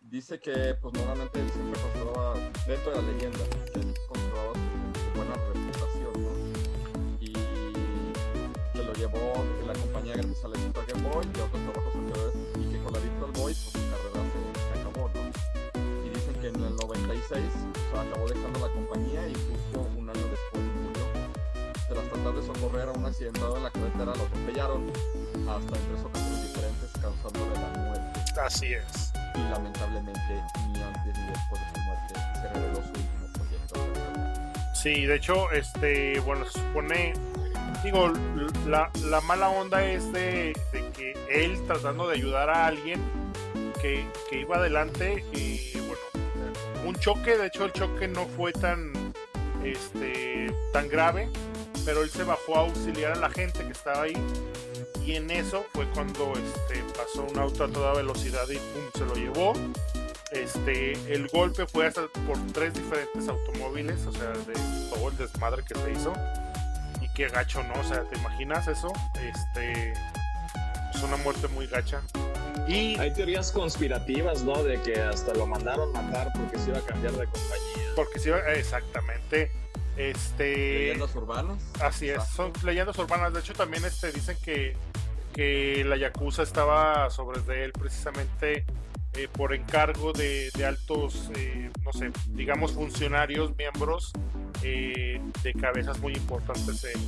[0.00, 2.34] Dice que pues normalmente siempre conservaba
[2.68, 3.38] dentro de la leyenda
[3.72, 7.18] que él conservaba su, buena reputación, ¿no?
[7.20, 11.85] Y que lo llevó la compañía gracias al Game Boy y otros trabajos
[13.36, 16.06] Boy, pues su carrera se, acabó, ¿no?
[16.06, 20.22] Y dicen que en el 96 se acabó dejando la compañía y justo un año
[20.30, 21.04] después murió.
[21.88, 24.90] Tras tratar de socorrer a un accidentado en la carretera, lo atropellaron
[25.48, 28.40] hasta en tres ocasiones diferentes, causándole la muerte.
[28.40, 29.12] Así es.
[29.34, 30.42] Y lamentablemente,
[30.72, 33.80] ni antes ni después de su muerte, se reveló su último proyecto.
[34.74, 37.12] Sí, de hecho, este, bueno, se supone
[37.86, 38.12] digo,
[38.66, 40.52] la, la, mala onda es de,
[40.94, 43.00] que él tratando de ayudar a alguien
[43.80, 46.02] que, iba adelante y bueno,
[46.84, 48.92] un choque, de hecho el choque no fue tan,
[49.64, 51.28] este, tan grave,
[51.84, 54.16] pero él se bajó a auxiliar a la gente que estaba ahí
[55.04, 59.04] y en eso fue cuando este, pasó un auto a toda velocidad y pum, se
[59.04, 59.52] lo llevó.
[60.32, 64.54] Este, el golpe fue hasta por tres diferentes automóviles, o sea, de
[64.90, 66.12] todo el desmadre que se hizo
[67.16, 67.80] qué gacho, ¿no?
[67.80, 68.92] O sea, ¿te imaginas eso?
[69.14, 69.94] Este
[70.96, 72.02] es una muerte muy gacha.
[72.66, 74.62] Y hay teorías conspirativas, ¿no?
[74.62, 77.92] De que hasta lo mandaron matar porque se iba a cambiar de compañía.
[77.94, 79.50] Porque se iba, exactamente.
[79.96, 81.62] Este leyendas urbanas.
[81.80, 83.32] Así es, son leyendas urbanas.
[83.32, 84.76] De hecho, también este dicen que
[85.36, 88.64] que la Yakuza estaba sobre de él precisamente
[89.12, 94.12] eh, por encargo de, altos, eh, no sé, digamos funcionarios, miembros
[94.62, 97.00] eh, de cabezas muy importantes en,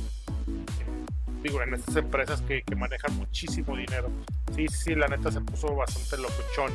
[1.43, 4.09] digo, en estas empresas que, manejan muchísimo dinero.
[4.55, 6.71] Sí, sí, la neta se puso bastante locochón.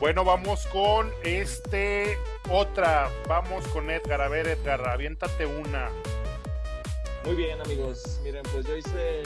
[0.00, 2.18] Bueno, vamos con este
[2.50, 3.10] otra.
[3.28, 4.20] Vamos con Edgar.
[4.20, 5.90] A ver, Edgar, aviéntate una.
[7.24, 8.20] Muy bien, amigos.
[8.22, 9.22] Miren, pues yo hice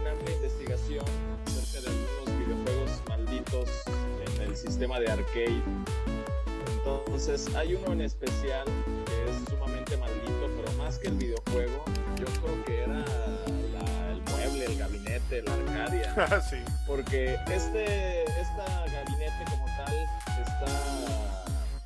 [0.00, 1.04] una amplia investigación
[1.46, 3.84] acerca de algunos videojuegos malditos
[4.58, 5.62] sistema de arcade.
[6.78, 8.66] Entonces hay uno en especial
[9.06, 11.84] que es sumamente maldito, pero más que el videojuego,
[12.18, 13.27] yo creo que era el
[15.28, 16.14] gabinete, la arcadia.
[16.30, 16.56] Ah, sí.
[16.86, 19.94] Porque este esta gabinete como tal
[20.42, 20.72] está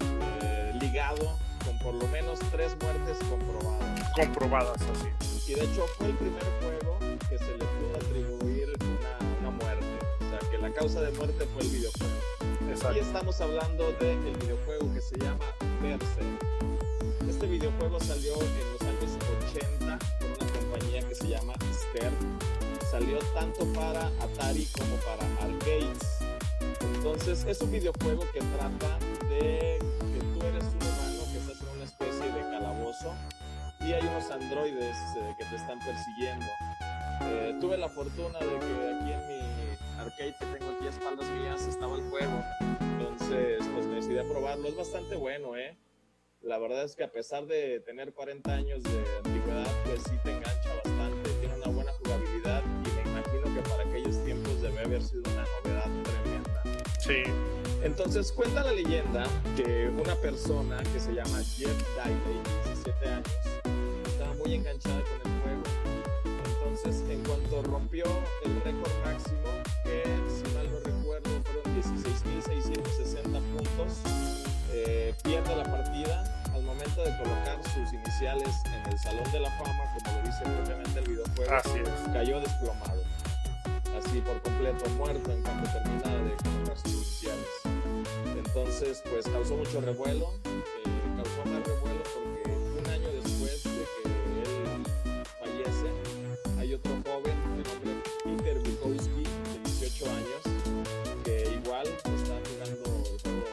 [0.01, 4.13] eh, ligado con por lo menos tres muertes comprobadas.
[4.15, 5.51] Comprobadas, así.
[5.51, 6.99] Y de hecho fue el primer juego
[7.29, 9.87] que se le pudo atribuir una, una muerte.
[10.21, 12.13] O sea, que la causa de muerte fue el videojuego.
[12.95, 15.45] Y estamos hablando del videojuego que se llama
[15.83, 16.43] Berserk.
[17.29, 19.19] Este videojuego salió en los años
[19.53, 22.52] 80 por una compañía que se llama Stern.
[22.93, 26.19] Salió tanto para Atari como para arcades.
[26.95, 28.99] Entonces es un videojuego que trata
[29.31, 33.15] de que tú eres un humano que estás en una especie de calabozo
[33.81, 36.45] y hay unos androides eh, que te están persiguiendo.
[37.23, 41.31] Eh, tuve la fortuna de que aquí en mi arcade que tengo aquí a espaldas
[41.31, 42.45] mías estaba el juego.
[42.79, 44.69] Entonces, pues me decidí a probarlo.
[44.69, 45.79] Es bastante bueno, ¿eh?
[46.43, 50.17] La verdad es que a pesar de tener 40 años de antigüedad, pues sí
[55.03, 56.63] haber sido una novedad tremenda.
[57.01, 57.23] Sí.
[57.83, 59.25] Entonces cuenta la leyenda
[59.57, 63.29] que una persona que se llama Jeff Diley, 17 años,
[64.07, 65.63] estaba muy enganchada con el juego.
[66.47, 68.05] Entonces, en cuanto rompió
[68.45, 69.49] el récord máximo,
[69.85, 73.23] que si mal no recuerdo fueron 16.660
[73.57, 73.99] puntos,
[74.73, 79.51] eh, pierde la partida al momento de colocar sus iniciales en el Salón de la
[79.59, 82.13] Fama, como lo dice propiamente el videojuego, Así es.
[82.13, 83.03] cayó desplomado.
[83.99, 87.47] Así por completo, muerto en cuanto termina de colocar sus iniciales.
[88.37, 94.09] Entonces, pues causó mucho revuelo, eh, causó más revuelo porque un año después de que
[94.43, 94.83] él
[95.39, 100.43] fallece, hay otro joven de nombre Peter Bukowski, de 18 años,
[101.25, 103.45] que igual está jugando el juego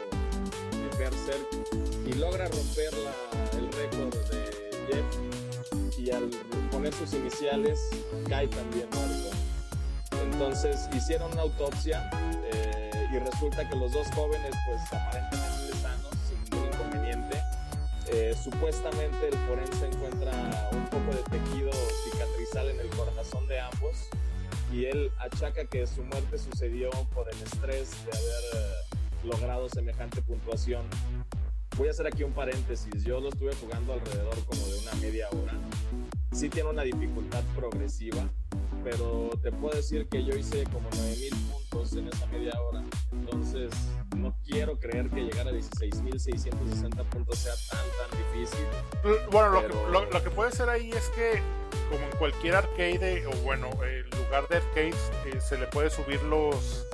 [0.71, 4.41] de Berserk y logra romper la- el récord de
[4.87, 6.29] Jeff y al
[6.71, 7.79] poner sus iniciales
[8.27, 9.29] cae también muerto.
[10.39, 12.09] Entonces hicieron una autopsia
[12.53, 17.41] eh, y resulta que los dos jóvenes pues aparentemente sanos, sin ningún inconveniente.
[18.07, 20.31] Eh, supuestamente el forense encuentra
[20.71, 21.71] un poco de tejido
[22.05, 24.07] cicatrizal en el corazón de ambos
[24.71, 30.21] y él achaca que su muerte sucedió por el estrés de haber eh, logrado semejante
[30.21, 30.85] puntuación.
[31.75, 35.27] Voy a hacer aquí un paréntesis, yo lo estuve jugando alrededor como de una media
[35.31, 35.53] hora.
[36.31, 38.29] Sí tiene una dificultad progresiva,
[38.83, 42.83] pero te puedo decir que yo hice como 9000 puntos en esa media hora.
[43.11, 43.71] Entonces,
[44.17, 47.79] no quiero creer que llegar a 16.660 puntos sea tan,
[48.09, 48.65] tan difícil.
[49.31, 51.41] Bueno, lo, Pero- que, lo, lo que puede ser ahí es que,
[51.89, 54.95] como en cualquier arcade, o bueno, el lugar de arcades,
[55.25, 56.85] eh, se le puede subir los.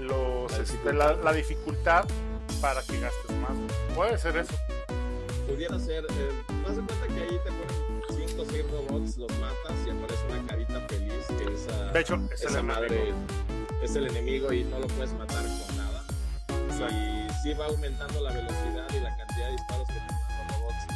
[0.00, 0.94] los La este, dificultad.
[0.94, 2.04] la, la dificultad
[2.60, 3.56] para que gastes más.
[3.94, 4.54] Puede ser eso.
[5.46, 6.30] Pudiera ser, eh,
[6.68, 10.24] haz de cuenta que ahí te ponen 5 o 6 robots, los matas y aparece
[10.30, 10.65] una carita
[11.56, 12.74] esa, De hecho, es el esa enemigo.
[12.74, 13.14] madre
[13.82, 16.02] es el enemigo y no lo puedes matar con nada.
[16.70, 16.94] Exacto.
[16.94, 20.16] Y sí va aumentando la velocidad y la cantidad de disparos que tienen
[20.48, 20.86] los robots.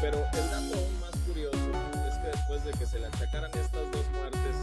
[0.00, 1.56] Pero el dato aún más curioso
[2.08, 4.56] es que después de que se le achacaran estas dos muertes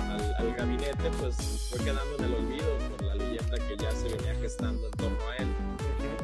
[0.00, 1.36] a- al, al gabinete, pues
[1.70, 5.28] fue quedando en el olvido por la leyenda que ya se venía gestando en torno
[5.30, 5.48] a él.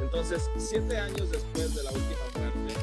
[0.03, 2.75] Entonces, siete años después de la última muerte,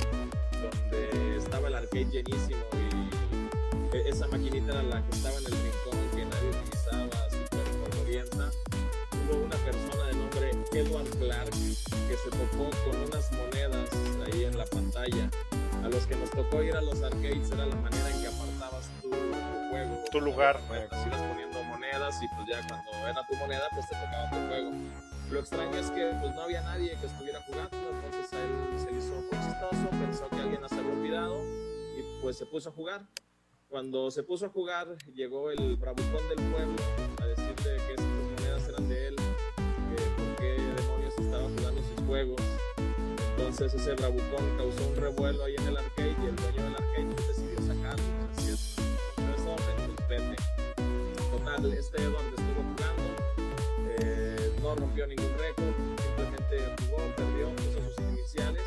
[0.62, 5.54] donde estaba el arcade llenísimo y e- esa maquinita era la que estaba en el
[12.24, 13.90] se topó con unas monedas
[14.26, 15.30] ahí en la pantalla.
[15.84, 18.90] A los que nos tocó ir a los arcades era la manera en que apartabas
[19.02, 20.04] tu, tu juego.
[20.12, 20.60] Tu lugar.
[20.70, 24.72] Ibas poniendo monedas y pues ya cuando era tu moneda pues te tocaba tu juego.
[25.32, 28.91] Lo extraño es que pues no había nadie que estuviera jugando, entonces a él se
[28.91, 32.72] le hizo muy chistoso, pensó que alguien se había olvidado y pues se puso a
[32.72, 33.06] jugar.
[33.70, 36.76] Cuando se puso a jugar, llegó el bravucón del pueblo
[37.22, 38.29] a decirle que
[42.10, 42.41] juegos.
[43.38, 47.06] Entonces ese bravucón causó un revuelo ahí en el arcade y el dueño del arcade
[47.15, 48.03] pues, decidió sacarlo.
[48.36, 48.76] Así es.
[51.31, 53.03] Total, este Edward estuvo jugando,
[53.99, 58.64] eh, no rompió ningún récord, simplemente jugó, perdió, puso sus iniciales,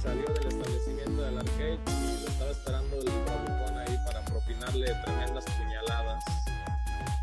[0.00, 5.44] salió del establecimiento del arcade y lo estaba esperando el bravucón ahí para propinarle tremendas
[5.44, 6.24] puñaladas.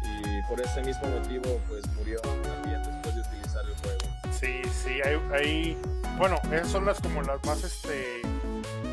[0.04, 4.25] Y por ese mismo motivo, pues murió también después de utilizar el juego.
[4.40, 5.78] Sí, sí, hay, hay-
[6.18, 8.22] bueno, esas son las como las más, este,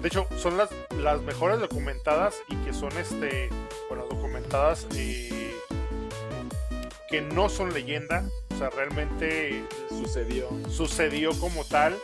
[0.01, 3.49] de hecho, son las, las mejores documentadas y que son, este,
[3.89, 5.55] bueno, documentadas eh,
[7.09, 8.25] que no son leyenda,
[8.55, 10.49] o sea, realmente Sucedió.
[10.69, 11.95] sucedió como tal.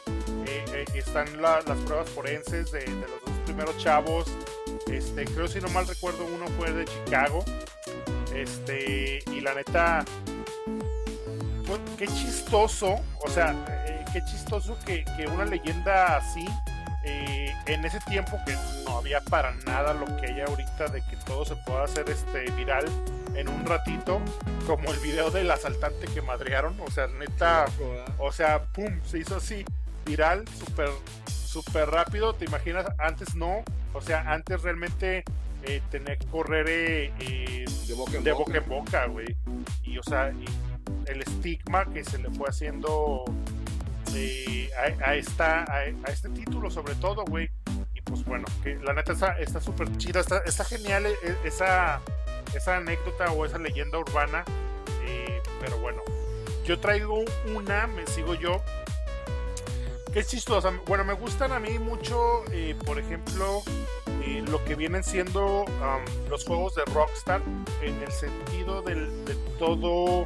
[0.46, 4.26] Eh, eh, están la- las pruebas forenses de, de los dos primeros chavos.
[4.86, 7.44] Este, creo si no mal recuerdo, uno fue de Chicago.
[8.34, 10.04] Este, y la neta,
[11.96, 13.54] qué chistoso, o sea,
[13.86, 16.46] eh, qué chistoso que, que una leyenda así
[17.04, 18.54] eh, en ese tiempo que
[18.84, 22.50] no había para nada lo que hay ahorita de que todo se pueda hacer este
[22.52, 22.84] viral
[23.34, 24.20] en un ratito,
[24.66, 27.66] como el video del asaltante que madrearon, o sea, neta,
[28.18, 29.64] o sea, pum, se hizo así,
[30.04, 30.90] viral, súper,
[31.26, 33.62] súper rápido, te imaginas, antes no,
[33.94, 35.24] o sea, antes realmente
[35.62, 38.44] eh, tenía que correr eh, eh, De boca en de boca.
[38.44, 39.36] boca en boca, güey,
[39.84, 40.44] y o sea, y
[41.06, 43.24] el estigma que se le fue haciendo
[44.14, 44.70] eh,
[45.02, 47.50] a, a esta, a, este título sobre todo, güey,
[47.94, 52.00] y pues bueno, que la neta está súper chida, está, genial eh, esa,
[52.54, 54.44] esa anécdota o esa leyenda urbana,
[55.04, 56.02] eh, pero bueno,
[56.64, 57.22] yo traigo
[57.54, 58.62] una, me sigo yo,
[60.12, 63.62] que es chistosa, bueno, me gustan a mí mucho, eh, por ejemplo,
[64.24, 67.42] eh, lo que vienen siendo um, los juegos de Rockstar,
[67.82, 70.24] en el sentido del- de todo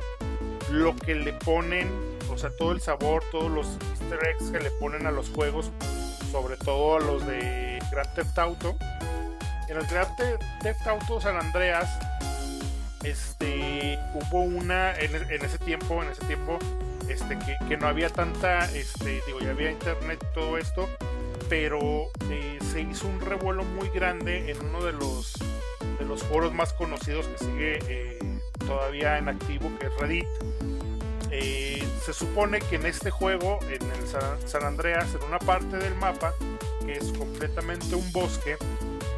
[0.70, 1.90] lo que le ponen,
[2.30, 3.66] o sea, todo el sabor, todos los
[4.00, 4.18] easter
[4.52, 5.70] que le ponen a los juegos,
[6.30, 8.76] sobre todo a los de Grand Theft Auto.
[9.68, 10.10] En el Grand
[10.62, 11.88] Theft Auto San Andreas,
[13.04, 16.58] este, hubo una, en, ese tiempo, en ese tiempo,
[17.08, 20.88] este, que, que no había tanta, este, digo, ya había internet y todo esto,
[21.48, 25.34] pero eh, se hizo un revuelo muy grande en uno de los,
[25.98, 28.18] de los foros más conocidos que sigue eh,
[28.66, 30.26] todavía en activo, que es Reddit.
[31.30, 35.94] Eh, se supone que en este juego, en el San, Andreas, en una parte del
[35.94, 36.34] mapa,
[36.84, 38.56] que es completamente un bosque,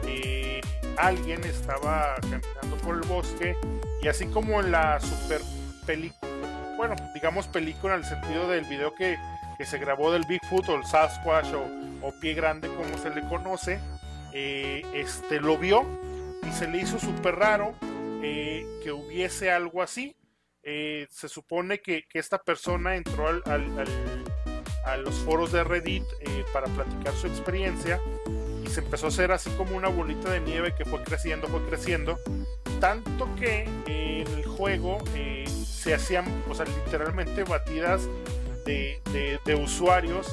[0.06, 0.60] eh,
[0.96, 3.56] alguien estaba caminando por el bosque
[4.00, 5.40] y así como en la super
[5.86, 6.30] película,
[6.76, 9.18] bueno, digamos película en el sentido del video que,
[9.58, 11.64] que se grabó del Bigfoot o el Sasquatch o,
[12.06, 13.80] o Pie Grande como se le conoce,
[14.32, 15.84] eh, este lo vio
[16.46, 17.74] y se le hizo súper raro
[18.26, 20.16] eh, que hubiese algo así.
[20.62, 23.42] Eh, se supone que, esta persona entró al,
[24.86, 28.00] a los foros de Reddit eh, para platicar su experiencia
[28.64, 31.60] y se empezó a hacer así como una bolita de nieve que fue creciendo, fue
[31.66, 32.18] creciendo,
[32.80, 34.98] tanto que en el juego
[35.54, 38.08] se hacían, o sea, literalmente batidas
[38.64, 40.26] de, de- de usuarios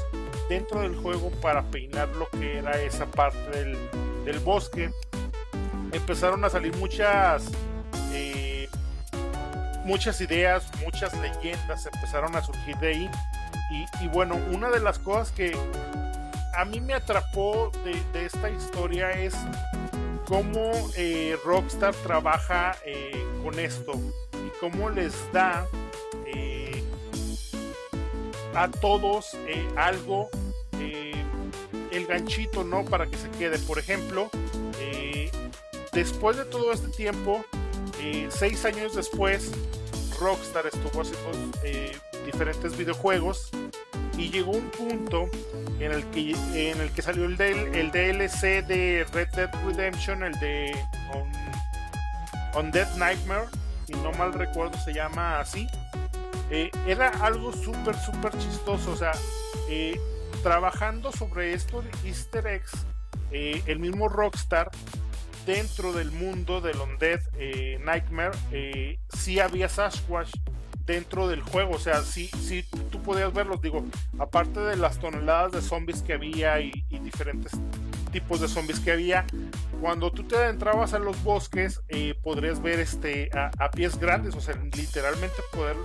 [0.47, 3.77] dentro del juego para peinar lo que era esa parte del,
[4.23, 4.91] del bosque.
[5.91, 7.51] Empezaron a salir muchas
[8.13, 8.69] eh,
[9.85, 13.11] muchas ideas, muchas leyendas empezaron a surgir de ahí.
[14.01, 15.55] Y, bueno, una de las cosas que
[16.57, 19.33] a mí me atrapó de, esta historia es
[20.25, 23.93] cómo eh, Rockstar trabaja eh, con esto
[24.33, 25.65] y cómo les da
[28.53, 29.37] a todos
[29.77, 30.29] algo,
[31.91, 32.83] el ganchito, ¿no?
[32.83, 33.57] Para que se quede.
[33.59, 34.29] Por ejemplo,
[35.93, 37.45] después de todo este tiempo,
[37.99, 39.51] eh, seis años después,
[40.19, 41.31] Rockstar estuvo haciendo
[41.63, 43.49] eh, diferentes videojuegos
[44.17, 45.29] y llegó un punto
[45.79, 50.75] en el que, en el que salió el, DLC de Red Dead Redemption, el de
[52.53, 53.47] On, Dead Nightmare,
[53.87, 55.67] si no mal recuerdo se llama así.
[56.49, 59.13] Eh, era algo súper, súper chistoso, o sea,
[60.43, 62.71] trabajando sobre estos easter eggs,
[63.31, 64.69] el mismo Rockstar
[65.51, 70.31] dentro del mundo del Undead eh, Nightmare eh, sí había Sasquatch
[70.85, 73.85] dentro del juego, o sea, sí, sí tú podías verlos, digo,
[74.17, 77.51] aparte de las toneladas de zombies que había y, diferentes
[78.11, 79.25] tipos de zombies que había,
[79.79, 84.35] cuando tú te adentrabas a los bosques eh, podrías ver este a, a pies grandes,
[84.35, 85.75] o sea, literalmente poder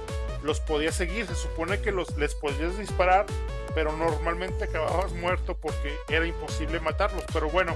[0.44, 3.26] los podías seguir, se supone que los les podías disparar,
[3.74, 7.74] pero normalmente acababas muerto porque era imposible matarlos, pero bueno,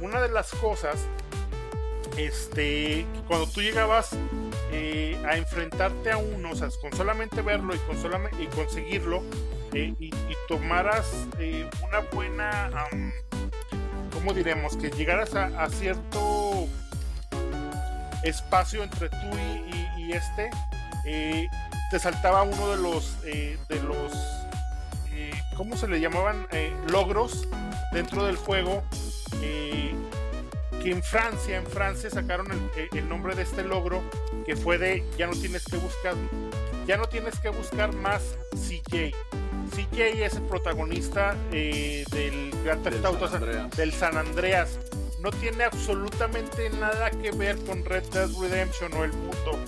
[0.00, 0.98] una de las cosas
[2.16, 4.10] este cuando tú llegabas
[4.72, 9.22] eh, a enfrentarte a uno, o sea, con solamente verlo y con solamente conseguirlo
[9.72, 10.10] eh, y,
[10.48, 12.70] tomaras eh, una buena,
[14.12, 14.76] ¿cómo diremos?
[14.76, 16.66] Que llegaras a, cierto
[18.24, 20.50] espacio entre tú y, y- este,
[21.92, 24.12] te saltaba uno de los, de los,
[25.56, 26.48] ¿cómo se le llamaban?
[26.88, 27.46] Logros
[27.92, 28.82] dentro del juego.
[29.42, 29.94] Eh,
[30.82, 34.02] que en Francia, en Francia sacaron el, eh, el nombre de este logro
[34.44, 36.14] que fue de ya no tienes que buscar,
[36.86, 39.14] ya no tienes que buscar más CJ.
[39.70, 43.76] CJ es el protagonista eh, del Theft Del Auto San Andreas.
[43.76, 44.78] del San Andreas.
[45.20, 49.58] No tiene absolutamente nada que ver con Red Dead Redemption o el mundo.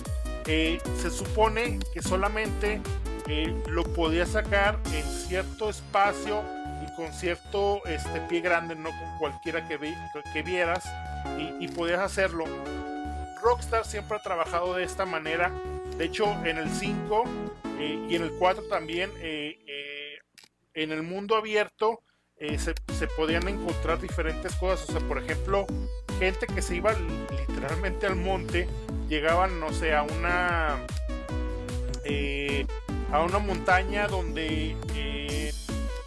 [0.45, 2.81] Eh, se supone que solamente
[3.27, 6.43] eh, lo podía sacar en cierto espacio
[6.95, 9.95] con cierto este, pie grande, no con cualquiera que, vi-
[10.33, 10.83] que vieras,
[11.59, 12.45] y, podías hacerlo.
[13.41, 15.51] Rockstar siempre ha trabajado de esta manera.
[15.97, 17.23] De hecho, en el 5
[17.79, 20.17] eh, y en el 4 también, eh, eh,
[20.73, 22.01] en el mundo abierto,
[22.39, 24.89] se, se podían encontrar diferentes cosas.
[24.89, 25.65] O sea, por ejemplo,
[26.19, 26.93] gente que se iba
[27.47, 28.67] literalmente al monte,
[29.07, 30.79] llegaban, no sé, a una
[33.11, 34.75] a una montaña donde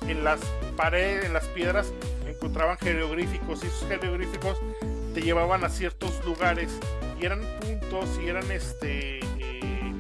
[0.08, 0.40] en las
[0.76, 1.92] paredes, en las piedras,
[2.26, 4.58] encontraban jeroglíficos y esos jeroglíficos
[5.14, 6.70] te llevaban a ciertos lugares
[7.18, 9.94] y eran puntos y eran este eh,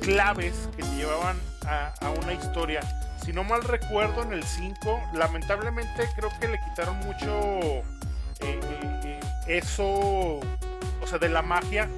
[0.00, 1.36] claves que te llevaban
[1.66, 2.80] a, una historia.
[3.24, 7.82] Si no mal recuerdo, en el 5, lamentablemente creo que le quitaron mucho
[8.40, 11.88] eh, eh, eso, o sea, de la magia,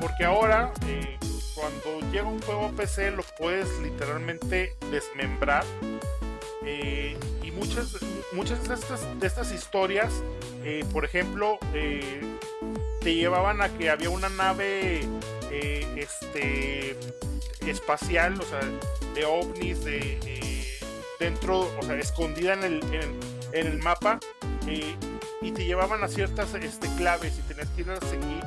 [0.00, 0.72] porque ahora
[1.56, 5.64] cuando llega un juego PC lo puedes literalmente desmembrar.
[6.66, 7.96] Eh, y muchas,
[8.32, 10.12] muchas de, estas, de estas historias,
[10.64, 12.20] eh, por ejemplo, eh,
[13.00, 15.08] te llevaban a que había una nave
[15.96, 16.96] este,
[17.66, 18.60] espacial, o sea,
[19.14, 20.18] de ovnis, de,
[21.20, 22.82] dentro, o sea, escondida en el,
[23.52, 24.18] en, el mapa,
[24.66, 28.42] y te llevaban a ciertas este, claves y tenías que ir a seguir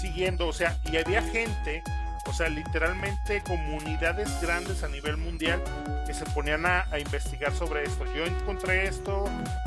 [0.00, 1.82] siguiendo, o sea, y había gente,
[2.26, 5.62] o sea, literalmente comunidades grandes a nivel mundial
[6.06, 8.04] que se ponían a, investigar sobre esto.
[8.14, 9.24] Yo encontré esto,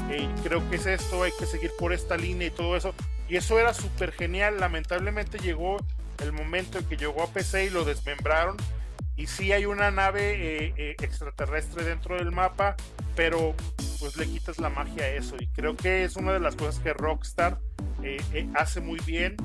[0.10, 2.94] eh, creo que es esto, hay que seguir por esta línea y todo eso.
[3.30, 4.60] Y eso era súper genial.
[4.60, 5.78] Lamentablemente llegó
[6.22, 8.58] el momento en que llegó a PC y lo desmembraron.
[9.16, 12.76] Y sí hay una nave eh, eh, extraterrestre dentro del mapa,
[13.16, 13.54] pero
[14.00, 15.36] pues le quitas la magia a eso.
[15.40, 17.60] Y creo que es una de las cosas que Rockstar
[18.02, 19.36] eh, hace muy bien.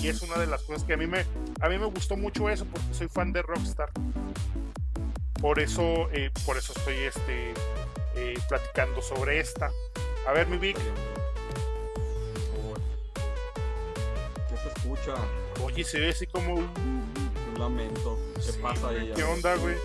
[0.00, 1.26] Y es una de las cosas que a mí me,
[1.60, 3.90] a mí me gustó mucho eso porque soy fan de Rockstar.
[5.40, 7.52] Por eso, eh, por eso estoy este,
[8.16, 9.70] eh, platicando sobre esta.
[10.26, 10.76] A ver, mi Vic.
[14.48, 15.14] ¿Qué se escucha?
[15.62, 16.54] Oye, se ve así como.
[16.54, 18.18] Un lamento.
[18.36, 19.12] ¿Qué Sí, pasa ahí?
[19.14, 19.76] ¿Qué onda, güey?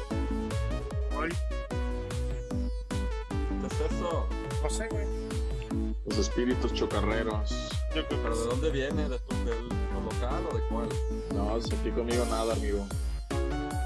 [1.21, 1.29] Ay,
[3.61, 4.27] ¿Qué es eso?
[4.63, 5.05] no sé, güey.
[6.05, 7.69] Los espíritus chocarreros.
[7.95, 9.09] Yo creo ¿Pero de dónde viene?
[9.09, 10.89] ¿De tu, del, tu local o de cuál?
[11.33, 12.85] No, aquí conmigo nada, amigo.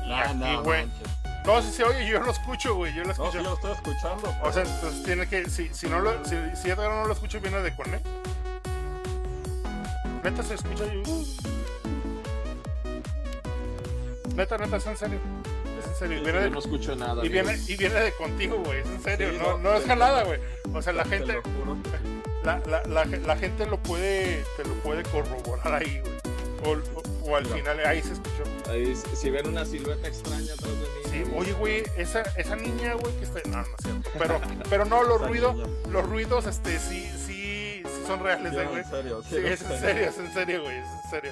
[0.07, 0.85] Nah, aquí, nah, güey.
[0.87, 1.07] manches.
[1.45, 2.93] No, si se oye, yo lo escucho, güey.
[2.95, 3.37] Yo lo No, sí, escucho.
[3.37, 4.35] yo lo estoy escuchando.
[4.43, 5.49] O sea, entonces tiene que.
[5.49, 8.05] Si, si no lo, si, si Edgar no lo escucha, viene de Connect.
[10.23, 10.83] Neta se escucha.
[10.85, 11.03] y-
[14.35, 15.19] Neta, neta, es en serio.
[15.79, 16.17] Es en serio.
[16.17, 17.25] Y viene Yo de, no escucho nada.
[17.25, 18.79] y viene, y viene de contigo, güey.
[18.79, 19.31] Es en serio.
[19.31, 20.39] Sí, no, no, no es jalada, güey.
[20.73, 21.77] O sea, la Te gente, lo juro.
[22.43, 26.19] La, la, la, la gente lo puede, te lo puede corroborar ahí, güey.
[26.65, 28.43] O, o, o al final, ahí se escuchó.
[28.69, 31.25] Ahí, si ven una silueta extraña atrás de mí.
[31.25, 33.39] Sí, oye, güey, esa, esa niña, güey, que está.
[33.49, 34.09] No, no es cierto.
[34.17, 35.55] Pero, pero no, los ruidos,
[35.89, 38.79] los ruidos, este, sí, sí, sí son reales, Sí, eh, güey.
[38.81, 39.23] en serio.
[39.23, 41.31] Sí, es en serio, es en serio, güey, es en serio.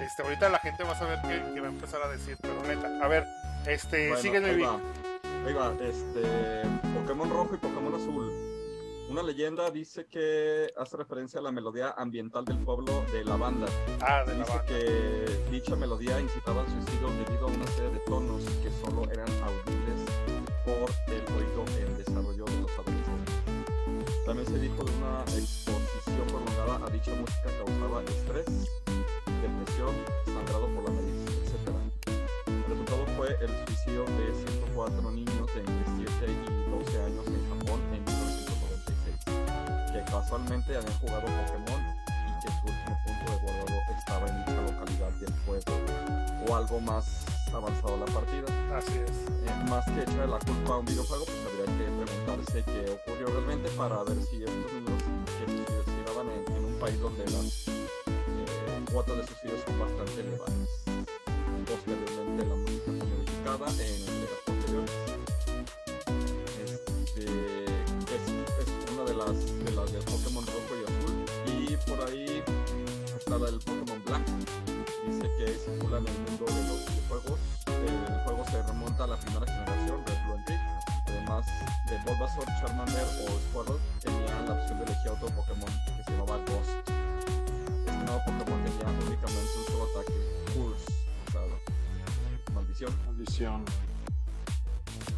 [0.00, 1.18] Este, ahorita la gente va a saber
[1.54, 3.04] qué va a empezar a decir, pero neta.
[3.04, 3.26] A ver,
[3.66, 4.66] este, Bueno, sígueme, ahí Vic.
[4.66, 4.80] va.
[5.46, 6.22] Ahí va, este,
[7.00, 8.47] Pokémon rojo y Pokémon azul.
[9.10, 13.66] Una leyenda dice que hace referencia a la melodía ambiental del pueblo de la banda.
[14.02, 14.66] Ah, de la Dice banda.
[14.66, 19.28] que dicha melodía incitaba al suicidio debido a una serie de tonos que solo eran
[19.42, 20.04] audibles
[20.64, 23.34] por el oído en desarrollo de los adolescentes.
[24.26, 28.68] También se dijo de una exposición prolongada a dicha música causaba estrés,
[29.40, 29.94] depresión,
[30.26, 31.74] sangrado por la nariz, etc.
[32.46, 35.27] El resultado fue el suicidio de 104 niños
[40.10, 41.80] casualmente habían jugado Pokémon
[42.28, 45.72] y que su último punto de guardado estaba en dicha localidad del juego
[46.46, 47.04] o algo más
[47.52, 48.46] avanzado la partida.
[48.76, 49.10] Así es.
[49.10, 53.26] Eh, más que echarle la culpa a un videojuego, pues habría que preguntarse qué ocurrió
[53.26, 55.02] realmente para ver si estos niños
[55.38, 55.44] que
[55.84, 60.54] suicidaban en, en un país donde las eh, cuotas de suicidios son bastante elevadas.
[61.66, 64.92] Posteriormente la música fue modificada en entregas posteriores.
[66.64, 67.24] Este,
[68.14, 68.22] es,
[68.60, 69.36] es una de las,
[71.88, 72.42] por ahí
[73.16, 74.22] está la del Pokémon Black.
[75.06, 77.40] Dice que circula en el mundo de los videojuegos.
[77.66, 80.60] El juego se remonta a la primera generación de Blue and Green.
[81.06, 81.46] Además
[81.88, 86.36] de Bulbasaur, Charmander o Squirtle, tenían la opción de elegir otro Pokémon que se llamaba
[86.46, 86.90] Ghost.
[87.78, 90.12] Este nuevo Pokémon tenía únicamente un solo ataque,
[90.54, 90.92] Curse,
[91.26, 92.92] o sea, maldición.
[93.06, 93.64] Maldición.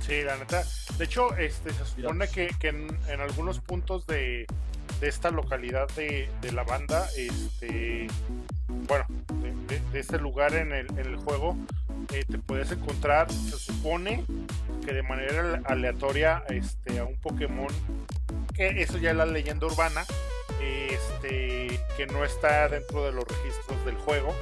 [0.01, 0.65] Sí, la neta.
[0.97, 4.47] De hecho, este, se supone que, que en, en algunos puntos de,
[5.01, 8.07] de esta localidad de, de la banda, este,
[8.69, 9.07] bueno,
[9.43, 11.57] de, de- de este lugar en el, en el juego,
[12.13, 14.25] eh, te puedes encontrar, se supone
[14.85, 17.69] que de manera ale- aleatoria, este, a un Pokémon,
[18.55, 20.05] que eso ya es la leyenda urbana,
[20.61, 24.35] este, que no está dentro de los registros del juego,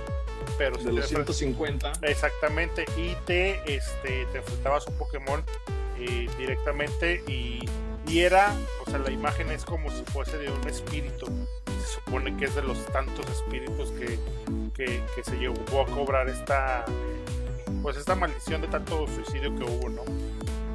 [0.56, 1.93] pero De los te- 150.
[2.02, 5.43] Exactamente, y te, este, te enfrentabas a un Pokémon
[6.01, 7.60] eh, directamente y,
[8.09, 8.55] Y era,
[8.86, 11.26] o sea, la imagen es como si fuese de un espíritu.
[11.66, 14.18] Se supone que es de los tantos espíritus que,
[14.74, 16.85] que, que se llevó a cobrar esta,
[17.82, 20.02] pues esta maldición de tanto suicidio que hubo, ¿no?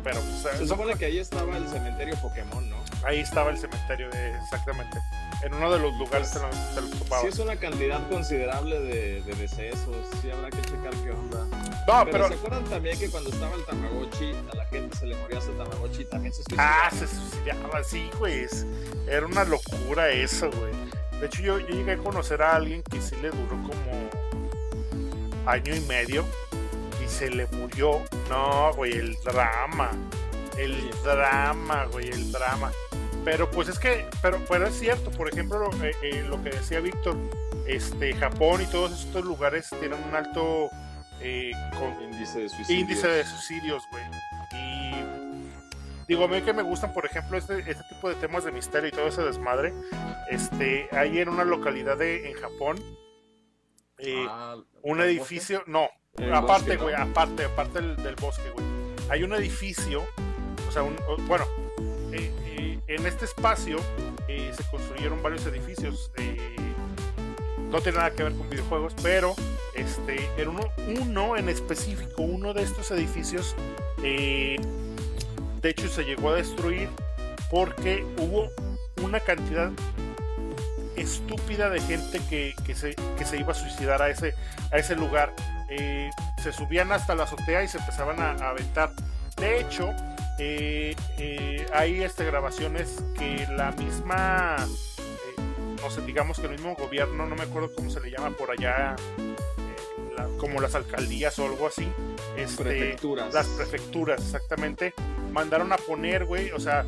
[0.04, 2.83] Pero pues, Se supone que ahí estaba el cementerio Pokémon, ¿no?
[3.06, 5.00] Ahí estaba el cementerio, exactamente.
[5.44, 7.24] En uno de los lugares te lo, te lo topabas.
[7.24, 11.46] Sí es una cantidad considerable de, de decesos, sí habrá que checar qué onda.
[11.86, 12.28] No, pero, pero.
[12.30, 15.52] ¿se acuerdan también que cuando estaba el Tamagotchi, a la gente se le moría su
[15.52, 16.80] Tamagotchi y también se suicidaba?
[16.86, 18.48] Ah, se suicidaba, sí, güey.
[19.08, 20.72] Era una locura eso, güey.
[21.20, 24.10] De hecho, yo, yo llegué a conocer a alguien que sí le duró como
[25.46, 26.26] año y medio
[27.04, 28.02] y se le murió.
[28.30, 29.92] No, güey, el drama.
[30.58, 32.72] El drama, güey, el drama.
[33.26, 36.50] Pero pues es que, pero, pero es cierto, por ejemplo, lo, eh, eh, lo que
[36.50, 37.16] decía Víctor,
[37.68, 40.70] este, Japón y todos estos lugares tienen un alto
[41.22, 42.82] eh, con- Índice de suicidio.
[42.82, 44.04] índice de suicidios, güey.
[44.52, 44.94] Y
[46.08, 48.90] digo, a mí que me gustan, por ejemplo, este, este tipo de temas de misterio
[48.90, 49.74] y todo ese desmadre.
[50.30, 52.78] Este, hay en una localidad de, en Japón,
[54.00, 55.88] eh, Ah, un ¿el edificio, no,
[56.18, 58.66] el aparte, güey, aparte, aparte del, del bosque, güey.
[59.10, 60.04] Hay un edificio,
[60.68, 60.96] o sea, un,
[61.28, 61.46] bueno,
[62.12, 62.32] eh,
[62.96, 63.78] en este espacio
[64.28, 66.12] eh, se construyeron varios edificios.
[66.18, 66.38] eh,
[67.70, 69.36] no tiene nada que ver con videojuegos, pero
[69.74, 70.50] este, en
[71.00, 73.56] uno, en específico, uno de estos edificios,
[74.04, 74.58] eh,
[75.60, 76.88] de hecho se llegó a destruir
[77.50, 78.50] porque hubo
[79.04, 79.72] una cantidad
[80.96, 84.36] estúpida de gente que, que se, que se iba a suicidar a ese,
[84.72, 85.34] a ese lugar.
[86.44, 88.92] Se subían hasta la azotea y se empezaban a aventar.
[89.38, 89.90] De hecho,
[90.40, 95.42] eh, eh, hay este, grabaciones que la misma, eh,
[95.82, 98.52] no sé, digamos que el mismo gobierno, no me acuerdo cómo se le llama por
[98.52, 99.36] allá, eh,
[100.18, 101.88] la- como las alcaldías o algo así,
[102.38, 103.34] este, Prefecturas.
[103.34, 104.94] las prefecturas, exactamente,
[105.32, 106.86] mandaron a poner, güey, o sea,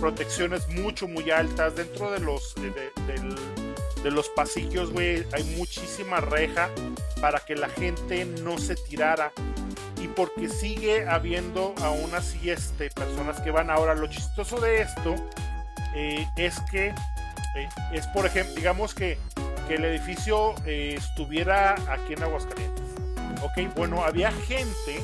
[0.00, 3.36] protecciones mucho, muy altas dentro de los, de, de- del-
[4.02, 6.68] de los pasillos, güey, hay muchísima reja
[7.20, 9.32] para que la gente no se tirara
[10.02, 13.94] y porque sigue habiendo aún así este, personas que van ahora.
[13.94, 15.14] Lo chistoso de esto
[15.94, 19.18] eh, es que eh, es, por ejemplo, digamos que,
[19.68, 22.84] que el edificio eh, estuviera aquí en Aguascalientes.
[23.42, 25.02] Ok, bueno, había gente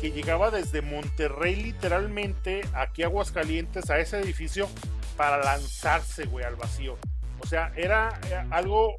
[0.00, 4.68] que llegaba desde Monterrey literalmente aquí a Aguascalientes a ese edificio
[5.16, 6.96] para lanzarse, güey, al vacío.
[7.40, 8.18] O sea, era
[8.50, 8.96] algo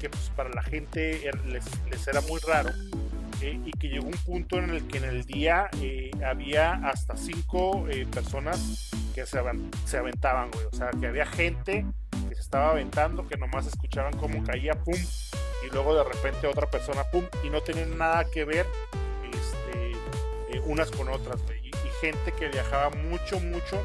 [0.00, 2.70] que pues, para la gente er- les, les era muy raro
[3.40, 7.16] eh, y que llegó un punto en el que en el día eh, había hasta
[7.16, 9.40] cinco eh, personas que se,
[9.84, 10.66] se aventaban, güey.
[10.66, 11.84] O sea, que había gente
[12.28, 14.94] que se estaba aventando, que nomás escuchaban cómo caía, pum,
[15.66, 18.66] y luego de repente otra persona, pum, y no tenían nada que ver
[19.24, 19.92] este,
[20.56, 21.70] eh, unas con otras, y
[22.00, 23.82] gente que viajaba mucho, mucho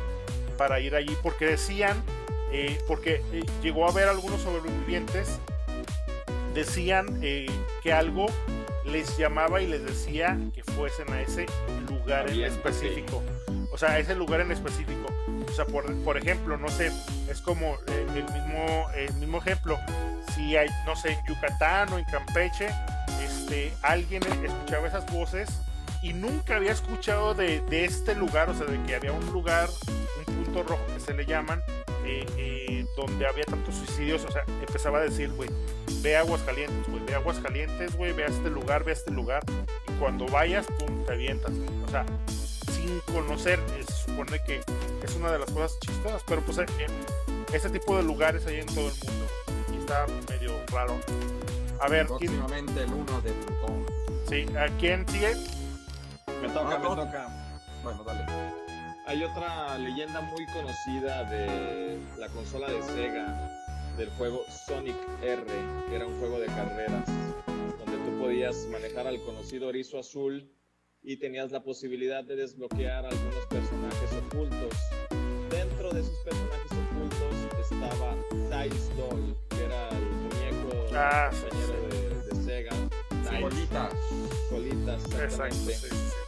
[0.58, 2.04] para ir allí, porque decían,
[2.54, 5.40] eh, porque eh, llegó a haber algunos sobrevivientes,
[6.54, 7.48] decían eh,
[7.82, 8.28] que algo
[8.86, 11.48] les llamaba y les decía que fuesen a ese
[11.90, 13.24] lugar en Bien, específico.
[13.72, 15.08] O sea, a ese lugar en específico.
[15.50, 16.92] O sea, por, por ejemplo, no sé,
[17.30, 19.80] es como eh, el, mismo, el mismo ejemplo.
[20.34, 22.70] Si hay, no sé, en Yucatán o en Campeche,
[23.24, 25.50] este, alguien escuchaba esas voces
[26.02, 29.70] y nunca había escuchado de, de este lugar, o sea, de que había un lugar,
[30.28, 31.62] un punto rojo que se le llaman,
[32.06, 35.50] eh, eh, donde había tantos suicidios, o sea, empezaba a decir, güey,
[36.02, 39.12] ve a Aguascalientes, güey, ve a Aguascalientes, güey, ve a este lugar, ve a este
[39.12, 39.44] lugar,
[39.88, 41.52] y cuando vayas, pum, te avientas,
[41.88, 42.06] o sea,
[42.72, 44.62] sin conocer, eh, se supone que
[45.04, 46.66] es una de las cosas chistosas, pero pues eh,
[47.54, 49.26] este tipo de lugares hay en todo el mundo,
[49.74, 50.96] y está medio raro.
[51.80, 53.86] A ver, ¿quién, Próximamente el 1 de Plutón.
[54.30, 55.36] sí, ¿a quién sigue?
[56.42, 56.96] Me toca, Ah, me no.
[56.96, 57.28] toca.
[57.84, 58.43] Bueno, dale.
[59.06, 63.52] Hay otra leyenda muy conocida de la consola de Sega
[63.98, 65.44] del juego Sonic R,
[65.90, 67.06] que era un juego de carreras,
[67.78, 70.50] donde tú podías manejar al conocido erizo azul
[71.02, 74.74] y tenías la posibilidad de desbloquear algunos personajes ocultos.
[75.50, 78.16] Dentro de esos personajes ocultos estaba
[78.64, 82.72] Dice Doll, que era el muñeco Ah, sí, compañero de, de Sega.
[83.12, 83.90] Dice, Colita.
[84.50, 85.74] Colitas, Exacto, exactamente.
[85.74, 86.23] sí, sí, sí.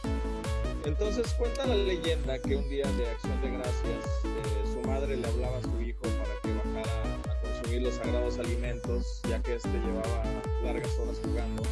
[0.86, 5.26] Entonces cuenta la leyenda que un día de acción de gracias eh, su madre le
[5.26, 9.68] hablaba a su hijo para que bajara a consumir los sagrados alimentos ya que este
[9.68, 10.22] llevaba
[10.62, 11.64] largas horas jugando.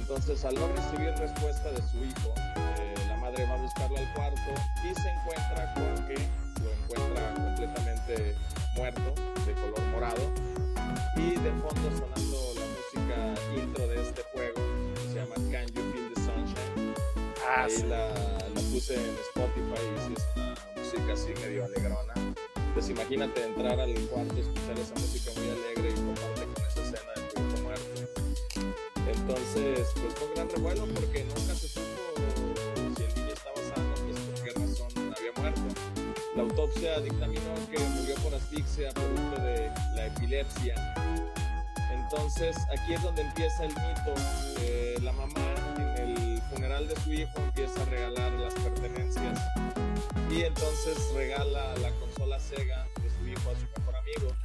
[0.00, 4.12] Entonces al no recibir respuesta de su hijo, eh, la madre va a buscarlo al
[4.12, 4.50] cuarto
[4.82, 6.18] y se encuentra con que
[6.64, 8.34] lo encuentra completamente
[8.74, 9.14] muerto,
[9.46, 10.32] de color morado,
[11.14, 14.60] y de fondo sonando la música intro de este juego,
[14.94, 15.77] que se llama Can
[17.48, 17.82] Ah, Ahí sí.
[17.86, 18.08] la,
[18.54, 22.14] la puse en Spotify y es una música así medio alegrona.
[22.74, 27.12] Pues imagínate entrar al cuarto, escuchar esa música muy alegre y comparte con esa escena
[27.16, 28.00] de tu hijo muerto.
[29.08, 31.86] Entonces, pues fue un gran revuelo porque nunca se supo
[32.96, 35.80] si el niño estaba sano, pues por qué razón había muerto.
[36.36, 40.74] La autopsia dictaminó que murió por asfixia producto de la epilepsia.
[41.92, 44.14] Entonces, aquí es donde empieza el mito.
[44.60, 45.40] Eh, la mamá
[45.76, 46.07] en el
[46.48, 49.40] funeral de su hijo empieza a regalar las pertenencias.
[50.30, 54.36] Y entonces regala la consola Sega de su hijo a su mejor amigo.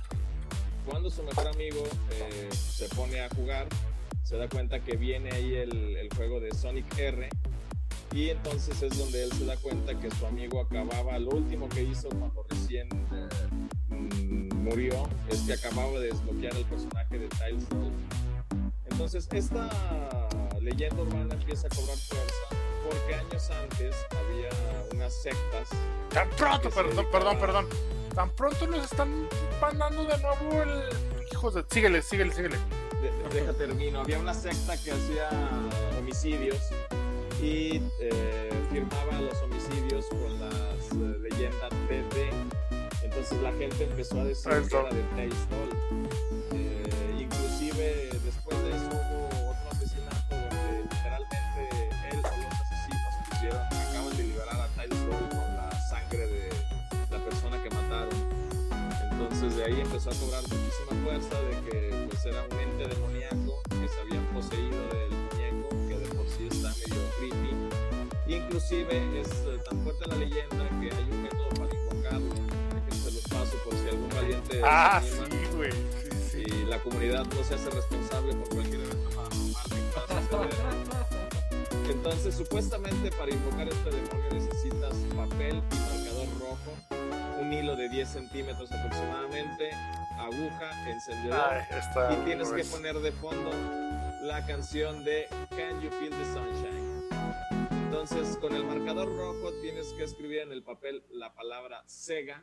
[0.85, 3.67] Cuando su mejor amigo eh, se pone a jugar,
[4.23, 7.29] se da cuenta que viene ahí el, juego de Sonic R.
[8.13, 11.83] Y entonces es donde él se da cuenta que su amigo acababa, lo último que
[11.83, 17.67] hizo cuando recién eh, murió es que acababa de desbloquear el personaje de Tiles
[18.93, 19.69] Entonces esta
[20.61, 24.49] leyenda urbana empieza a cobrar fuerza porque años antes había
[24.93, 25.69] unas sectas.
[26.09, 27.67] Tan pronto, perdón, perdón, perdón.
[28.13, 29.27] Tan pronto nos están
[29.59, 30.83] mandando de nuevo el.
[31.31, 31.65] Hijos de.
[31.69, 32.57] Síguele, síguele, síguele.
[33.01, 34.01] De, deja termino.
[34.01, 35.29] Había una secta que hacía
[35.97, 36.69] homicidios
[37.41, 42.29] y eh, firmaba los homicidios con las eh, leyendas BD.
[43.03, 45.69] Entonces la gente empezó a decir que era de Taystol.
[46.51, 48.42] Eh, inclusive después
[59.65, 63.99] Ahí empezó a cobrar muchísima fuerza de que pues era un ente demoníaco que se
[64.01, 67.55] había poseído del muñeco, que de por sí está medio creepy.
[68.27, 72.33] Y inclusive es eh, tan fuerte la leyenda que hay un método para invocarlo,
[72.89, 75.25] que se los paso por si algún valiente Ah, anima.
[75.29, 75.71] sí, güey.
[75.71, 76.43] Sí, sí.
[76.45, 79.63] y la comunidad no se hace responsable por cualquier evento paranormal
[81.85, 81.91] que.
[81.91, 85.75] Entonces, supuestamente para invocar este demonio necesitas papel y
[87.43, 89.71] un hilo de 10 centímetros aproximadamente,
[90.17, 92.13] aguja, encendedor Ay, está.
[92.13, 93.51] y tienes que poner de fondo
[94.21, 97.03] la canción de Can You Feel the Sunshine.
[97.85, 102.41] Entonces, con el marcador rojo tienes que escribir en el papel la palabra Sega,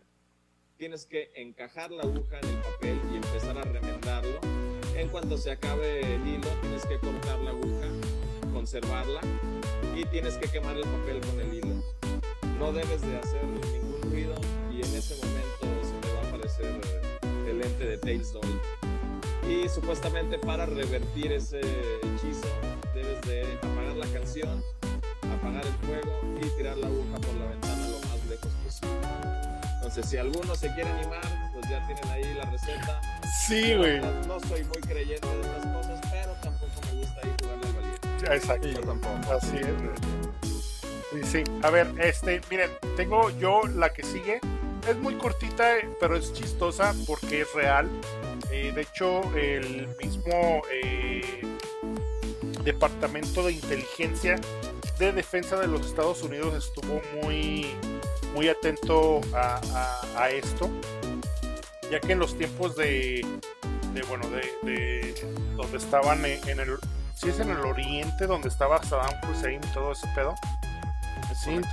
[0.76, 4.38] tienes que encajar la aguja en el papel y empezar a remendarlo.
[4.96, 7.86] En cuanto se acabe el hilo, tienes que cortar la aguja,
[8.52, 9.22] conservarla
[9.96, 11.82] y tienes que quemar el papel con el hilo.
[12.58, 14.34] No debes de hacer ningún ruido
[16.62, 18.60] eh, el ente de Tails Doll.
[19.48, 22.46] Y supuestamente para revertir ese hechizo
[22.94, 24.62] debes de apagar la canción,
[25.32, 28.98] apagar el fuego y tirar la aguja por la ventana lo más lejos posible.
[29.76, 31.22] Entonces, si alguno se quiere animar,
[31.52, 33.00] pues ya tienen ahí la receta.
[33.46, 34.00] Sí, güey.
[34.28, 38.34] No soy muy creyente de estas cosas, pero tampoco me gusta ahí jugarle al valiente.
[38.34, 38.68] Exacto.
[38.68, 39.32] Yo tampoco.
[39.32, 39.66] Así es.
[41.10, 41.44] Sí, sí.
[41.62, 44.40] A ver, este, miren, tengo yo la que sigue.
[44.88, 47.88] Es muy cortita, eh, pero es chistosa porque es real.
[48.50, 51.42] Eh, de hecho, el mismo eh,
[52.64, 54.36] Departamento de Inteligencia
[54.98, 57.74] de Defensa de los Estados Unidos estuvo muy,
[58.34, 60.68] muy atento a, esto,
[61.90, 63.24] ya que en los tiempos de,
[63.94, 65.14] de, bueno, de, de
[65.56, 66.78] donde estaban en el,
[67.14, 70.34] si es en el oriente donde estaba Saddam Hussein y todo ese pedo,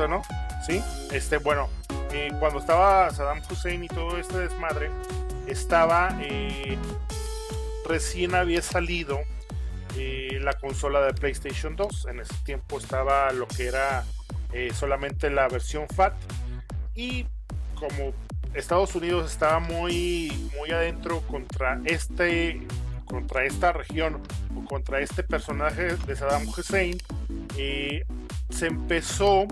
[0.08, 0.22] ¿no?
[0.66, 0.82] Sí,
[1.12, 1.70] este, bueno,
[2.14, 4.90] eh, cuando estaba Saddam Hussein y todo este desmadre,
[5.46, 6.78] estaba eh,
[7.86, 9.20] recién había salido
[9.98, 12.08] eh, la consola de PlayStation 2.
[12.10, 14.06] En ese tiempo estaba lo que era
[14.74, 16.14] solamente la versión FAT.
[16.96, 17.26] Y
[17.76, 18.14] como
[18.54, 22.66] Estados Unidos estaba muy, muy adentro contra este
[23.06, 24.22] contra esta región
[24.56, 26.98] o contra este personaje de Saddam Hussein,
[28.50, 29.46] se empezó,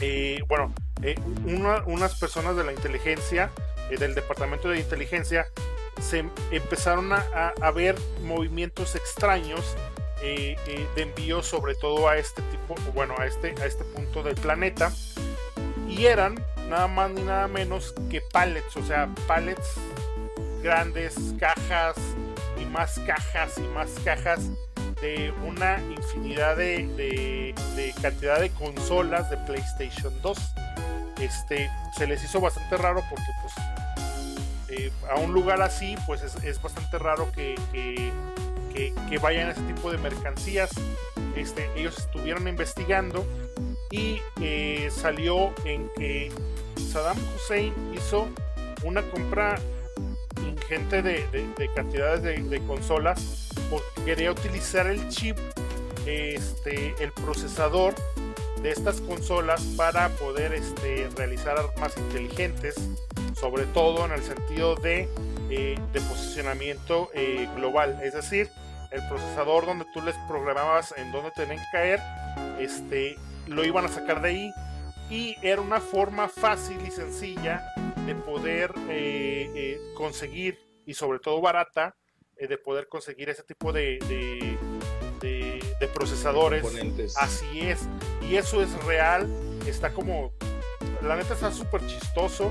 [0.00, 0.72] eh, bueno,
[1.02, 3.50] eh, una- unas personas de la inteligencia,
[3.90, 5.46] eh, del departamento de inteligencia,
[6.00, 7.24] se em- empezaron a,
[7.60, 9.76] a- ver movimientos extraños
[10.22, 10.56] de
[10.96, 14.90] envío sobre todo a este tipo, bueno, a este, a este punto del planeta.
[15.86, 19.74] Y eran nada más ni nada menos que pallets, o sea, pallets
[20.62, 21.94] grandes, cajas
[22.58, 24.40] y más cajas y más cajas
[25.04, 30.38] de una infinidad de, de- de cantidad de consolas de PlayStation 2.
[31.20, 33.54] Este, se les hizo bastante raro porque pues
[34.70, 38.12] eh, a un lugar así pues es, bastante raro que, que,
[39.10, 40.70] que- vayan ese tipo de mercancías.
[41.36, 43.26] Este, ellos estuvieron investigando
[43.90, 46.32] y eh, salió en que
[46.90, 48.26] Saddam Hussein hizo
[48.84, 49.56] una compra
[50.38, 55.36] ingente de, de- de cantidades de, de consolas porque quería utilizar el chip,
[56.06, 57.94] este, el procesador
[58.62, 62.74] de estas consolas para poder este, realizar armas inteligentes,
[63.38, 65.08] sobre todo en el sentido de,
[65.50, 68.50] eh, de posicionamiento eh, global, es decir,
[68.90, 72.00] el procesador donde tú les programabas en dónde tenían que caer,
[72.58, 73.16] este,
[73.46, 74.52] lo iban a sacar de ahí.
[75.10, 77.62] Y era una forma fácil y sencilla
[78.06, 81.94] de poder eh, conseguir y sobre todo barata
[82.36, 83.98] de poder conseguir ese tipo de,
[85.20, 86.62] de, procesadores.
[86.62, 87.16] Componentes.
[87.18, 87.80] Así es.
[88.28, 89.28] Y eso es real.
[89.66, 90.32] Está como.
[91.02, 92.50] La neta está súper chistoso.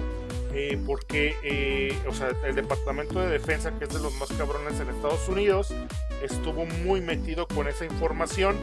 [0.56, 4.80] Eh, porque eh, o sea, el Departamento de Defensa, que es de los más cabrones
[4.80, 5.74] en Estados Unidos,
[6.22, 8.56] estuvo muy metido con esa información.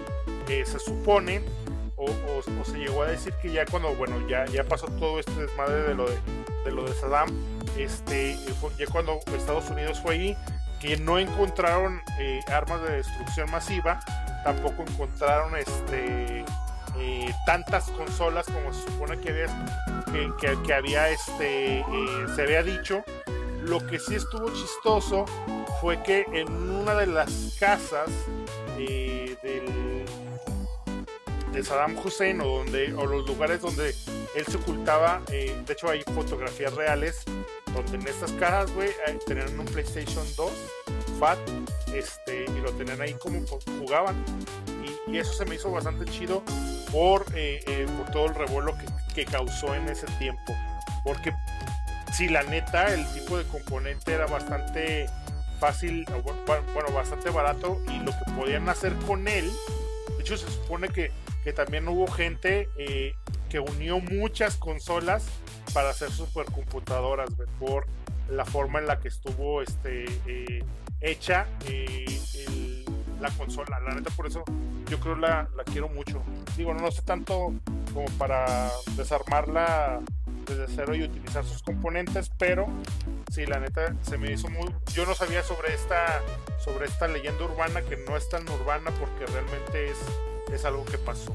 [0.49, 1.43] Eh, se supone,
[1.97, 2.09] o,
[2.65, 5.95] se llegó a decir que ya cuando, bueno, ya, ya pasó todo este desmadre de
[5.95, 6.17] lo de,
[6.65, 7.29] de lo de Saddam,
[7.77, 8.37] este,
[8.79, 10.37] ya cuando Estados Unidos fue ahí,
[10.81, 12.03] que no encontraron
[12.51, 14.01] armas de destrucción masiva,
[14.45, 16.45] tampoco encontraron este
[16.99, 21.85] eh, tantas consolas como se supone que había, que, había este, eh,
[22.35, 23.05] se había dicho.
[23.63, 25.27] Lo que sí estuvo chistoso
[25.81, 28.09] fue que en una de las casas
[28.79, 30.05] eh, del,
[31.53, 33.95] de Saddam Hussein o, donde, o los lugares donde
[34.35, 37.25] él se ocultaba, de hecho hay fotografías reales
[37.75, 38.91] donde en estas cajas, güey,
[39.27, 40.51] tenían un PlayStation 2
[41.19, 41.39] FAT
[41.95, 43.41] este, y lo tenían ahí como
[43.79, 44.25] jugaban.
[45.07, 46.43] Y, eso se me hizo bastante chido
[46.93, 48.77] por, eh, eh, por todo el revuelo
[49.15, 50.55] que, causó en ese tiempo.
[51.05, 51.33] Porque
[52.17, 55.07] si la neta, el tipo de componente era bastante
[55.59, 56.07] fácil,
[56.47, 59.51] bueno, bastante barato y lo que podían hacer con él,
[60.17, 61.13] de hecho se supone que,
[61.45, 63.13] que también hubo gente eh,
[63.51, 65.25] que unió muchas consolas
[65.73, 67.87] para hacer supercomputadoras, por
[68.29, 70.05] la forma en la que estuvo este,
[71.01, 71.47] hecha
[73.21, 73.81] la consola.
[73.81, 74.45] La neta, por eso
[74.89, 76.23] yo creo la, la quiero mucho.
[76.57, 77.53] Digo, no sé tanto
[77.93, 80.01] como para desarmarla
[80.47, 82.67] desde cero y utilizar sus componentes, pero
[83.31, 84.75] sí, la neta se me hizo muy.
[84.93, 86.23] Yo no sabía sobre esta,
[86.59, 89.99] sobre esta leyenda urbana que no es tan urbana porque realmente es,
[90.53, 91.35] es algo que pasó.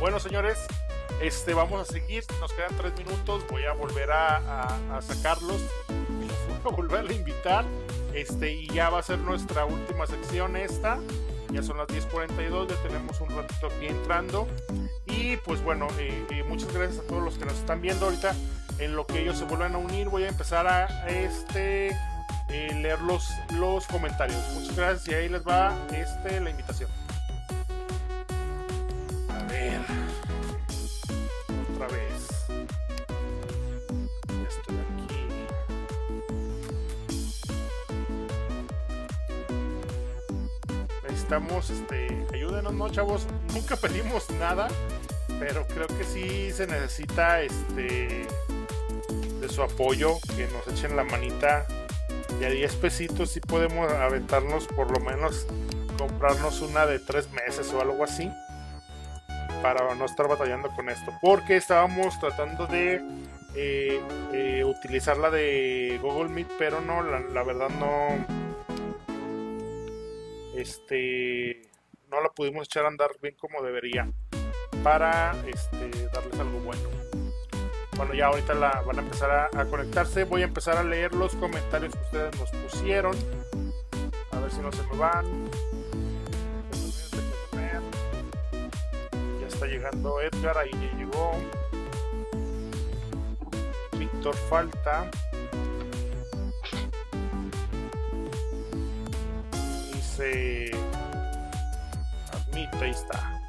[0.00, 0.58] Bueno, señores,
[1.20, 2.24] este, vamos a seguir.
[2.40, 3.44] Nos quedan tres minutos.
[3.50, 5.60] Voy a volver a, sacarlos.
[6.62, 7.64] Voy a volver a invitar
[8.14, 10.98] este, y ya va a ser nuestra última sección esta.
[11.50, 14.48] Ya son las 10.42, ya tenemos un ratito aquí entrando.
[15.06, 18.34] Y pues bueno, eh, eh, muchas gracias a todos los que nos están viendo ahorita.
[18.78, 21.90] En lo que ellos se vuelvan a unir, voy a empezar a este,
[22.48, 24.38] eh, leer los, los comentarios.
[24.54, 26.90] Muchas gracias y ahí les va este, la invitación.
[29.30, 29.80] A ver.
[31.88, 32.32] Vez.
[41.32, 43.26] necesitamos, este, ayúdenos, ¿no, chavos?
[43.54, 44.68] Nunca pedimos nada,
[45.38, 48.26] pero creo que sí se necesita, este,
[49.40, 51.66] de su apoyo, que nos echen la manita.
[52.40, 55.46] Y a 10 pesitos sí podemos aventarnos por lo menos
[55.96, 58.30] comprarnos una de 3 meses o algo así.
[59.62, 61.12] Para no estar batallando con esto.
[61.20, 63.00] Porque estábamos tratando de
[63.54, 64.00] eh,
[64.32, 68.42] eh, utilizar la de Google Meet, pero no, la verdad no
[70.54, 71.62] este,
[72.10, 74.10] no la pudimos echar a andar bien como debería
[74.82, 76.88] para este, darles algo bueno.
[77.96, 80.24] Bueno, ya ahorita la van a empezar a, conectarse.
[80.24, 83.14] Voy a empezar a leer los comentarios que ustedes nos pusieron.
[84.32, 85.24] A ver si no se me van.
[89.62, 91.32] Está llegando Edgar, ahí ya llegó.
[93.96, 95.10] Víctor Falta.
[100.16, 100.70] se
[102.32, 103.40] admite, ahí está.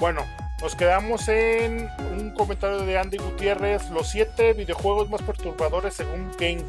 [0.00, 0.24] Bueno,
[0.62, 1.88] nos quedamos en
[2.18, 6.64] un comentario de Andy Gutiérrez, los siete videojuegos más perturbadores según Game,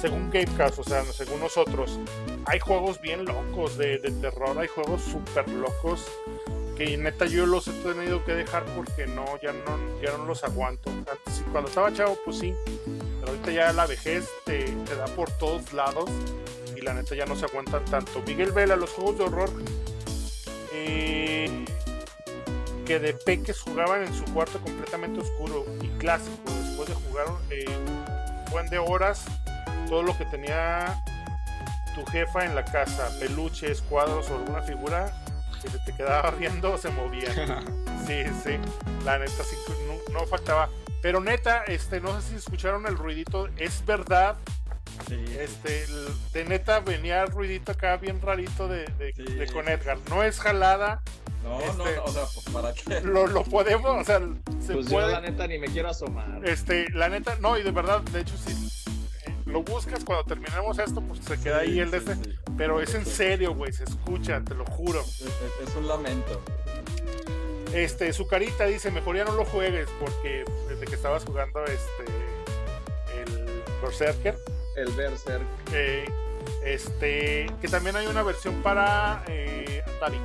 [0.00, 2.00] según Gamecast, o sea, según nosotros.
[2.46, 6.06] Hay juegos bien locos de, terror, hay juegos súper locos
[6.76, 10.44] que neta yo los he tenido que dejar porque no, ya no, ya no los
[10.44, 10.90] aguanto.
[10.90, 12.54] Antes, cuando estaba chavo, pues sí,
[13.20, 16.10] pero ahorita ya la vejez te, da por todos lados
[16.76, 18.22] y la neta ya no se aguantan tanto.
[18.26, 19.50] Miguel Vela, los juegos de horror
[20.72, 21.64] eh,
[22.84, 26.50] que de peques jugaban en su cuarto completamente oscuro y clásico.
[26.62, 27.64] Después de jugar eh,
[28.50, 29.24] buen de horas,
[29.88, 31.02] todo lo que tenía
[31.94, 35.10] tu jefa en la casa, peluches, cuadros o alguna figura
[35.62, 37.30] se te quedaba viendo se movía.
[38.06, 38.52] Sí, sí,
[39.04, 39.56] la neta sí,
[39.88, 40.68] no, no faltaba.
[41.02, 44.36] Pero neta, este, no sé si escucharon el ruidito, es verdad
[45.40, 45.86] este,
[46.32, 48.84] de neta venía el ruidito acá bien rarito de,
[49.52, 49.98] con Edgar.
[50.08, 51.02] No es jalada,
[51.42, 53.00] No, no, Este- no, o sea, pues para qué.
[53.04, 54.20] Lo, lo podemos, o sea,
[54.64, 55.12] se Pues yo puede.
[55.12, 56.40] la neta ni me quiero asomar.
[56.44, 58.52] Este, la neta, no, y de verdad, de hecho, sí.
[59.26, 62.30] eh, Lo buscas cuando terminemos esto, pues se queda ahí el de Sí, este.
[62.30, 62.36] sí.
[62.56, 65.00] Pero es en serio, güey, se escucha, te lo juro.
[65.00, 66.40] Es, es- es un lamento.
[67.72, 72.04] Este, su carita dice, mejor ya no lo juegues, porque desde que estabas jugando este
[73.14, 74.36] el Berserker,
[74.76, 75.42] El Berserk.
[75.72, 76.04] eh,
[76.64, 80.18] este, que también hay una versión para eh, Atari.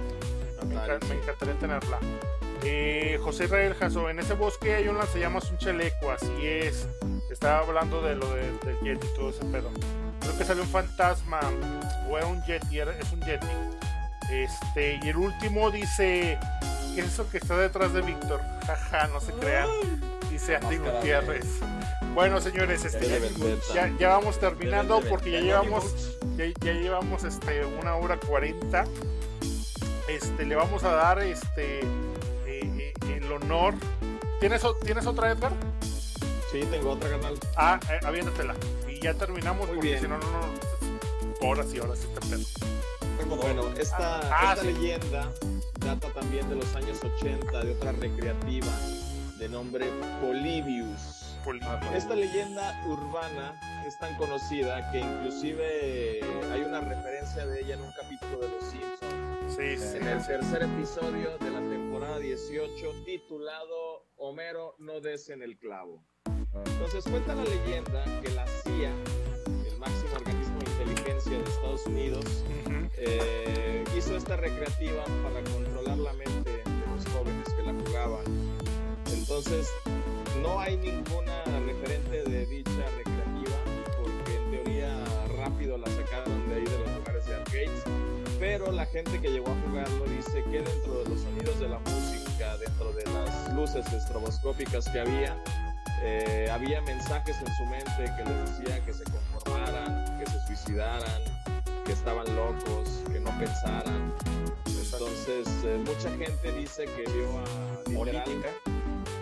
[0.68, 0.76] Me,
[1.16, 2.00] encantaría tenerla.
[2.64, 6.88] Eh, José Israel Jasso, en ese bosque hay un lanzallamas, un chaleco, así es.
[7.32, 9.70] Estaba hablando de lo de- del Yeti y todo ese pedo.
[10.22, 11.40] Creo que salió un fantasma,
[12.10, 13.48] o era un Yeti, era- es un Yeti.
[14.32, 16.38] Este, y el último dice,
[16.96, 18.40] ¿qué es eso que está detrás de Víctor?
[18.66, 19.68] Jaja, no se crean.
[20.30, 21.46] Dice Andy Gutiérrez.
[22.14, 23.08] Bueno, señores, este,
[23.74, 28.86] ya, ya- ya vamos terminando porque ya llevamos ya, ya llevamos este una hora cuarenta.
[30.08, 31.84] Este le vamos a dar este eh,
[32.46, 33.74] eh, el honor.
[34.40, 35.52] ¿Tienes, ¿Tienes otra Edgar?
[36.52, 37.36] Sí, tengo otra canal.
[37.56, 38.56] Ah, eh, aviéntatela.
[39.02, 40.02] Ya terminamos Muy porque bien.
[40.02, 41.48] si no, no, no.
[41.50, 43.36] Horas y horas este pedo.
[43.38, 44.74] Bueno, esta, Ah, esta sí.
[44.74, 45.32] leyenda
[45.80, 48.68] data también de los años 80 de otra recreativa
[49.40, 49.88] de nombre
[50.22, 51.18] Polybius.
[51.64, 56.22] Ah, Esta leyenda urbana es tan conocida que inclusive
[56.54, 60.24] hay una referencia de ella en un capítulo de Los Simpsons, Sí, sí, en el
[60.26, 66.04] tercer episodio de la temporada 18 titulado Homero no des en el clavo.
[66.54, 68.92] Entonces cuenta la leyenda que la CIA,
[69.70, 72.26] el máximo organismo de inteligencia de Estados Unidos,
[72.98, 78.24] eh, hizo esta recreativa para controlar la mente de los jóvenes que la jugaban.
[79.14, 79.70] Entonces,
[80.42, 83.58] no hay ninguna referente de dicha recreativa,
[84.02, 85.04] porque en teoría
[85.38, 87.84] rápido la sacaron de ahí de los lugares de arcades,
[88.40, 91.80] pero la gente que llegó a jugarlo dice que dentro de los sonidos de la
[91.80, 95.42] música, dentro de las luces estroboscópicas que había,
[96.04, 101.22] eh, había mensajes en su mente que les decía que se conformaran, que se suicidaran,
[101.86, 104.14] que estaban locos, que no pensaran.
[104.66, 108.26] Entonces, eh, mucha gente dice que vio a literal,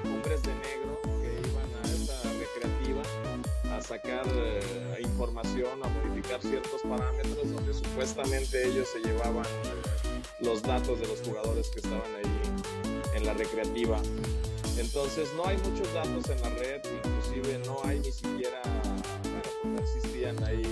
[0.03, 3.01] hombres de negro que iban a esa recreativa
[3.75, 10.61] a sacar eh, información, a modificar ciertos parámetros donde supuestamente ellos se llevaban eh, los
[10.63, 14.01] datos de los jugadores que estaban ahí en la recreativa.
[14.79, 19.65] Entonces no hay muchos datos en la red, inclusive no hay ni siquiera, bueno, pues
[19.65, 20.63] no existían ahí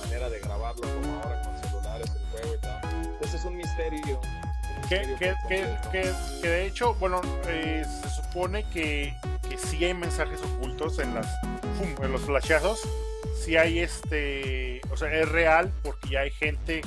[0.00, 2.80] manera de grabarlo como ahora con celulares, el juego y tal.
[3.04, 4.20] Entonces es un misterio.
[4.20, 9.14] un Que, misterio que, que, que- que de hecho, bueno, eh, se supone que,
[9.48, 11.26] que sí hay mensajes ocultos en las
[12.02, 12.80] en los flashazos.
[13.44, 16.80] Sí hay este, o sea, es real porque ya hay gente,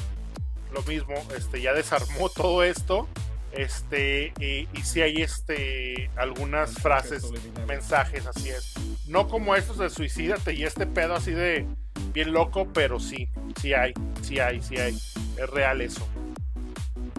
[0.73, 3.07] lo mismo, este, ya desarmó todo esto,
[3.52, 7.68] este, y, y sí hay este, algunas mensajes frases, subliminales.
[7.68, 8.73] mensajes, así es.
[9.07, 11.68] No como estos de suicídate y este pedo así de
[12.14, 13.30] bien loco, pero sí,
[13.60, 16.07] sí hay, sí hay, sí hay, es real eso.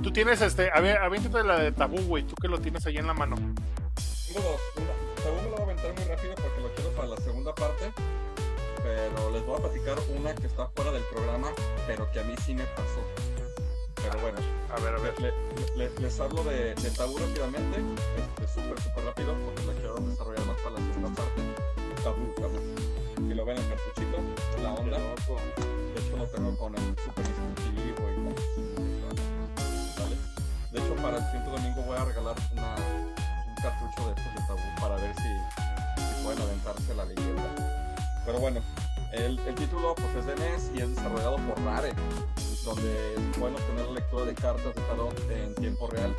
[0.02, 2.96] Tú tienes este, a ver, aviéntate la de tabú, güey, tú que lo tienes ahí
[2.96, 3.36] en la mano.
[3.36, 4.60] Tengo dos.
[4.76, 7.54] Una, según me lo voy a aventar muy rápido porque lo quiero para la segunda
[7.54, 7.92] parte.
[8.82, 11.52] Pero les voy a platicar una que está fuera del programa,
[11.86, 13.00] pero que a mí sí me pasó.
[14.02, 14.38] Pero bueno,
[14.74, 15.20] A ver, a ver.
[15.20, 15.32] le-
[15.76, 17.78] le- le- les hablo de, de tabú rápidamente.
[18.16, 21.42] Este, súper, súper rápido porque lo quiero desarrollar más para la segunda parte.
[22.02, 22.58] Tabú, tabú.
[23.28, 24.18] Si lo ven el cartuchito,
[24.62, 24.98] la onda.
[24.98, 30.02] De hecho lo tengo con el super distintivo y la...
[30.02, 30.16] ¿Vale?
[30.72, 34.40] De hecho para el siguiente domingo voy a regalar una, un cartucho de estos de
[34.48, 37.42] tabú para ver si, si pueden aventarse la leyenda.
[38.24, 38.60] Pero bueno,
[39.12, 41.92] el, el título pues es de NES y es desarrollado por Rare,
[42.64, 46.14] donde es bueno tener la lectura de cartas de tarot en tiempo real.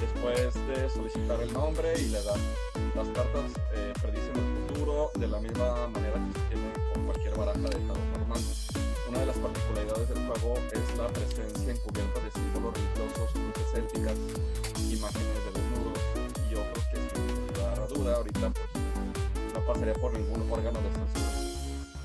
[0.00, 2.36] Después de solicitar el nombre y la edad.
[2.94, 7.36] Las cartas eh, predicen el futuro de la misma manera que se tiene con cualquier
[7.36, 8.40] baraja de tarot normal.
[9.08, 14.18] Una de las particularidades del juego es la presencia encubierta de símbolos religiosos, luces célticas,
[14.90, 15.98] imágenes de desnudos
[16.50, 18.68] y otros que sin lugar a duda ahorita pues
[19.54, 21.50] no pasaría por ningún órgano de censura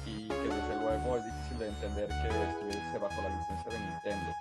[0.05, 4.31] y que desde luego es de entender que estuviese bajo la licencia de Nintendo.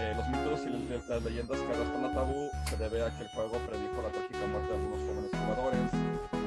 [0.00, 3.28] Eh, los mitos y las leyendas que arrastran a tabú se debe a que el
[3.30, 5.90] juego predijo la trágica muerte de algunos jóvenes jugadores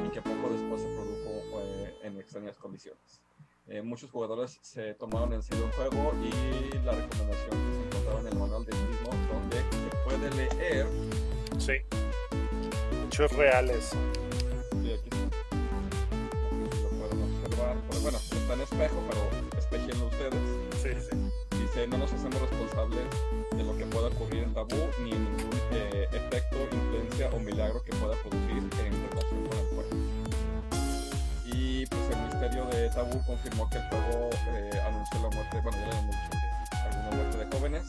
[0.07, 3.21] y que poco después se produjo eh, en extrañas condiciones.
[3.67, 8.19] Eh, muchos jugadores se tomaron en serio el juego y la recomendación que se encontraba
[8.21, 10.87] en el manual del mismo, donde se puede leer.
[11.57, 11.73] Sí.
[13.07, 13.91] Hechos reales.
[14.71, 15.20] Sí, aquí
[17.71, 17.89] observar.
[17.89, 20.41] Pero bueno, está en espejo, pero espejenlo ustedes.
[20.81, 21.57] Sí, sí.
[21.57, 23.05] Dice, no nos hacemos responsables
[23.55, 27.81] de lo que pueda ocurrir en tabú ni en ningún eh, efecto, influencia o milagro
[27.83, 29.89] que pueda producir en relación con el juego.
[31.45, 35.77] Y pues el misterio de Tabú confirmó que el juego eh, anunció la muerte, bueno,
[35.77, 37.83] ya que alguna muerte de jóvenes,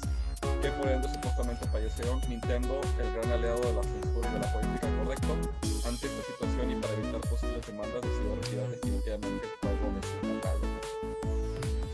[0.60, 2.20] que por ende supuestamente fallecieron.
[2.28, 5.32] Nintendo, el gran aliado de la censura y de la política correcto,
[5.86, 10.16] ante esta situación y para evitar posibles demandas decidió retirar definitivamente el juego de su
[10.22, 10.66] catálogo.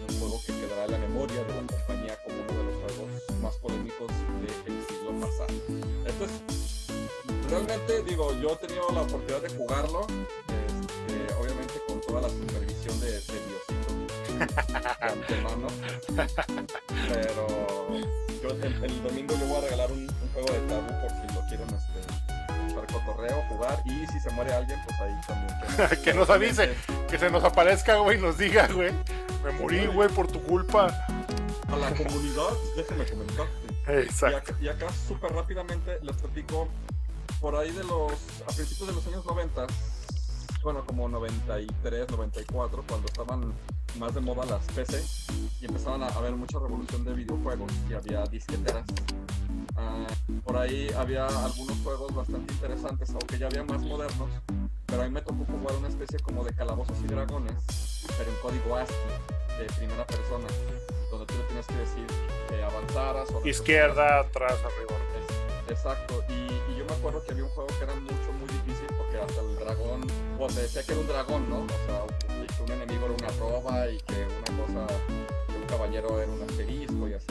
[0.08, 3.08] Un juego que quedará en la memoria de la compañía como uno de los juegos
[3.40, 4.08] más polémicos
[4.44, 5.54] del siglo pasado.
[6.04, 12.22] Esto es, realmente digo, yo he tenido la oportunidad de jugarlo, este, obviamente con toda
[12.22, 13.67] la supervisión de, de
[15.00, 15.66] de antemano,
[17.08, 17.46] pero
[18.42, 21.34] yo el, el domingo yo voy a regalar un, un juego de tabú por si
[21.34, 26.02] lo quieren este, echar cotorreo, jugar y si se muere alguien, pues ahí también.
[26.04, 26.74] Que nos avise.
[27.08, 28.92] Que se nos aparezca, güey, y nos diga, güey.
[29.44, 30.86] Me morí, güey, por tu culpa.
[31.68, 33.46] A la comunidad, déjenme comentar.
[33.88, 34.36] Y Exacto.
[34.36, 36.68] acá, y acá súper rápidamente les platico,
[37.40, 38.12] por ahí de los,
[38.46, 39.66] a principios de los años 90,
[40.62, 43.52] bueno, como 93, 94, cuando estaban
[43.98, 45.02] más de moda las PC
[45.60, 48.84] y empezaban a haber mucha revolución de videojuegos y había disqueteras.
[49.76, 50.06] Ah,
[50.44, 54.28] por ahí había algunos juegos bastante interesantes, aunque ya había más modernos,
[54.86, 57.54] pero a mí me tocó jugar una especie como de calabozos y dragones,
[58.18, 58.96] pero en código ASCII,
[59.58, 60.46] de primera persona,
[61.10, 62.06] donde tú le tienes que decir
[62.48, 64.94] que avanzaras o Izquierda, atrás, arriba.
[65.18, 65.38] es-
[65.70, 68.86] Exacto, y, y yo me acuerdo que había un juego que era mucho, muy difícil
[69.22, 70.06] hasta el dragón,
[70.38, 71.58] o se decía que era un dragón, ¿no?
[71.60, 72.04] O sea,
[72.56, 74.94] que un enemigo era una roba y que una cosa,
[75.46, 77.26] que un caballero era un asterisco y así.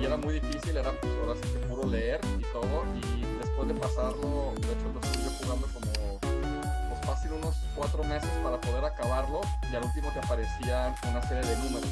[0.00, 3.68] Y, era muy difícil, era pues ahora sí que puro leer y todo, y después
[3.68, 8.84] de pasarlo, de hecho lo estuve jugando como pues fácil unos cuatro meses para poder
[8.84, 9.40] acabarlo,
[9.70, 11.90] y al último te aparecían una serie de números.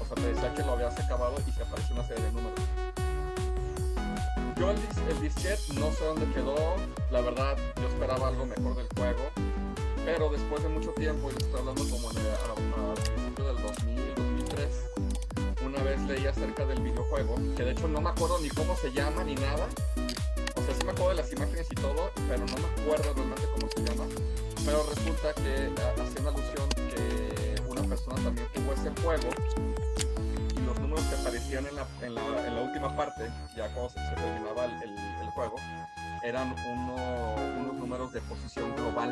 [0.00, 2.60] O sea, te decía que lo habías acabado y se apareció una serie de números.
[4.58, 6.54] Yo el, dis disquete no sé dónde quedó,
[7.10, 9.22] la verdad yo esperaba algo mejor del juego,
[10.04, 14.68] pero después de mucho tiempo, y estoy hablando como en el- principio del 2000, 2003,
[15.64, 18.90] una vez leí acerca del videojuego, que de hecho no me acuerdo ni cómo se
[18.92, 19.68] llama ni nada,
[20.56, 23.42] o sea sí me acuerdo de las imágenes y todo, pero no me acuerdo realmente
[23.52, 24.04] cómo se llama,
[24.64, 25.70] pero resulta que
[26.02, 29.28] hacía una alusión que una persona también jugó ese juego
[31.08, 34.82] que aparecían en la, en la, en la última parte, ya cuando se, terminaba el,
[34.82, 35.56] el- juego,
[36.24, 39.10] eran uno- unos números de posición global.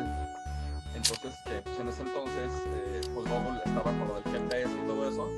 [0.95, 4.87] Entonces, que pues, en ese entonces, eh, pues Google estaba con lo del GPS y
[4.87, 5.29] todo eso,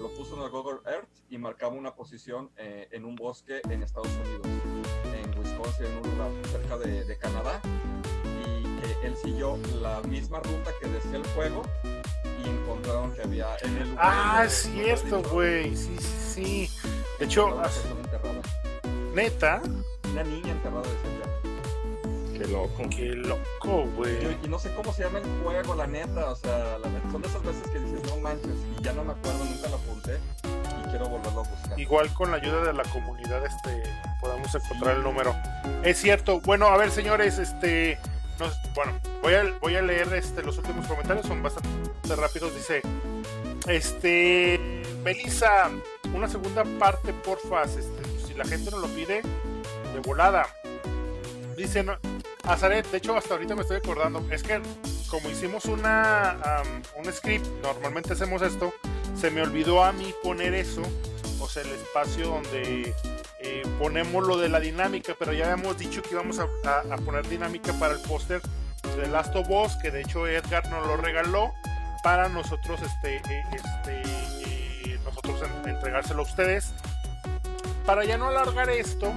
[0.00, 3.82] lo puso en el Google Earth y marcaba una posición eh, en un bosque en
[3.82, 4.46] Estados Unidos,
[5.14, 7.60] en Wisconsin, en un lugar cerca de, de Canadá,
[8.24, 11.62] y que él siguió la misma ruta que decía el juego
[12.44, 15.74] y encontraron que había en el lugar Ah, es cierto, güey.
[15.76, 16.70] Sí, sí, sí.
[17.18, 18.40] De hecho, una as- persona enterrada.
[19.14, 19.62] neta,
[20.12, 21.20] Una niña enterrada decía
[22.38, 22.82] Qué loco.
[22.88, 24.16] qué loco, güey.
[24.42, 26.30] Y no sé cómo se llama el juego, la neta.
[26.30, 29.04] O sea, la neta, son de esas veces que dices, no manches, y ya no
[29.04, 30.18] me acuerdo, nunca lo apunté.
[30.42, 31.78] Y quiero volverlo a buscar.
[31.78, 33.82] Igual con la ayuda de la comunidad, este,
[34.22, 35.34] podamos encontrar el número.
[35.84, 36.40] Es cierto.
[36.40, 37.98] Bueno, a ver, señores, este,
[38.40, 38.98] nos- bueno,
[39.60, 42.54] voy a, leer este, los últimos comentarios, son bastante rápidos.
[42.54, 42.82] Dice,
[43.68, 45.70] este, Melissa,
[46.14, 47.62] una segunda parte, porfa.
[47.64, 47.86] Este,
[48.26, 49.22] si la gente nos lo pide,
[49.94, 50.46] de volada.
[51.56, 51.96] Dice, no,
[52.44, 54.24] Azaret, de hecho, hasta ahorita me estoy acordando.
[54.30, 54.60] Es que
[55.08, 56.62] como hicimos una,
[56.96, 58.72] un script, normalmente hacemos esto,
[59.20, 60.82] se me olvidó a mí poner eso,
[61.40, 62.94] o sea, el espacio donde
[63.40, 66.46] eh, ponemos lo de la dinámica, pero ya habíamos dicho que íbamos a,
[67.04, 68.40] poner dinámica para el póster
[68.96, 71.52] de Last of Us, que de hecho Edgar nos lo regaló
[72.02, 74.02] para nosotros, este, eh, este,
[74.86, 76.72] eh, nosotros en- entregárselo a ustedes.
[77.86, 79.12] Para ya no alargar esto,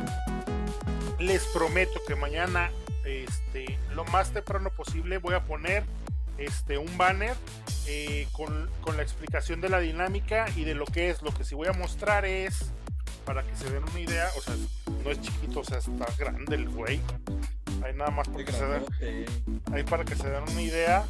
[1.19, 2.71] les prometo que mañana,
[3.05, 5.83] este, lo más temprano posible, voy a poner
[6.37, 7.35] este, un banner
[7.87, 11.21] eh, con, con la explicación de la dinámica y de lo que es.
[11.21, 12.71] Lo que sí voy a mostrar es,
[13.25, 14.55] para que se den una idea, o sea,
[15.03, 17.01] no es chiquito, o sea, está grande el güey.
[17.83, 18.85] Ahí nada más Qué porque se den,
[19.73, 21.05] ahí para que se den una idea.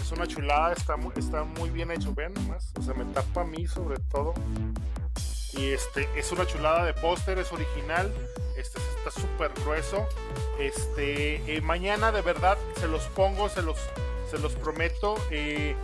[0.00, 2.72] Es una chulada, está muy, está muy bien hecho, vean nomás.
[2.78, 4.34] O sea, me tapa a mí sobre todo.
[5.54, 8.12] Y este, es una chulada de póster, es original.
[8.56, 10.06] Este está súper grueso.
[10.58, 13.78] Este, eh, mañana de verdad se los pongo, se los,
[14.32, 15.16] se los prometo.
[15.30, 15.76] eh,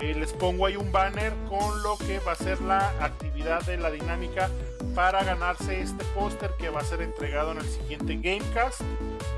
[0.00, 3.78] eh, les pongo ahí un banner con lo que va a ser la actividad de
[3.78, 4.50] la dinámica
[4.94, 8.82] para ganarse este póster que va a ser entregado en el siguiente Gamecast.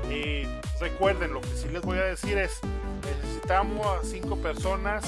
[0.09, 0.45] Eh,
[0.81, 2.59] recuerden, lo que sí les voy a decir es,
[3.05, 5.05] necesitamos a cinco personas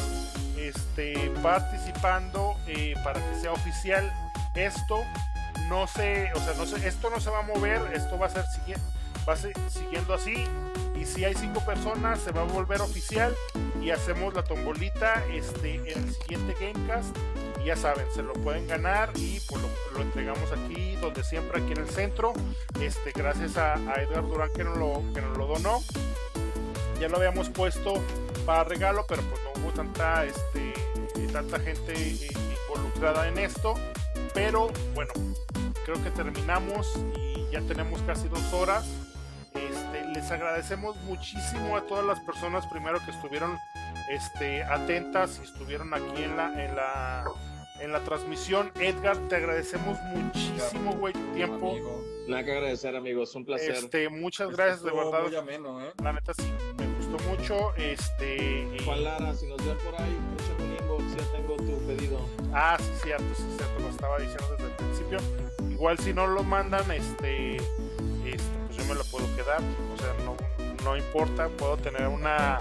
[0.57, 2.56] este, participando
[3.03, 4.10] para que sea oficial
[4.56, 5.03] esto.
[5.68, 8.30] no se, o sea, no se, esto no se va a mover, esto va a
[8.30, 10.43] ser siguiente va siguiendo así.
[10.99, 13.35] Y si hay cinco personas se va a volver oficial
[13.81, 17.15] y hacemos la tombolita este en el siguiente Gamecast.
[17.61, 19.61] Y ya saben se lo pueden ganar y pues
[19.93, 22.34] lo, entregamos aquí donde siempre aquí en el centro.
[22.80, 25.81] Este gracias a, a Edgar Durán que nos lo que nos lo donó.
[26.99, 27.95] Ya lo habíamos puesto
[28.45, 30.73] para regalo pero pues no hubo tanta este
[31.31, 32.27] tanta gente eh,
[32.68, 33.76] involucrada en esto.
[34.34, 35.14] Pero bueno
[35.85, 38.85] creo que terminamos y ya tenemos casi dos horas
[40.14, 43.58] les agradecemos muchísimo a todas las personas primero que estuvieron
[44.10, 47.26] este, atentas y estuvieron aquí en la, en la
[47.82, 48.72] en la transmisión.
[48.80, 51.72] Edgar, te agradecemos muchísimo, güey, tu tiempo.
[51.72, 52.04] Amigo.
[52.28, 53.36] Nada que agradecer, amigos.
[53.36, 53.72] Un placer.
[53.72, 55.24] Este, muchas Esto gracias, de verdad.
[55.24, 55.92] Muy ameno, ¿eh?
[56.04, 56.44] La neta sí,
[56.78, 57.76] me gustó mucho.
[57.76, 62.20] Este, Juan Lara, si nos ven por ahí, échame un inbox, ya tengo tu pedido.
[62.54, 65.20] Ah, sí, cierto, sí, cierto, lo estaba diciendo desde el principio.
[65.72, 69.60] Igual si no lo mandan, este, este, pues yo me lo puedo quedar,
[70.84, 72.60] no, importa, puedo tener una,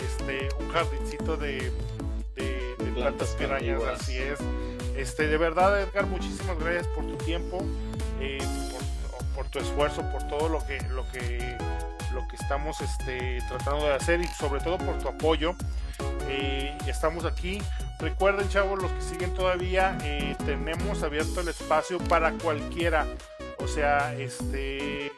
[0.00, 1.72] este, un jardincito de,
[2.36, 4.38] de, de plantas pirañas, así es.
[4.96, 7.64] Este, de verdad, Edgar, muchísimas gracias por tu tiempo,
[8.20, 8.38] eh,
[9.10, 11.56] por, por tu esfuerzo, por todo lo que, lo que,
[12.12, 15.54] lo que estamos, este, tratando de hacer y sobre todo por tu apoyo.
[16.28, 17.60] Eh, estamos aquí.
[17.98, 23.06] Recuerden, chavos, los que siguen todavía, eh, tenemos abierto el espacio para cualquiera.
[23.58, 25.12] O sea, este.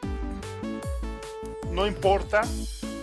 [1.75, 2.41] No importa,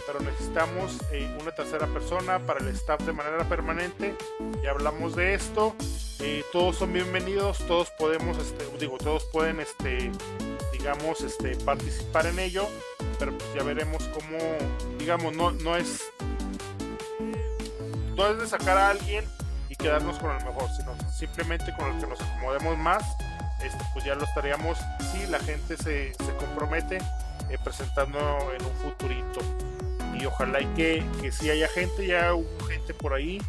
[0.06, 4.16] pero necesitamos eh, una tercera persona para el staff de manera permanente.
[4.62, 5.76] Ya hablamos de esto.
[6.20, 10.10] Eh, todos son bienvenidos, todos podemos, este, digo, todos pueden, este,
[10.72, 12.66] digamos, este, participar en ello.
[13.18, 14.38] Pero pues ya veremos cómo,
[14.98, 16.00] digamos, no, no es
[18.16, 19.26] no es de sacar a alguien
[19.68, 23.04] y quedarnos con el mejor, sino simplemente con el que nos acomodemos más,
[23.92, 24.78] pues ya lo estaríamos,
[25.12, 27.00] si la gente se compromete,
[27.52, 28.18] eh, presentando
[28.58, 29.40] en un futurito.
[30.18, 33.40] Y ojalá y que, que si haya gente, ya hubo gente por ahí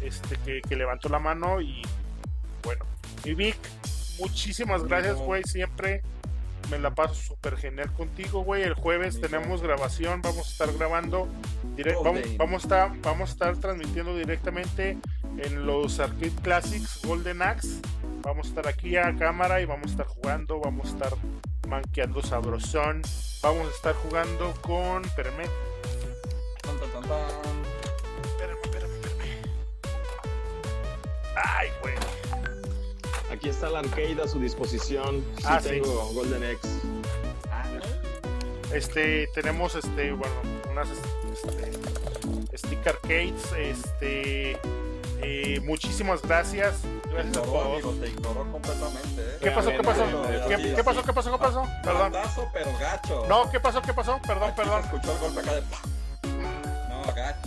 [0.00, 1.82] este, que, que levantó la mano y
[2.62, 2.84] bueno.
[3.24, 3.56] Y Vic,
[4.20, 6.02] muchísimas gracias, güey, siempre
[6.70, 8.62] me la paso súper genial contigo, güey.
[8.62, 9.28] El jueves Amigo.
[9.28, 11.28] tenemos grabación, vamos a estar grabando
[11.76, 14.98] Direct- vamos, vamos, a estar, vamos a estar transmitiendo directamente
[15.38, 17.80] en los Arcade Classics Golden Axe.
[18.26, 21.12] Vamos a estar aquí a cámara y vamos a estar jugando, vamos a estar
[21.68, 23.02] manqueando sabrosón.
[23.40, 25.04] Vamos a estar jugando con.
[25.04, 25.44] Espérame,
[26.60, 27.20] Tan, tan, tan, tan.
[28.24, 29.22] espérame, espérame, espérame.
[31.36, 31.94] Ay, güey.
[33.30, 35.24] Aquí está el arcade a su disposición.
[35.38, 35.78] Sí Ah, sí.
[35.78, 36.80] Golden X.
[38.72, 40.34] Este, tenemos este, bueno,
[40.72, 43.52] unas este, stick arcades.
[43.56, 44.58] Este,
[45.22, 46.80] eh, muchísimas gracias.
[46.82, 47.72] Te Gracias a ignoró, todos.
[47.72, 49.38] amigo, te ignoró completamente, ¿eh?
[49.40, 49.70] ¿Qué pasó?
[49.70, 50.04] ¿Qué pasó?
[50.48, 51.02] ¿Qué, qué pasó?
[51.02, 51.32] ¿Qué pasó?
[51.32, 51.62] ¿Qué pasó?
[51.82, 52.12] Perdón.
[52.12, 53.26] Bandazo, pero gacho.
[53.28, 53.82] No, ¿qué pasó?
[53.82, 54.20] ¿Qué pasó?
[54.26, 54.82] Perdón, Aquí perdón.
[54.82, 55.62] Se escuchó el golpe acá de.
[56.88, 57.38] No, gacho.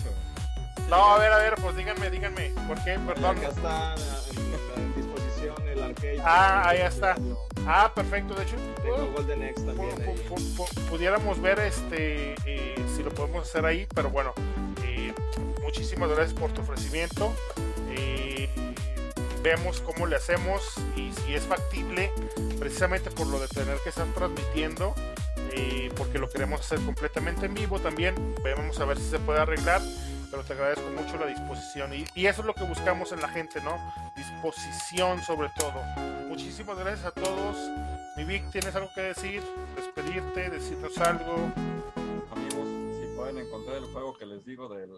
[0.78, 2.52] Sí, No, a ver, a ver, pues díganme, díganme.
[2.68, 2.98] ¿Por qué?
[3.06, 3.38] Perdón.
[3.38, 3.96] Acá está
[4.76, 6.20] en, disposición el arcade.
[6.24, 7.16] Ah, ahí está.
[7.68, 8.34] Ah, perfecto.
[8.34, 13.04] De hecho, Tengo uh, Golden X también pu- pu- pu- pudiéramos ver este eh, si
[13.04, 14.34] lo podemos hacer ahí, pero bueno,
[14.84, 15.14] eh,
[15.70, 17.32] muchísimas gracias por tu ofrecimiento.
[17.92, 18.50] Eh,
[19.44, 20.64] vemos cómo le hacemos
[20.96, 22.12] y si es factible,
[22.58, 24.96] precisamente por lo de tener que estar transmitiendo,
[25.52, 28.16] eh, porque lo queremos hacer completamente en vivo también.
[28.44, 29.80] Vamos a ver si se puede arreglar,
[30.32, 33.30] pero te agradezco mucho la disposición y, y eso es lo que buscamos en la
[33.30, 33.78] gente, ¿no?
[34.18, 35.84] Disposición sobre todo.
[36.30, 37.58] Muchísimas gracias a todos.
[38.18, 39.44] Mi Vic, ¿tienes algo que decir?
[39.76, 41.36] Despedirte, decirnos algo.
[42.32, 42.68] Amigos,
[43.00, 44.90] si pueden encontrar el juego que les digo del,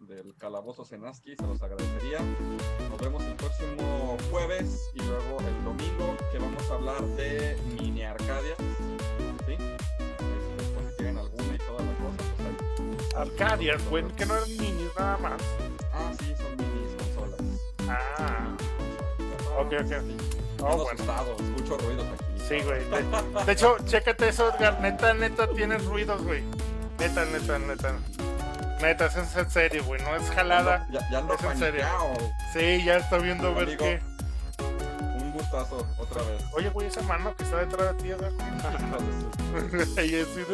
[0.00, 2.18] del calabozo Senaski, se los agradecería.
[2.88, 8.02] Nos vemos el próximo jueves y luego el domingo, que vamos a hablar de mini
[8.02, 8.54] Arcadia.
[9.46, 9.52] ¿Sí?
[9.52, 13.14] Este, si tienen alguna y toda la cosa, pues.
[13.14, 15.42] Arcadia, güey, que no eran minis nada más.
[15.92, 17.40] Ah, sí, son minis consolas.
[17.88, 18.56] Ah,
[19.58, 20.02] ok, ok.
[20.06, 20.16] Sí.
[20.60, 20.90] Oh, bueno.
[20.92, 22.24] asustado, escucho ruidos aquí.
[22.48, 22.84] Sí, güey.
[22.88, 24.80] De, de hecho, chécate eso, Edgar.
[24.80, 26.42] Neta, neta, tienes ruidos, güey.
[26.98, 27.98] Neta, neta, neta.
[28.80, 30.00] Neta, es en- serio, güey.
[30.02, 30.86] No es jalada.
[30.90, 31.84] Ya, ya ando Es en serio.
[32.52, 34.00] Sí, ya está viendo ver qué.
[35.20, 36.42] Un gustazo, otra vez.
[36.52, 38.10] Oye, güey, esa mano que está detrás de ti,
[40.14, 40.44] es, sí.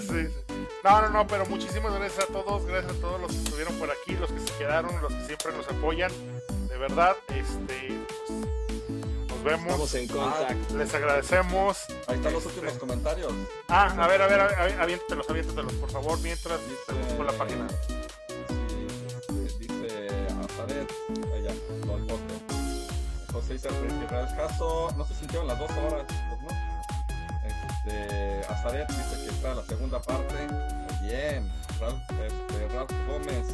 [0.00, 0.28] Sí.
[0.84, 3.90] No, no, no, pero muchísimas gracias a todos, gracias a todos los que estuvieron por
[3.90, 6.10] aquí, los que se quedaron, los que siempre nos apoyan.
[6.68, 7.98] De verdad, este,
[9.48, 9.66] vemos.
[9.66, 10.70] Estamos en contact.
[10.72, 11.78] Les agradecemos.
[12.06, 13.32] Ahí están los Este, últimos comentarios.
[13.68, 17.66] Ah, a ver, a ver, a ver, aviéntatelos, aviéntatelos, por favor, mientras Dice, la página.
[17.68, 18.86] sí,
[19.46, 20.08] este, dice
[20.44, 20.90] Azaret,
[21.34, 21.54] ella,
[21.86, 22.34] lo del poste.
[23.32, 26.48] José Israel Caso, no se sintieron las dos horas, pues no.
[27.44, 30.34] Este, Azaret dice que está la segunda parte.
[31.02, 31.50] Bien,
[31.80, 33.46] Ralph, este, Ralph Gómez,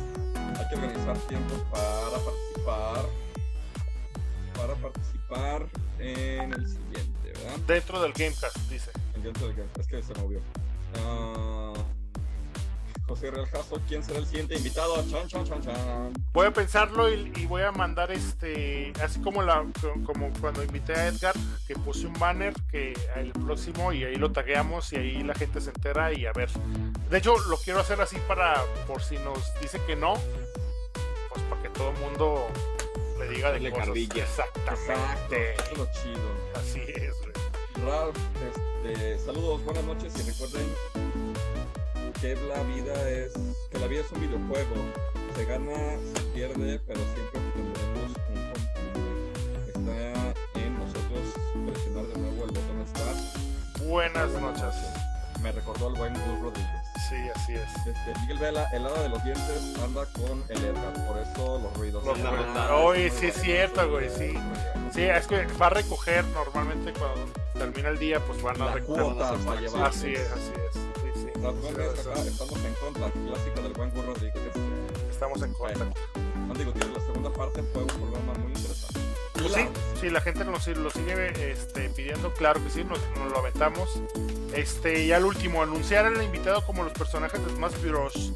[0.59, 3.07] hay que organizar tiempo para participar.
[4.67, 5.67] Para participar
[5.99, 7.59] en el siguiente, ¿verdad?
[7.67, 8.91] Dentro del Gamecast, dice.
[9.23, 10.41] Dentro del Gamecast, es que se movió.
[10.97, 11.75] Ah,
[13.07, 15.05] José Real Jasso, ¿quién será el siguiente invitado?
[15.11, 16.15] Chan, chan, chan, chan.
[16.33, 19.67] Voy a pensarlo y, y voy a mandar este, así como la,
[20.07, 21.35] como cuando invité a Edgar,
[21.67, 25.61] que puse un banner que el próximo y ahí lo tagueamos y ahí la gente
[25.61, 26.49] se entera y a ver.
[27.11, 30.15] De hecho, lo quiero hacer así para, por si nos dice que no,
[31.29, 32.47] pues para que todo el mundo
[33.19, 33.87] le diga de cosas.
[33.87, 34.23] carrilla.
[34.23, 34.93] Exactamente.
[34.93, 36.31] Exacto, eso es lo chido.
[36.55, 37.87] Así es, güey.
[37.87, 38.17] Ralph,
[38.85, 40.67] este, saludos, buenas noches y recuerden
[42.21, 43.33] que la vida es
[43.71, 44.75] que la vida es un videojuego.
[45.37, 49.35] Se gana, se pierde, pero siempre tendremos un control.
[49.67, 51.25] Está en nosotros
[51.67, 53.87] presionar de nuevo el botón start.
[53.89, 54.75] Buenas noches.
[55.43, 56.84] Me recordó el buen Gus Rodríguez.
[57.09, 57.87] Sí, así es.
[57.87, 61.75] Este, Miguel Vela, el hada de los dientes anda con el Edgar, por eso los
[61.75, 62.05] ruidos.
[62.05, 62.19] Los.
[62.73, 64.33] Oye, sí es cierto, güey, sí.
[64.93, 68.73] Sí, es que va a recoger normalmente cuando termina el día, pues van a La
[68.75, 69.03] recoger.
[69.03, 69.85] cuota para llevar.
[69.85, 70.75] Así es, así es.
[70.75, 71.41] Sí, sí.
[71.43, 74.43] Ralph Gómez, acá estamos en contra, clásica del buen Rodríguez.
[75.11, 75.87] Estamos en Bueno,
[76.49, 78.74] no digo, la segunda parte fue un programa muy interesante.
[79.45, 79.69] Pues sí,
[80.01, 84.01] sí, la gente nos lo sigue este, pidiendo, claro que sí, nos, nos lo aventamos.
[84.55, 88.33] Este, y al último, anunciar al invitado como los personajes de Smash Bros.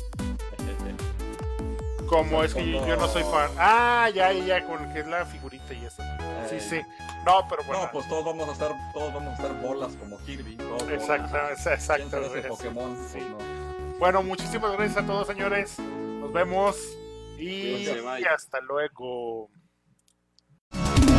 [2.08, 3.50] Como es que yo, yo no soy fan.
[3.58, 6.02] Ah, ya, ya, ya, con que es la figurita y eso.
[6.48, 6.80] Sí, sí.
[7.26, 7.84] No, pero bueno.
[7.84, 10.56] No, pues todos vamos a hacer, todos vamos a hacer bolas como Kirby.
[10.56, 11.02] todos bolas.
[11.02, 12.48] Exacto, ¿Quién exacto.
[12.48, 12.96] Pokémon?
[13.12, 13.18] sí.
[13.18, 13.98] Pues no.
[13.98, 15.78] Bueno, muchísimas gracias a todos, señores.
[15.78, 16.76] Nos vemos
[17.38, 17.86] y
[18.26, 19.50] hasta luego.
[20.74, 21.17] you